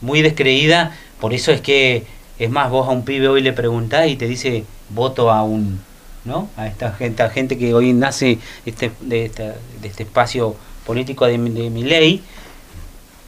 muy 0.00 0.20
descreída, 0.22 0.96
por 1.20 1.32
eso 1.32 1.52
es 1.52 1.60
que, 1.60 2.04
es 2.38 2.50
más, 2.50 2.70
vos 2.70 2.88
a 2.88 2.90
un 2.90 3.04
pibe 3.04 3.28
hoy 3.28 3.40
le 3.40 3.52
preguntás 3.52 4.08
y 4.08 4.16
te 4.16 4.26
dice, 4.26 4.64
voto 4.90 5.30
a 5.30 5.42
un, 5.42 5.80
¿no? 6.24 6.50
A 6.56 6.66
esta 6.66 6.92
gente, 6.92 7.28
gente 7.30 7.56
que 7.56 7.72
hoy 7.72 7.92
nace 7.92 8.38
este, 8.66 8.90
de, 9.00 9.26
este, 9.26 9.52
de 9.80 9.88
este 9.88 10.02
espacio 10.02 10.56
político 10.84 11.26
de, 11.26 11.38
de 11.38 11.70
mi 11.70 11.82
ley, 11.82 12.22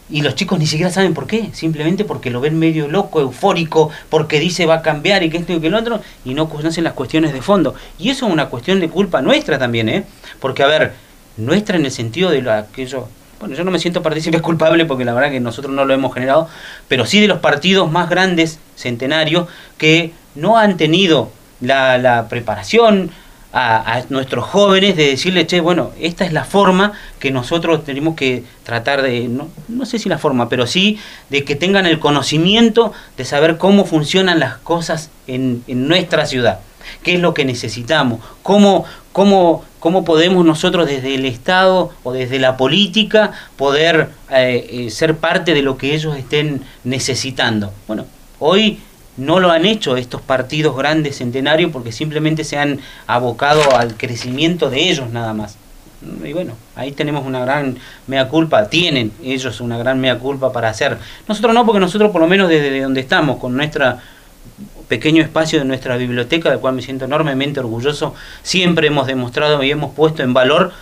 y 0.09 0.23
los 0.23 0.35
chicos 0.35 0.59
ni 0.59 0.66
siquiera 0.66 0.90
saben 0.90 1.14
por 1.14 1.27
qué, 1.27 1.51
simplemente 1.53 2.05
porque 2.05 2.31
lo 2.31 2.40
ven 2.40 2.59
medio 2.59 2.88
loco, 2.88 3.21
eufórico, 3.21 3.90
porque 4.09 4.38
dice 4.38 4.66
va 4.66 4.77
a 4.77 4.83
cambiar 4.83 5.23
y 5.23 5.31
que 5.31 5.38
esto 5.38 5.53
y 5.53 5.61
que 5.61 5.66
el 5.66 5.75
otro, 5.75 6.01
y 6.25 6.35
no 6.35 6.49
conocen 6.49 6.85
las 6.85 6.92
cuestiones 6.92 7.33
de 7.33 7.42
fondo. 7.42 7.75
Y 7.99 8.11
eso 8.11 8.27
es 8.27 8.33
una 8.33 8.47
cuestión 8.47 8.79
de 8.81 8.88
culpa 8.88 9.21
nuestra 9.21 9.59
también, 9.59 9.88
¿eh? 9.88 10.05
Porque, 10.40 10.62
a 10.62 10.66
ver, 10.66 10.92
nuestra 11.37 11.77
en 11.77 11.85
el 11.85 11.90
sentido 11.90 12.31
de 12.31 12.42
lo 12.42 12.53
aquello. 12.53 13.09
Bueno, 13.40 13.55
yo 13.55 13.64
no 13.64 13.71
me 13.71 13.79
siento 13.79 14.03
partícipe 14.03 14.40
culpable 14.40 14.87
porque 14.87 15.05
la 15.05 15.12
verdad 15.12 15.31
que 15.31 15.40
nosotros 15.40 15.75
no 15.75 15.85
lo 15.85 15.92
hemos 15.92 16.14
generado, 16.14 16.49
pero 16.88 17.05
sí 17.05 17.21
de 17.21 17.27
los 17.27 17.40
partidos 17.40 17.90
más 17.90 18.09
grandes, 18.09 18.61
centenarios, 18.77 19.49
que 19.77 20.12
no 20.35 20.57
han 20.57 20.77
tenido 20.77 21.31
la, 21.61 21.99
la 21.99 22.29
preparación, 22.29 23.11
a, 23.59 24.03
nuestros 24.11 24.45
jóvenes 24.45 24.97
de 24.97 25.09
decirle, 25.09 25.47
che, 25.47 25.61
bueno, 25.61 25.90
esta 25.99 26.27
es 26.27 26.33
la 26.35 26.45
forma 26.45 26.92
que 27.19 27.31
nosotros 27.31 27.85
tenemos 27.85 28.14
que 28.14 28.45
tratar 28.64 29.01
de, 29.01 29.29
no, 29.29 29.49
no 29.69 29.87
sé 29.87 29.99
si 29.99 30.11
la 30.11 30.19
forma, 30.19 30.51
pero 30.51 30.66
sí 30.66 30.99
de 31.31 31.42
que 31.45 31.57
tengan 31.57 31.87
el 31.87 31.99
conocimiento 31.99 32.92
de 33.16 33.25
saber 33.25 33.57
cómo 33.57 33.87
funcionan 33.87 34.40
las 34.40 34.59
cosas 34.59 35.11
en, 35.27 35.64
en 35.69 35.88
nuestra 35.88 36.27
ciudad, 36.27 36.61
qué 37.03 37.14
es 37.14 37.21
lo 37.21 37.33
que 37.33 37.47
necesitamos, 37.47 38.21
cómo, 38.42 38.85
cómo, 39.12 39.64
cómo 39.79 40.05
podemos 40.05 40.45
nosotros 40.45 40.87
desde 40.87 41.14
el 41.14 41.25
Estado 41.25 41.92
o 42.03 42.12
desde 42.12 42.38
la 42.38 42.59
política 42.59 43.33
poder 43.57 44.11
eh, 44.31 44.66
eh, 44.71 44.90
ser 44.90 45.16
parte 45.16 45.55
de 45.55 45.62
lo 45.62 45.79
que 45.79 45.95
ellos 45.95 46.14
estén 46.19 46.61
necesitando. 46.85 47.73
Bueno, 47.87 48.05
hoy 48.38 48.81
no 49.16 49.40
lo 49.40 49.50
han 49.50 49.64
hecho 49.64 49.96
estos 49.96 50.20
partidos 50.20 50.76
grandes 50.76 51.16
centenarios 51.18 51.70
porque 51.72 51.92
simplemente 51.92 52.44
se 52.44 52.59
han 52.59 52.81
abocado 53.07 53.76
al 53.76 53.96
crecimiento 53.96 54.70
de 54.70 54.90
ellos 54.90 55.11
nada 55.11 55.33
más. 55.33 55.57
Y 56.24 56.33
bueno, 56.33 56.55
ahí 56.74 56.92
tenemos 56.92 57.26
una 57.26 57.40
gran 57.40 57.79
mea 58.07 58.29
culpa, 58.29 58.68
tienen 58.68 59.12
ellos 59.22 59.61
una 59.61 59.79
gran 59.79 60.00
mea 60.00 60.18
culpa 60.18 60.52
para 60.52 60.68
hacer. 60.68 60.98
Nosotros 61.26 61.55
no, 61.55 61.64
porque 61.64 61.81
nosotros 61.81 62.11
por 62.11 62.20
lo 62.20 62.26
menos 62.26 62.48
desde 62.48 62.81
donde 62.81 63.00
estamos, 63.00 63.38
con 63.38 63.57
nuestro 63.57 63.96
pequeño 64.88 65.22
espacio 65.22 65.59
de 65.59 65.64
nuestra 65.64 65.96
biblioteca, 65.96 66.50
del 66.50 66.61
cual 66.61 66.74
me 66.74 66.83
siento 66.83 67.07
enormemente 67.07 67.61
orgulloso, 67.61 68.14
siempre 68.42 68.87
hemos 68.88 69.07
demostrado 69.07 69.62
y 69.62 69.70
hemos 69.70 69.94
puesto 69.94 70.22
en 70.22 70.35
valor 70.35 70.72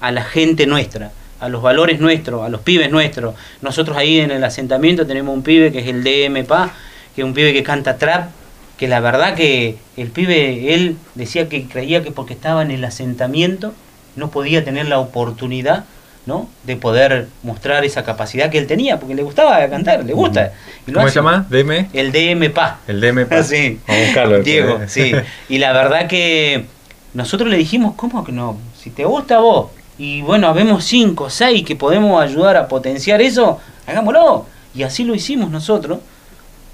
a 0.00 0.10
la 0.10 0.22
gente 0.22 0.66
nuestra, 0.66 1.12
a 1.40 1.48
los 1.48 1.62
valores 1.62 2.00
nuestros, 2.00 2.42
a 2.44 2.48
los 2.48 2.60
pibes 2.60 2.90
nuestros. 2.90 3.34
Nosotros 3.62 3.96
ahí 3.96 4.20
en 4.20 4.30
el 4.30 4.44
asentamiento 4.44 5.06
tenemos 5.06 5.34
un 5.34 5.42
pibe 5.42 5.72
que 5.72 5.78
es 5.78 5.86
el 5.86 6.04
DMPA, 6.04 6.72
que 7.14 7.22
es 7.22 7.24
un 7.24 7.34
pibe 7.34 7.52
que 7.52 7.62
canta 7.62 7.98
trap, 7.98 8.30
que 8.76 8.88
la 8.88 9.00
verdad 9.00 9.34
que 9.34 9.76
el 9.96 10.08
pibe, 10.08 10.74
él 10.74 10.96
decía 11.14 11.48
que 11.48 11.66
creía 11.66 12.02
que 12.02 12.10
porque 12.10 12.34
estaba 12.34 12.62
en 12.62 12.70
el 12.70 12.84
asentamiento 12.84 13.72
no 14.16 14.30
podía 14.30 14.64
tener 14.64 14.86
la 14.86 14.98
oportunidad 14.98 15.84
¿no? 16.26 16.48
de 16.64 16.76
poder 16.76 17.28
mostrar 17.42 17.84
esa 17.84 18.04
capacidad 18.04 18.50
que 18.50 18.58
él 18.58 18.66
tenía, 18.66 18.98
porque 18.98 19.14
le 19.14 19.22
gustaba 19.22 19.68
cantar, 19.68 20.04
le 20.04 20.12
gusta. 20.12 20.52
¿Cómo 20.92 21.08
se 21.08 21.14
llama? 21.14 21.46
¿DM? 21.50 21.88
El 21.92 22.12
DMPA. 22.12 22.80
El 22.86 23.00
DMPA. 23.00 23.42
sí. 23.44 23.78
Vamos 23.86 24.02
a 24.02 24.06
buscarlo. 24.06 24.42
Diego, 24.42 24.80
sí. 24.86 25.12
Y 25.48 25.58
la 25.58 25.72
verdad 25.72 26.08
que 26.08 26.66
nosotros 27.12 27.50
le 27.50 27.56
dijimos, 27.56 27.94
¿cómo 27.96 28.24
que 28.24 28.32
no? 28.32 28.58
Si 28.80 28.90
te 28.90 29.04
gusta 29.04 29.38
vos, 29.38 29.70
y 29.98 30.22
bueno, 30.22 30.48
habemos 30.48 30.84
cinco, 30.84 31.30
seis 31.30 31.64
que 31.64 31.76
podemos 31.76 32.22
ayudar 32.22 32.56
a 32.56 32.68
potenciar 32.68 33.20
eso, 33.20 33.60
hagámoslo. 33.86 34.46
Y 34.74 34.82
así 34.82 35.04
lo 35.04 35.14
hicimos 35.14 35.50
nosotros. 35.50 36.00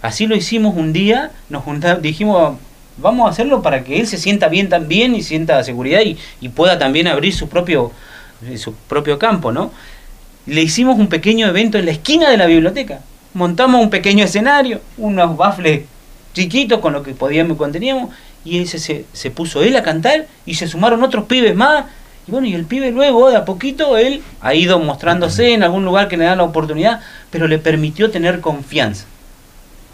Así 0.02 0.26
lo 0.26 0.34
hicimos 0.34 0.76
un 0.76 0.92
día, 0.92 1.30
nos 1.50 1.62
juntamos, 1.62 2.00
dijimos, 2.00 2.56
vamos 2.96 3.26
a 3.26 3.30
hacerlo 3.30 3.62
para 3.62 3.84
que 3.84 4.00
él 4.00 4.06
se 4.06 4.16
sienta 4.16 4.48
bien 4.48 4.68
también 4.68 5.14
y 5.14 5.22
sienta 5.22 5.62
seguridad 5.62 6.00
y, 6.00 6.48
pueda 6.48 6.78
también 6.78 7.06
abrir 7.06 7.34
su 7.34 7.48
propio, 7.48 7.92
eh, 8.46 8.56
su 8.56 8.72
propio 8.74 9.18
campo, 9.18 9.52
¿no? 9.52 9.70
Le 10.46 10.62
hicimos 10.62 10.98
un 10.98 11.08
pequeño 11.08 11.46
evento 11.46 11.78
en 11.78 11.84
la 11.84 11.92
esquina 11.92 12.30
de 12.30 12.38
la 12.38 12.46
biblioteca. 12.46 13.00
Montamos 13.34 13.82
un 13.82 13.90
pequeño 13.90 14.24
escenario, 14.24 14.80
unos 14.96 15.36
baffles 15.36 15.82
chiquitos 16.32 16.80
con 16.80 16.94
lo 16.94 17.02
que 17.02 17.12
podíamos 17.12 17.56
y 17.56 17.58
conteníamos, 17.58 18.10
y 18.44 18.60
ese 18.62 18.78
se, 18.78 19.04
se 19.12 19.30
puso 19.30 19.62
él 19.62 19.76
a 19.76 19.82
cantar 19.82 20.26
y 20.46 20.54
se 20.54 20.66
sumaron 20.66 21.02
otros 21.02 21.26
pibes 21.26 21.54
más. 21.54 21.84
Y 22.26 22.30
bueno, 22.30 22.46
y 22.46 22.54
el 22.54 22.64
pibe 22.64 22.90
luego, 22.90 23.28
de 23.28 23.36
a 23.36 23.44
poquito, 23.44 23.98
él 23.98 24.22
ha 24.40 24.54
ido 24.54 24.78
mostrándose 24.78 25.52
en 25.52 25.62
algún 25.62 25.84
lugar 25.84 26.08
que 26.08 26.16
le 26.16 26.24
da 26.24 26.36
la 26.36 26.44
oportunidad, 26.44 27.00
pero 27.30 27.48
le 27.48 27.58
permitió 27.58 28.10
tener 28.10 28.40
confianza 28.40 29.04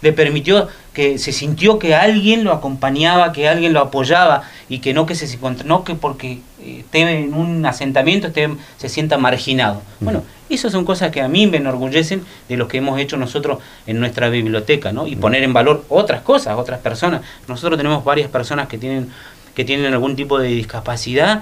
le 0.01 0.13
permitió 0.13 0.67
que 0.93 1.17
se 1.17 1.31
sintió 1.31 1.79
que 1.79 1.95
alguien 1.95 2.43
lo 2.43 2.51
acompañaba, 2.51 3.31
que 3.31 3.47
alguien 3.47 3.73
lo 3.73 3.79
apoyaba 3.79 4.43
y 4.69 4.79
que 4.79 4.93
no 4.93 5.05
que 5.05 5.15
se 5.15 5.37
no 5.65 5.83
que 5.83 5.95
porque 5.95 6.39
eh, 6.61 6.79
esté 6.79 7.01
en 7.01 7.33
un 7.33 7.65
asentamiento 7.65 8.27
esté, 8.27 8.49
se 8.77 8.89
sienta 8.89 9.17
marginado. 9.17 9.81
Bueno, 9.99 10.23
esas 10.49 10.71
son 10.71 10.85
cosas 10.85 11.11
que 11.11 11.21
a 11.21 11.27
mí 11.27 11.45
me 11.47 11.57
enorgullecen 11.57 12.23
de 12.49 12.57
lo 12.57 12.67
que 12.67 12.77
hemos 12.77 12.99
hecho 12.99 13.17
nosotros 13.17 13.59
en 13.85 13.99
nuestra 13.99 14.29
biblioteca, 14.29 14.91
¿no? 14.91 15.07
Y 15.07 15.15
poner 15.15 15.43
en 15.43 15.53
valor 15.53 15.85
otras 15.89 16.21
cosas, 16.21 16.57
otras 16.57 16.79
personas. 16.79 17.21
Nosotros 17.47 17.77
tenemos 17.77 18.03
varias 18.03 18.29
personas 18.29 18.67
que 18.67 18.77
tienen 18.77 19.09
que 19.53 19.65
tienen 19.65 19.91
algún 19.91 20.15
tipo 20.15 20.37
de 20.37 20.49
discapacidad 20.49 21.41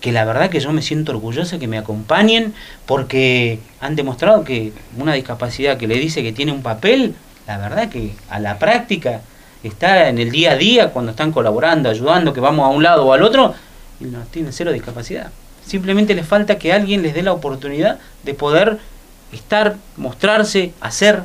que 0.00 0.12
la 0.12 0.24
verdad 0.24 0.50
que 0.50 0.60
yo 0.60 0.72
me 0.72 0.82
siento 0.82 1.12
orgullosa 1.12 1.58
que 1.58 1.66
me 1.66 1.78
acompañen 1.78 2.54
porque 2.84 3.58
han 3.80 3.96
demostrado 3.96 4.44
que 4.44 4.72
una 4.98 5.14
discapacidad 5.14 5.78
que 5.78 5.86
le 5.86 5.96
dice 5.96 6.22
que 6.22 6.32
tiene 6.32 6.52
un 6.52 6.62
papel 6.62 7.14
la 7.46 7.58
verdad 7.58 7.88
que 7.88 8.12
a 8.30 8.38
la 8.38 8.58
práctica 8.58 9.20
está 9.62 10.08
en 10.08 10.18
el 10.18 10.30
día 10.30 10.52
a 10.52 10.56
día 10.56 10.90
cuando 10.90 11.10
están 11.10 11.32
colaborando, 11.32 11.88
ayudando, 11.88 12.32
que 12.32 12.40
vamos 12.40 12.66
a 12.66 12.68
un 12.68 12.82
lado 12.82 13.06
o 13.06 13.12
al 13.12 13.22
otro, 13.22 13.54
y 14.00 14.04
no 14.04 14.20
tienen 14.30 14.52
cero 14.52 14.72
discapacidad. 14.72 15.30
Simplemente 15.66 16.14
les 16.14 16.26
falta 16.26 16.58
que 16.58 16.72
alguien 16.72 17.02
les 17.02 17.14
dé 17.14 17.22
la 17.22 17.32
oportunidad 17.32 17.98
de 18.22 18.34
poder 18.34 18.78
estar, 19.32 19.76
mostrarse, 19.96 20.72
hacer. 20.80 21.22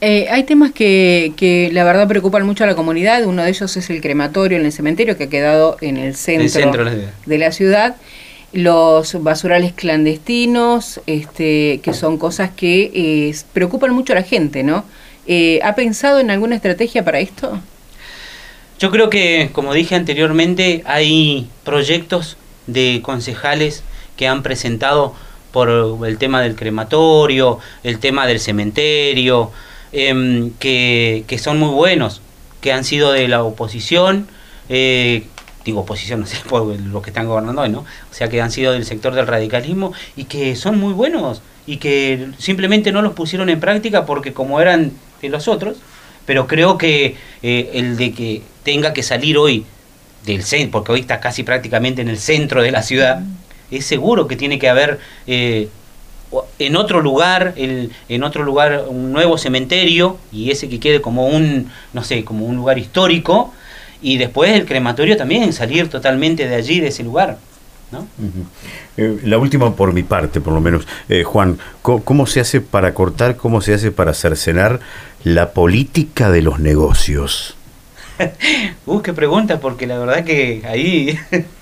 Eh, 0.00 0.28
hay 0.30 0.44
temas 0.44 0.72
que, 0.72 1.32
que, 1.36 1.70
la 1.72 1.82
verdad 1.84 2.06
preocupan 2.06 2.46
mucho 2.46 2.64
a 2.64 2.66
la 2.66 2.74
comunidad. 2.74 3.24
Uno 3.24 3.42
de 3.42 3.50
ellos 3.50 3.76
es 3.76 3.90
el 3.90 4.00
crematorio 4.00 4.58
en 4.58 4.64
el 4.64 4.72
cementerio 4.72 5.16
que 5.16 5.24
ha 5.24 5.28
quedado 5.28 5.76
en 5.80 5.96
el 5.96 6.14
centro, 6.14 6.84
de 6.84 7.38
la 7.38 7.52
ciudad 7.52 7.96
los 8.52 9.22
basurales 9.22 9.72
clandestinos, 9.72 11.00
este, 11.06 11.80
que 11.82 11.92
son 11.92 12.18
cosas 12.18 12.50
que 12.50 12.90
eh, 12.94 13.36
preocupan 13.52 13.92
mucho 13.92 14.12
a 14.12 14.16
la 14.16 14.22
gente, 14.22 14.62
¿no? 14.62 14.84
Eh, 15.26 15.60
¿Ha 15.62 15.74
pensado 15.74 16.20
en 16.20 16.30
alguna 16.30 16.56
estrategia 16.56 17.04
para 17.04 17.20
esto? 17.20 17.60
Yo 18.78 18.90
creo 18.90 19.10
que, 19.10 19.50
como 19.52 19.74
dije 19.74 19.94
anteriormente, 19.94 20.82
hay 20.86 21.48
proyectos 21.64 22.36
de 22.66 23.00
concejales 23.02 23.82
que 24.16 24.26
han 24.26 24.42
presentado 24.42 25.14
por 25.52 25.68
el 26.06 26.18
tema 26.18 26.40
del 26.40 26.54
crematorio, 26.54 27.58
el 27.82 27.98
tema 27.98 28.26
del 28.26 28.40
cementerio, 28.40 29.50
em, 29.92 30.52
que, 30.58 31.24
que, 31.26 31.38
son 31.38 31.58
muy 31.58 31.70
buenos, 31.70 32.20
que 32.60 32.72
han 32.72 32.84
sido 32.84 33.12
de 33.12 33.28
la 33.28 33.42
oposición, 33.42 34.28
eh, 34.68 35.24
digo 35.68 35.80
oposición, 35.80 36.20
no 36.24 36.26
sé, 36.26 36.38
por 36.48 36.66
los 36.66 37.02
que 37.02 37.10
están 37.10 37.26
gobernando 37.26 37.62
hoy, 37.62 37.68
¿no? 37.68 37.80
O 37.80 38.14
sea, 38.14 38.28
que 38.28 38.40
han 38.40 38.50
sido 38.50 38.72
del 38.72 38.84
sector 38.84 39.14
del 39.14 39.26
radicalismo 39.26 39.92
y 40.16 40.24
que 40.24 40.56
son 40.56 40.78
muy 40.78 40.92
buenos 40.92 41.42
y 41.66 41.76
que 41.76 42.28
simplemente 42.38 42.92
no 42.92 43.02
los 43.02 43.12
pusieron 43.12 43.50
en 43.50 43.60
práctica 43.60 44.06
porque 44.06 44.32
como 44.32 44.60
eran 44.60 44.92
de 45.20 45.28
los 45.28 45.48
otros, 45.48 45.76
pero 46.24 46.46
creo 46.46 46.78
que 46.78 47.16
eh, 47.42 47.70
el 47.74 47.96
de 47.96 48.12
que 48.12 48.42
tenga 48.62 48.92
que 48.92 49.02
salir 49.02 49.36
hoy 49.36 49.64
del 50.24 50.42
centro, 50.42 50.70
porque 50.72 50.92
hoy 50.92 51.00
está 51.00 51.20
casi 51.20 51.42
prácticamente 51.42 52.00
en 52.00 52.08
el 52.08 52.18
centro 52.18 52.62
de 52.62 52.70
la 52.70 52.82
ciudad, 52.82 53.22
es 53.70 53.84
seguro 53.84 54.26
que 54.26 54.36
tiene 54.36 54.58
que 54.58 54.68
haber 54.68 54.98
eh, 55.26 55.68
en 56.58 56.76
otro 56.76 57.00
lugar, 57.00 57.54
el, 57.56 57.92
en 58.08 58.22
otro 58.22 58.44
lugar 58.44 58.84
un 58.88 59.12
nuevo 59.12 59.36
cementerio 59.36 60.18
y 60.32 60.50
ese 60.50 60.68
que 60.68 60.80
quede 60.80 61.00
como 61.00 61.26
un, 61.26 61.70
no 61.92 62.04
sé, 62.04 62.24
como 62.24 62.46
un 62.46 62.56
lugar 62.56 62.78
histórico 62.78 63.52
y 64.02 64.18
después 64.18 64.52
el 64.52 64.66
crematorio 64.66 65.16
también 65.16 65.52
salir 65.52 65.88
totalmente 65.88 66.48
de 66.48 66.54
allí, 66.54 66.80
de 66.80 66.88
ese 66.88 67.02
lugar. 67.02 67.38
¿no? 67.90 68.06
Eh, 68.96 69.20
la 69.24 69.38
última 69.38 69.74
por 69.74 69.92
mi 69.92 70.02
parte, 70.02 70.40
por 70.40 70.52
lo 70.52 70.60
menos. 70.60 70.86
Eh, 71.08 71.24
Juan, 71.24 71.58
¿cómo, 71.82 72.26
se 72.26 72.40
hace 72.40 72.60
para 72.60 72.92
cortar, 72.92 73.36
cómo 73.36 73.60
se 73.60 73.74
hace 73.74 73.90
para 73.90 74.12
cercenar 74.14 74.80
la 75.24 75.52
política 75.52 76.30
de 76.30 76.42
los 76.42 76.60
negocios? 76.60 77.56
uh, 78.86 79.00
qué 79.00 79.12
pregunta, 79.12 79.60
porque 79.60 79.86
la 79.86 79.98
verdad 79.98 80.24
que 80.24 80.62
ahí 80.66 81.18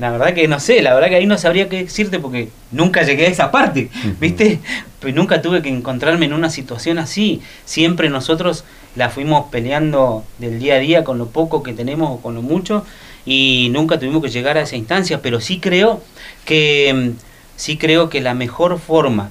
La 0.00 0.10
verdad 0.10 0.32
que 0.32 0.48
no 0.48 0.58
sé, 0.60 0.80
la 0.80 0.94
verdad 0.94 1.10
que 1.10 1.16
ahí 1.16 1.26
no 1.26 1.36
sabría 1.36 1.68
qué 1.68 1.84
decirte 1.84 2.18
porque 2.18 2.48
nunca 2.72 3.02
llegué 3.02 3.26
a 3.26 3.28
esa 3.28 3.50
parte, 3.50 3.90
¿viste? 4.18 4.58
Pues 4.98 5.14
nunca 5.14 5.42
tuve 5.42 5.60
que 5.60 5.68
encontrarme 5.68 6.24
en 6.24 6.32
una 6.32 6.48
situación 6.48 6.98
así. 6.98 7.42
Siempre 7.66 8.08
nosotros 8.08 8.64
la 8.96 9.10
fuimos 9.10 9.46
peleando 9.50 10.24
del 10.38 10.58
día 10.58 10.74
a 10.74 10.78
día 10.78 11.04
con 11.04 11.18
lo 11.18 11.26
poco 11.28 11.62
que 11.62 11.72
tenemos 11.72 12.10
o 12.10 12.20
con 12.20 12.34
lo 12.34 12.42
mucho 12.42 12.84
y 13.24 13.68
nunca 13.72 13.98
tuvimos 13.98 14.22
que 14.22 14.30
llegar 14.30 14.58
a 14.58 14.62
esa 14.62 14.76
instancia, 14.76 15.22
pero 15.22 15.40
sí 15.40 15.60
creo 15.60 16.00
que 16.44 17.12
sí 17.56 17.76
creo 17.76 18.08
que 18.08 18.20
la 18.20 18.34
mejor 18.34 18.78
forma 18.78 19.30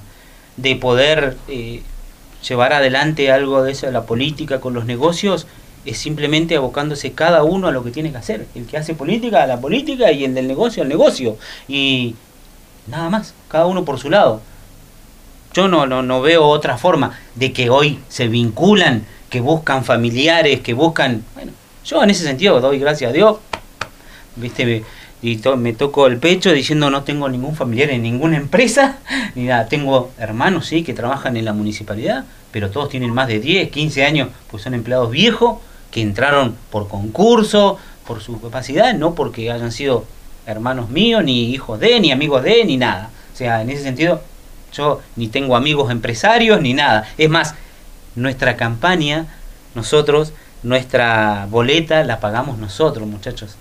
de 0.57 0.75
poder 0.75 1.37
eh, 1.47 1.81
llevar 2.47 2.73
adelante 2.73 3.31
algo 3.31 3.63
de 3.63 3.71
eso 3.71 3.87
de 3.87 3.91
la 3.91 4.03
política 4.03 4.59
con 4.59 4.73
los 4.73 4.85
negocios 4.85 5.47
es 5.85 5.97
simplemente 5.97 6.55
abocándose 6.55 7.13
cada 7.13 7.43
uno 7.43 7.67
a 7.67 7.71
lo 7.71 7.83
que 7.83 7.91
tiene 7.91 8.11
que 8.11 8.17
hacer. 8.17 8.47
El 8.53 8.65
que 8.65 8.77
hace 8.77 8.93
política, 8.93 9.43
a 9.43 9.47
la 9.47 9.59
política, 9.59 10.11
y 10.11 10.25
el 10.25 10.35
del 10.35 10.47
negocio, 10.47 10.83
al 10.83 10.89
negocio. 10.89 11.37
Y 11.67 12.15
nada 12.87 13.09
más, 13.09 13.33
cada 13.47 13.65
uno 13.65 13.85
por 13.85 13.99
su 13.99 14.09
lado. 14.09 14.41
Yo 15.53 15.67
no, 15.67 15.87
no, 15.87 16.03
no 16.03 16.21
veo 16.21 16.45
otra 16.45 16.77
forma 16.77 17.17
de 17.35 17.53
que 17.53 17.69
hoy 17.69 17.99
se 18.07 18.27
vinculan, 18.27 19.05
que 19.29 19.41
buscan 19.41 19.83
familiares, 19.83 20.61
que 20.61 20.73
buscan... 20.73 21.23
Bueno, 21.35 21.51
yo 21.85 22.03
en 22.03 22.09
ese 22.09 22.23
sentido 22.23 22.59
doy 22.59 22.79
gracias 22.79 23.09
a 23.09 23.13
Dios. 23.13 23.37
Viste, 24.35 24.83
y 25.21 25.41
me 25.57 25.73
toco 25.73 26.07
el 26.07 26.17
pecho 26.17 26.51
diciendo 26.51 26.89
no 26.89 27.03
tengo 27.03 27.27
ningún 27.27 27.55
familiar 27.55 27.89
en 27.89 28.03
ninguna 28.03 28.37
empresa, 28.37 28.99
ni 29.35 29.43
nada. 29.43 29.67
Tengo 29.67 30.11
hermanos, 30.17 30.67
sí, 30.67 30.83
que 30.83 30.93
trabajan 30.93 31.35
en 31.37 31.45
la 31.45 31.53
municipalidad, 31.53 32.25
pero 32.51 32.69
todos 32.69 32.89
tienen 32.89 33.13
más 33.13 33.27
de 33.27 33.39
10, 33.39 33.69
15 33.69 34.05
años, 34.05 34.29
pues 34.49 34.63
son 34.63 34.73
empleados 34.73 35.11
viejos 35.11 35.59
que 35.91 36.01
entraron 36.01 36.55
por 36.69 36.87
concurso, 36.87 37.77
por 38.07 38.21
su 38.21 38.39
capacidad, 38.39 38.93
no 38.93 39.13
porque 39.15 39.51
hayan 39.51 39.71
sido 39.71 40.05
hermanos 40.45 40.89
míos, 40.89 41.23
ni 41.23 41.51
hijos 41.51 41.79
de, 41.79 41.99
ni 41.99 42.11
amigos 42.11 42.43
de, 42.43 42.63
ni 42.65 42.77
nada. 42.77 43.09
O 43.33 43.37
sea, 43.37 43.61
en 43.61 43.69
ese 43.69 43.83
sentido, 43.83 44.21
yo 44.73 45.01
ni 45.15 45.27
tengo 45.27 45.55
amigos 45.55 45.91
empresarios, 45.91 46.61
ni 46.61 46.73
nada. 46.73 47.07
Es 47.17 47.29
más, 47.29 47.55
nuestra 48.15 48.55
campaña, 48.57 49.27
nosotros, 49.75 50.33
nuestra 50.63 51.47
boleta 51.49 52.03
la 52.03 52.19
pagamos 52.19 52.57
nosotros, 52.57 53.07
muchachos. 53.07 53.55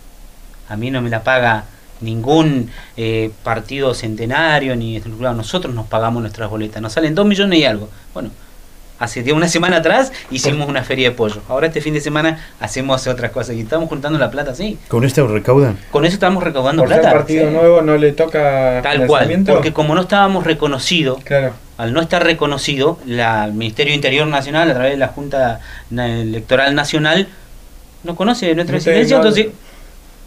A 0.69 0.77
mí 0.77 0.91
no 0.91 1.01
me 1.01 1.11
la 1.11 1.23
paga 1.23 1.65
ningún 2.01 2.71
eh, 2.97 3.31
partido 3.43 3.95
centenario, 3.95 4.77
ni 4.77 5.01
nosotros 5.01 5.75
nos 5.75 5.87
pagamos 5.87 6.23
nuestras 6.23 6.51
boletas. 6.51 6.83
Nos 6.83 6.93
salen 6.93 7.15
dos 7.15 7.27
millones 7.27 7.59
y 7.59 7.65
algo. 7.65 7.89
Bueno, 8.15 8.31
hace 8.99 9.33
una 9.33 9.49
semana 9.49 9.79
atrás 9.79 10.13
hicimos 10.31 10.69
una 10.69 10.83
feria 10.83 11.11
de 11.11 11.17
pollo. 11.17 11.41
Ahora 11.49 11.69
este 11.69 11.81
fin 11.81 11.95
de 11.95 12.01
semana 12.01 12.39
hacemos 12.61 13.07
otras 13.07 13.31
cosas 13.31 13.57
y 13.57 13.61
estamos 13.61 13.89
juntando 13.89 14.19
la 14.19 14.31
plata, 14.31 14.55
sí. 14.55 14.79
¿Con 14.89 15.05
esto 15.05 15.27
recaudan? 15.27 15.79
Con 15.91 16.05
eso 16.05 16.15
estamos 16.15 16.43
recaudando 16.43 16.83
Por 16.83 16.89
plata. 16.89 17.13
Partido 17.13 17.51
nuevo 17.51 17.83
no 17.83 17.97
le 17.97 18.13
toca 18.13 18.81
Tal 18.83 19.07
cual, 19.07 19.45
porque 19.47 19.73
como 19.73 19.95
no 19.95 20.03
estábamos 20.03 20.45
reconocidos, 20.45 21.23
claro. 21.23 21.53
al 21.77 21.93
no 21.93 22.01
estar 22.01 22.25
reconocido, 22.25 22.99
la, 23.07 23.45
el 23.45 23.53
Ministerio 23.53 23.95
Interior 23.95 24.27
Nacional, 24.27 24.71
a 24.71 24.75
través 24.75 24.93
de 24.93 24.99
la 24.99 25.09
Junta 25.09 25.61
Electoral 25.91 26.75
Nacional, 26.75 27.29
no 28.05 28.17
conoce 28.17 28.55
nuestra 28.55 28.77
existencia, 28.77 29.17
entonces... 29.17 29.49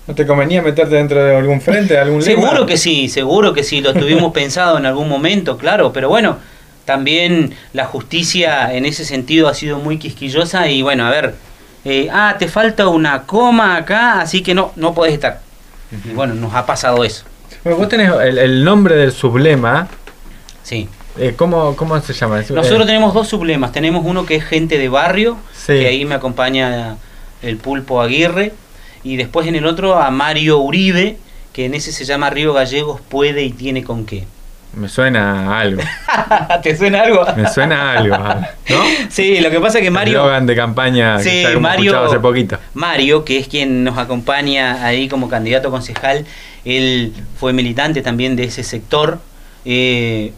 ¿No 0.08 0.16
te 0.16 0.26
convenía 0.26 0.64
meterte 0.64 0.96
dentro 0.96 1.24
de 1.24 1.36
algún 1.36 1.62
frente, 1.62 1.98
algún 1.98 2.24
Seguro 2.24 2.66
que 2.66 2.76
sí, 2.76 3.08
seguro 3.08 3.54
que 3.54 3.64
sí, 3.64 3.82
lo 3.82 3.94
tuvimos 3.94 4.34
pensado 4.34 4.78
en 4.78 4.86
algún 4.88 5.08
momento, 5.08 5.58
claro, 5.58 5.94
pero 5.94 6.10
bueno, 6.10 6.38
también 6.86 7.56
la 7.74 7.86
justicia 7.86 8.74
en 8.74 8.86
ese 8.86 9.06
sentido 9.06 9.48
ha 9.48 9.54
sido 9.54 9.80
muy 9.80 9.98
quisquillosa 9.98 10.68
y 10.68 10.82
bueno, 10.82 11.06
a 11.06 11.10
ver, 11.10 11.36
eh, 11.86 12.10
ah, 12.12 12.36
te 12.38 12.48
falta 12.48 12.88
una 12.88 13.24
coma 13.24 13.76
acá, 13.76 14.22
así 14.22 14.42
que 14.42 14.54
no, 14.54 14.72
no 14.76 14.94
podés 14.94 15.14
estar. 15.14 15.42
Y 16.06 16.14
bueno, 16.14 16.34
nos 16.36 16.54
ha 16.54 16.66
pasado 16.66 17.04
eso. 17.04 17.26
Bueno, 17.64 17.80
vos 17.80 17.90
tenés 17.90 18.12
el, 18.12 18.64
nombre 18.64 18.96
del 18.96 19.12
sublema. 19.12 19.88
Sí. 20.64 20.88
Eh, 21.18 21.34
¿cómo, 21.36 21.76
¿Cómo 21.76 22.00
se 22.00 22.14
llama? 22.14 22.42
Nosotros 22.50 22.86
tenemos 22.86 23.14
dos 23.14 23.28
sublemas. 23.28 23.72
Tenemos 23.72 24.04
uno 24.06 24.26
que 24.26 24.36
es 24.36 24.46
gente 24.46 24.78
de 24.78 24.90
barrio, 24.90 25.38
que 25.68 25.88
ahí 25.88 26.06
me 26.06 26.16
acompaña 26.16 26.98
el 27.42 27.58
pulpo 27.58 28.02
Aguirre. 28.02 28.54
Y 29.04 29.18
después 29.18 29.48
en 29.48 29.56
el 29.56 29.66
otro 29.66 30.00
a 30.00 30.10
Mario 30.12 30.60
Uribe, 30.60 31.18
que 31.54 31.66
en 31.66 31.74
ese 31.74 31.92
se 31.92 32.06
llama 32.06 32.30
Río 32.30 32.54
Gallegos 32.54 33.02
puede 33.02 33.44
y 33.44 33.52
tiene 33.52 33.84
con 33.84 34.06
qué. 34.06 34.26
Me 34.74 34.88
suena 34.88 35.60
algo. 35.60 35.82
¿Te 36.64 36.78
suena 36.78 37.02
algo? 37.02 37.26
Me 37.36 37.48
suena 37.50 37.94
algo, 37.94 38.18
¿no? 38.18 38.84
Sí, 39.10 39.42
lo 39.42 39.50
que 39.50 39.60
pasa 39.60 39.80
es 39.80 39.84
que 39.84 39.92
Mario. 39.92 40.34
El 40.34 40.46
de 40.46 40.56
campaña 40.56 41.20
sí, 41.20 41.44
Mario, 41.60 42.00
hace 42.00 42.20
poquito. 42.20 42.58
Mario, 42.74 43.26
que 43.26 43.38
es 43.38 43.48
quien 43.48 43.84
nos 43.84 43.98
acompaña 43.98 44.86
ahí 44.86 45.10
como 45.10 45.28
candidato 45.30 45.72
concejal, 45.72 46.26
él 46.64 47.14
fue 47.38 47.52
militante 47.52 48.02
también 48.02 48.38
de 48.38 48.46
ese 48.46 48.64
sector. 48.64 49.20
Eh, 49.66 50.32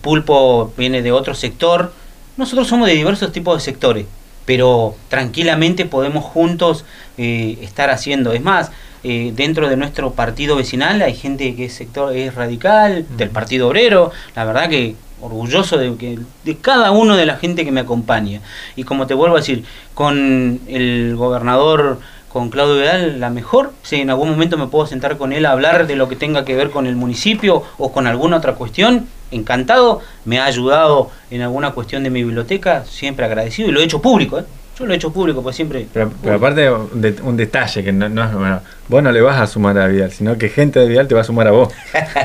Pulpo 0.00 0.72
viene 0.76 1.02
de 1.02 1.12
otro 1.12 1.34
sector. 1.34 1.92
Nosotros 2.36 2.66
somos 2.66 2.88
de 2.88 2.94
diversos 2.94 3.30
tipos 3.30 3.56
de 3.56 3.64
sectores, 3.64 4.06
pero 4.46 4.96
tranquilamente 5.08 5.84
podemos 5.84 6.24
juntos 6.24 6.84
eh, 7.16 7.58
estar 7.62 7.90
haciendo. 7.90 8.32
Es 8.32 8.42
más, 8.42 8.72
eh, 9.04 9.32
dentro 9.34 9.68
de 9.68 9.76
nuestro 9.76 10.12
partido 10.12 10.56
vecinal 10.56 11.02
hay 11.02 11.14
gente 11.14 11.54
que 11.54 11.66
es 11.66 11.74
sector 11.74 12.16
es 12.16 12.34
radical, 12.34 13.06
del 13.16 13.30
Partido 13.30 13.68
Obrero, 13.68 14.10
la 14.34 14.44
verdad 14.44 14.68
que 14.68 14.96
orgulloso 15.20 15.76
de, 15.76 15.96
que, 15.96 16.18
de 16.44 16.56
cada 16.56 16.90
uno 16.90 17.16
de 17.16 17.26
la 17.26 17.36
gente 17.36 17.64
que 17.64 17.72
me 17.72 17.80
acompaña. 17.80 18.40
Y 18.76 18.84
como 18.84 19.06
te 19.06 19.14
vuelvo 19.14 19.36
a 19.36 19.40
decir, 19.40 19.64
con 19.94 20.60
el 20.68 21.14
gobernador, 21.16 21.98
con 22.28 22.50
Claudio 22.50 22.76
Vidal, 22.76 23.20
la 23.20 23.30
mejor, 23.30 23.72
si 23.82 23.96
en 23.96 24.10
algún 24.10 24.30
momento 24.30 24.58
me 24.58 24.66
puedo 24.66 24.86
sentar 24.86 25.16
con 25.16 25.32
él 25.32 25.46
a 25.46 25.52
hablar 25.52 25.86
de 25.86 25.96
lo 25.96 26.08
que 26.08 26.16
tenga 26.16 26.44
que 26.44 26.54
ver 26.54 26.70
con 26.70 26.86
el 26.86 26.94
municipio 26.94 27.62
o 27.78 27.92
con 27.92 28.06
alguna 28.06 28.36
otra 28.36 28.54
cuestión, 28.54 29.08
encantado, 29.30 30.00
me 30.24 30.38
ha 30.38 30.44
ayudado 30.44 31.10
en 31.30 31.42
alguna 31.42 31.72
cuestión 31.72 32.02
de 32.04 32.10
mi 32.10 32.22
biblioteca, 32.22 32.84
siempre 32.84 33.24
agradecido 33.24 33.68
y 33.68 33.72
lo 33.72 33.80
he 33.80 33.84
hecho 33.84 34.02
público. 34.02 34.38
¿eh? 34.38 34.44
Yo 34.78 34.86
lo 34.86 34.92
he 34.92 34.96
hecho 34.96 35.12
público, 35.12 35.42
pues 35.42 35.56
siempre. 35.56 35.88
Pero, 35.92 36.12
aparte 36.32 36.70
de 36.92 37.16
un 37.22 37.36
detalle 37.36 37.82
que 37.82 37.92
no, 37.92 38.08
no 38.08 38.24
es. 38.24 38.32
Bueno, 38.32 38.60
vos 38.88 39.02
no 39.02 39.10
le 39.10 39.20
vas 39.20 39.40
a 39.40 39.46
sumar 39.48 39.76
a 39.76 39.88
Vidal, 39.88 40.12
sino 40.12 40.38
que 40.38 40.48
gente 40.48 40.78
de 40.78 40.86
Vidal 40.86 41.08
te 41.08 41.16
va 41.16 41.22
a 41.22 41.24
sumar 41.24 41.48
a 41.48 41.50
vos. 41.50 41.72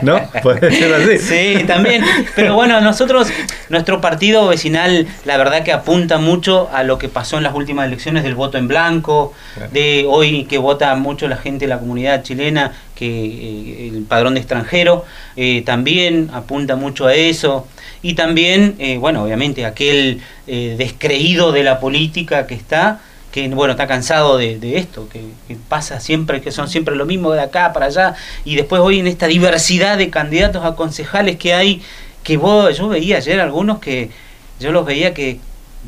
¿No? 0.04 0.20
Puede 0.44 0.72
ser 0.72 0.94
así. 0.94 1.18
Sí, 1.18 1.64
también. 1.66 2.04
Pero 2.36 2.54
bueno, 2.54 2.80
nosotros, 2.80 3.30
nuestro 3.70 4.02
partido 4.02 4.48
vecinal, 4.48 5.08
la 5.26 5.38
verdad 5.38 5.64
que 5.64 5.72
apunta 5.72 6.20
mucho 6.20 6.70
a 6.72 6.84
lo 6.84 7.00
que 7.00 7.10
pasó 7.10 7.38
en 7.38 7.44
las 7.44 7.56
últimas 7.56 7.88
elecciones 7.88 8.24
del 8.24 8.36
voto 8.36 8.60
en 8.60 8.68
blanco, 8.68 9.34
de 9.72 10.06
hoy 10.08 10.46
que 10.46 10.60
vota 10.60 10.94
mucho 10.96 11.28
la 11.28 11.38
gente 11.38 11.66
de 11.66 11.70
la 11.70 11.80
comunidad 11.80 12.22
chilena, 12.22 12.72
que 12.96 13.08
eh, 13.08 13.90
el 13.92 14.04
padrón 14.04 14.36
de 14.36 14.42
extranjero, 14.42 15.06
eh, 15.36 15.64
también 15.66 16.30
apunta 16.32 16.76
mucho 16.76 17.08
a 17.08 17.16
eso 17.16 17.68
y 18.02 18.14
también, 18.14 18.76
eh, 18.80 18.98
bueno, 18.98 19.24
obviamente 19.24 19.66
aquel 19.66 20.22
eh, 20.48 20.76
descreído 20.78 21.52
de 21.52 21.64
la 21.64 21.80
política 21.80 22.48
que 22.48 22.56
está, 22.56 23.02
que 23.32 23.48
bueno, 23.50 23.72
está 23.72 23.88
cansado 23.88 24.38
de, 24.38 24.78
esto, 24.78 25.10
que, 25.10 25.22
pasa 25.68 26.00
siempre, 26.00 26.42
que 26.42 26.52
son 26.52 26.68
siempre 26.68 26.96
lo 26.96 27.06
mismo 27.06 27.32
de 27.32 27.42
acá 27.42 27.74
para 27.74 27.88
allá, 27.88 28.16
y 28.46 28.56
después 28.56 28.82
hoy 28.82 29.00
en 29.00 29.08
esta 29.08 29.28
diversidad 29.28 29.98
de 29.98 30.10
candidatos 30.10 30.64
a 30.66 30.76
concejales 30.76 31.38
que 31.38 31.54
hay, 31.54 31.82
que 32.24 32.38
vos, 32.38 32.78
yo 32.78 32.90
veía 32.90 33.18
ayer 33.18 33.40
algunos 33.40 33.80
que 33.80 34.12
yo 34.60 34.72
los 34.72 34.86
veía 34.86 35.14
que 35.14 35.40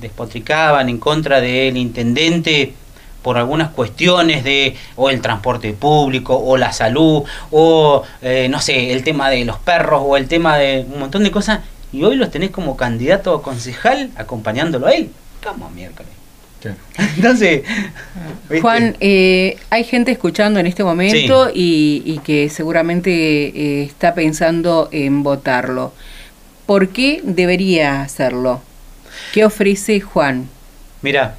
despotricaban 0.01 0.89
en 0.89 0.97
contra 0.97 1.39
del 1.39 1.77
intendente 1.77 2.73
por 3.25 3.37
algunas 3.37 3.69
cuestiones 3.71 4.43
de 4.43 4.75
o 4.95 5.09
el 5.09 5.19
transporte 5.19 5.73
público 5.73 6.37
o 6.37 6.57
la 6.57 6.71
salud 6.71 7.23
o 7.49 8.03
eh, 8.21 8.47
no 8.49 8.61
sé 8.61 8.93
el 8.93 9.03
tema 9.03 9.31
de 9.31 9.45
los 9.45 9.57
perros 9.57 10.01
o 10.05 10.15
el 10.15 10.27
tema 10.27 10.57
de 10.57 10.85
un 10.87 10.99
montón 10.99 11.23
de 11.23 11.31
cosas 11.31 11.61
y 11.95 12.03
hoy 12.03 12.17
los 12.17 12.29
tenés 12.29 12.51
como 12.51 12.75
candidato 12.75 13.33
a 13.33 13.41
concejal 13.41 14.11
acompañándolo 14.17 14.87
a 14.87 14.91
él. 14.91 15.09
¿Cómo 15.41 15.69
miércoles? 15.69 16.11
Entonces, 17.15 17.61
Juan, 18.59 18.97
eh, 18.99 19.57
hay 19.69 19.83
gente 19.83 20.11
escuchando 20.11 20.59
en 20.59 20.65
este 20.65 20.83
momento 20.83 21.49
y, 21.53 22.19
que 22.23 22.49
seguramente 22.49 23.11
eh, 23.11 23.83
está 23.83 24.13
pensando 24.13 24.89
en 24.91 25.23
votarlo. 25.23 25.93
¿Por 26.65 26.89
qué 26.89 27.21
debería 27.23 28.01
hacerlo? 28.01 28.61
¿Qué 29.31 29.45
ofrece 29.45 30.01
Juan? 30.01 30.49
Mira, 31.01 31.35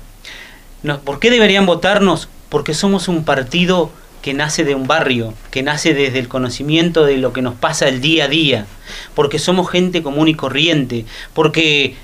¿por 1.05 1.19
qué 1.19 1.31
deberían 1.31 1.67
votarnos? 1.67 2.29
Porque 2.49 2.73
somos 2.73 3.09
un 3.09 3.25
partido 3.25 3.91
que 4.27 4.35
nace 4.35 4.65
de 4.65 4.75
un 4.75 4.89
barrio, 4.89 5.35
que 5.53 5.63
nace 5.63 5.95
desde 5.95 6.19
el 6.19 6.27
conocimiento 6.27 7.05
de 7.05 7.17
lo 7.17 7.33
que 7.33 7.43
nos 7.43 7.55
pasa 7.55 7.87
el 7.87 8.01
día 8.01 8.25
a 8.25 8.29
día, 8.29 8.67
porque 9.15 9.39
somos 9.39 9.71
gente 9.71 10.03
común 10.03 10.27
y 10.27 10.35
corriente, 10.35 11.05
porque 11.33 11.95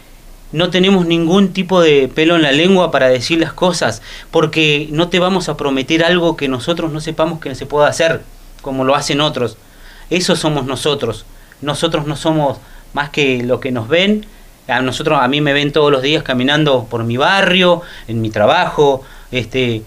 no 0.53 0.71
tenemos 0.71 1.05
ningún 1.05 1.53
tipo 1.53 1.81
de 1.81 2.07
pelo 2.07 2.37
en 2.37 2.43
la 2.43 2.53
lengua 2.53 2.93
para 2.93 3.09
decir 3.09 3.41
las 3.41 3.53
cosas, 3.53 4.03
porque 4.31 4.87
no 4.93 5.09
te 5.09 5.19
vamos 5.19 5.49
a 5.49 5.57
prometer 5.57 6.05
algo 6.05 6.37
que 6.37 6.47
nosotros 6.47 6.93
no 6.93 7.01
sepamos 7.01 7.41
que 7.41 7.57
se 7.57 7.67
pueda 7.67 7.89
hacer, 7.89 8.23
como 8.61 8.85
lo 8.85 8.95
hacen 8.95 9.21
otros. 9.21 9.57
Eso 10.09 10.37
somos 10.37 10.65
nosotros. 10.65 11.25
Nosotros 11.61 12.07
no 12.07 12.15
somos 12.15 12.59
más 12.93 13.11
que 13.11 13.43
lo 13.43 13.59
que 13.59 13.73
nos 13.73 13.89
ven. 13.89 14.27
A 14.69 14.81
nosotros, 14.81 15.19
a 15.21 15.27
mí 15.27 15.41
me 15.41 15.55
ven 15.55 15.73
todos 15.73 15.91
los 15.91 16.03
días 16.03 16.23
caminando 16.23 16.87
por 16.89 17.03
mi 17.03 17.17
barrio, 17.17 17.83
en 18.07 18.21
mi 18.21 18.31
trabajo, 18.31 19.03
este, 19.33 19.83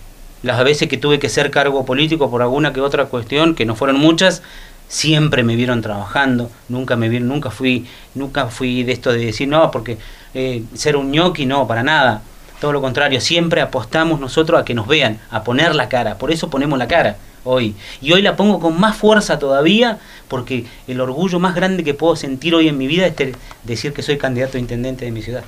las 0.46 0.64
veces 0.64 0.88
que 0.88 0.98
tuve 0.98 1.20
que 1.20 1.28
ser 1.28 1.52
cargo 1.52 1.86
político 1.86 2.30
por 2.30 2.42
alguna 2.42 2.72
que 2.72 2.80
otra 2.80 3.06
cuestión, 3.06 3.56
que 3.56 3.66
no 3.66 3.76
fueron 3.76 4.00
muchas, 4.00 4.44
siempre 4.88 5.44
me 5.44 5.56
vieron 5.56 5.82
trabajando, 5.82 6.52
nunca 6.70 6.96
me 6.96 7.10
vieron, 7.10 7.28
nunca 7.28 7.50
fui, 7.50 7.86
nunca 8.14 8.48
fui 8.48 8.84
de 8.84 8.94
esto 8.94 9.12
de 9.12 9.26
decir 9.26 9.48
no, 9.48 9.72
porque 9.72 9.98
eh, 10.34 10.64
ser 10.76 10.98
un 10.98 11.12
ñoqui 11.12 11.46
no, 11.46 11.68
para 11.68 11.84
nada. 11.84 12.22
Todo 12.62 12.72
lo 12.72 12.82
contrario, 12.82 13.20
siempre 13.20 13.60
apostamos 13.60 14.20
nosotros 14.20 14.62
a 14.62 14.66
que 14.66 14.74
nos 14.74 14.88
vean, 14.88 15.20
a 15.32 15.44
poner 15.44 15.76
la 15.76 15.90
cara, 15.90 16.18
por 16.18 16.32
eso 16.32 16.50
ponemos 16.50 16.78
la 16.78 16.88
cara 16.88 17.18
hoy. 17.44 17.76
Y 18.02 18.12
hoy 18.12 18.22
la 18.22 18.36
pongo 18.36 18.60
con 18.60 18.80
más 18.80 18.96
fuerza 18.96 19.40
todavía, 19.40 20.00
porque 20.28 20.66
el 20.88 21.02
orgullo 21.02 21.40
más 21.40 21.56
grande 21.56 21.84
que 21.84 21.94
puedo 21.94 22.16
sentir 22.16 22.54
hoy 22.54 22.68
en 22.68 22.78
mi 22.78 22.88
vida 22.88 23.08
es 23.08 23.16
decir 23.64 23.94
que 23.94 24.04
soy 24.04 24.18
candidato 24.18 24.58
a 24.58 24.62
intendente 24.62 25.06
de 25.06 25.12
mi 25.12 25.22
ciudad. 25.22 25.44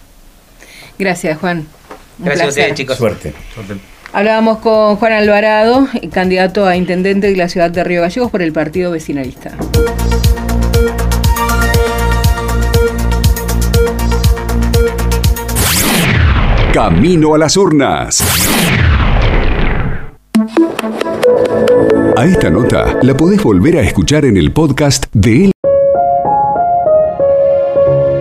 Gracias, 0.97 1.37
Juan. 1.39 1.67
Gracias 2.17 2.45
a 2.45 2.49
ustedes, 2.49 2.73
chicos. 2.73 2.97
Suerte. 2.97 3.33
Hablábamos 4.17 4.57
con 4.57 4.95
Juan 4.95 5.13
Alvarado, 5.13 5.87
candidato 6.11 6.65
a 6.65 6.75
intendente 6.75 7.27
de 7.27 7.35
la 7.35 7.47
ciudad 7.47 7.69
de 7.69 7.83
Río 7.83 8.01
Gallegos 8.01 8.31
por 8.31 8.41
el 8.41 8.51
Partido 8.51 8.89
Vecinalista. 8.89 9.51
Camino 16.73 17.35
a 17.35 17.37
las 17.37 17.55
urnas. 17.57 18.23
A 22.17 22.25
esta 22.25 22.49
nota 22.49 22.97
la 23.03 23.15
podés 23.15 23.43
volver 23.43 23.77
a 23.77 23.81
escuchar 23.81 24.25
en 24.25 24.37
el 24.37 24.51
podcast 24.51 25.05
de 25.13 25.45
él. 25.45 25.56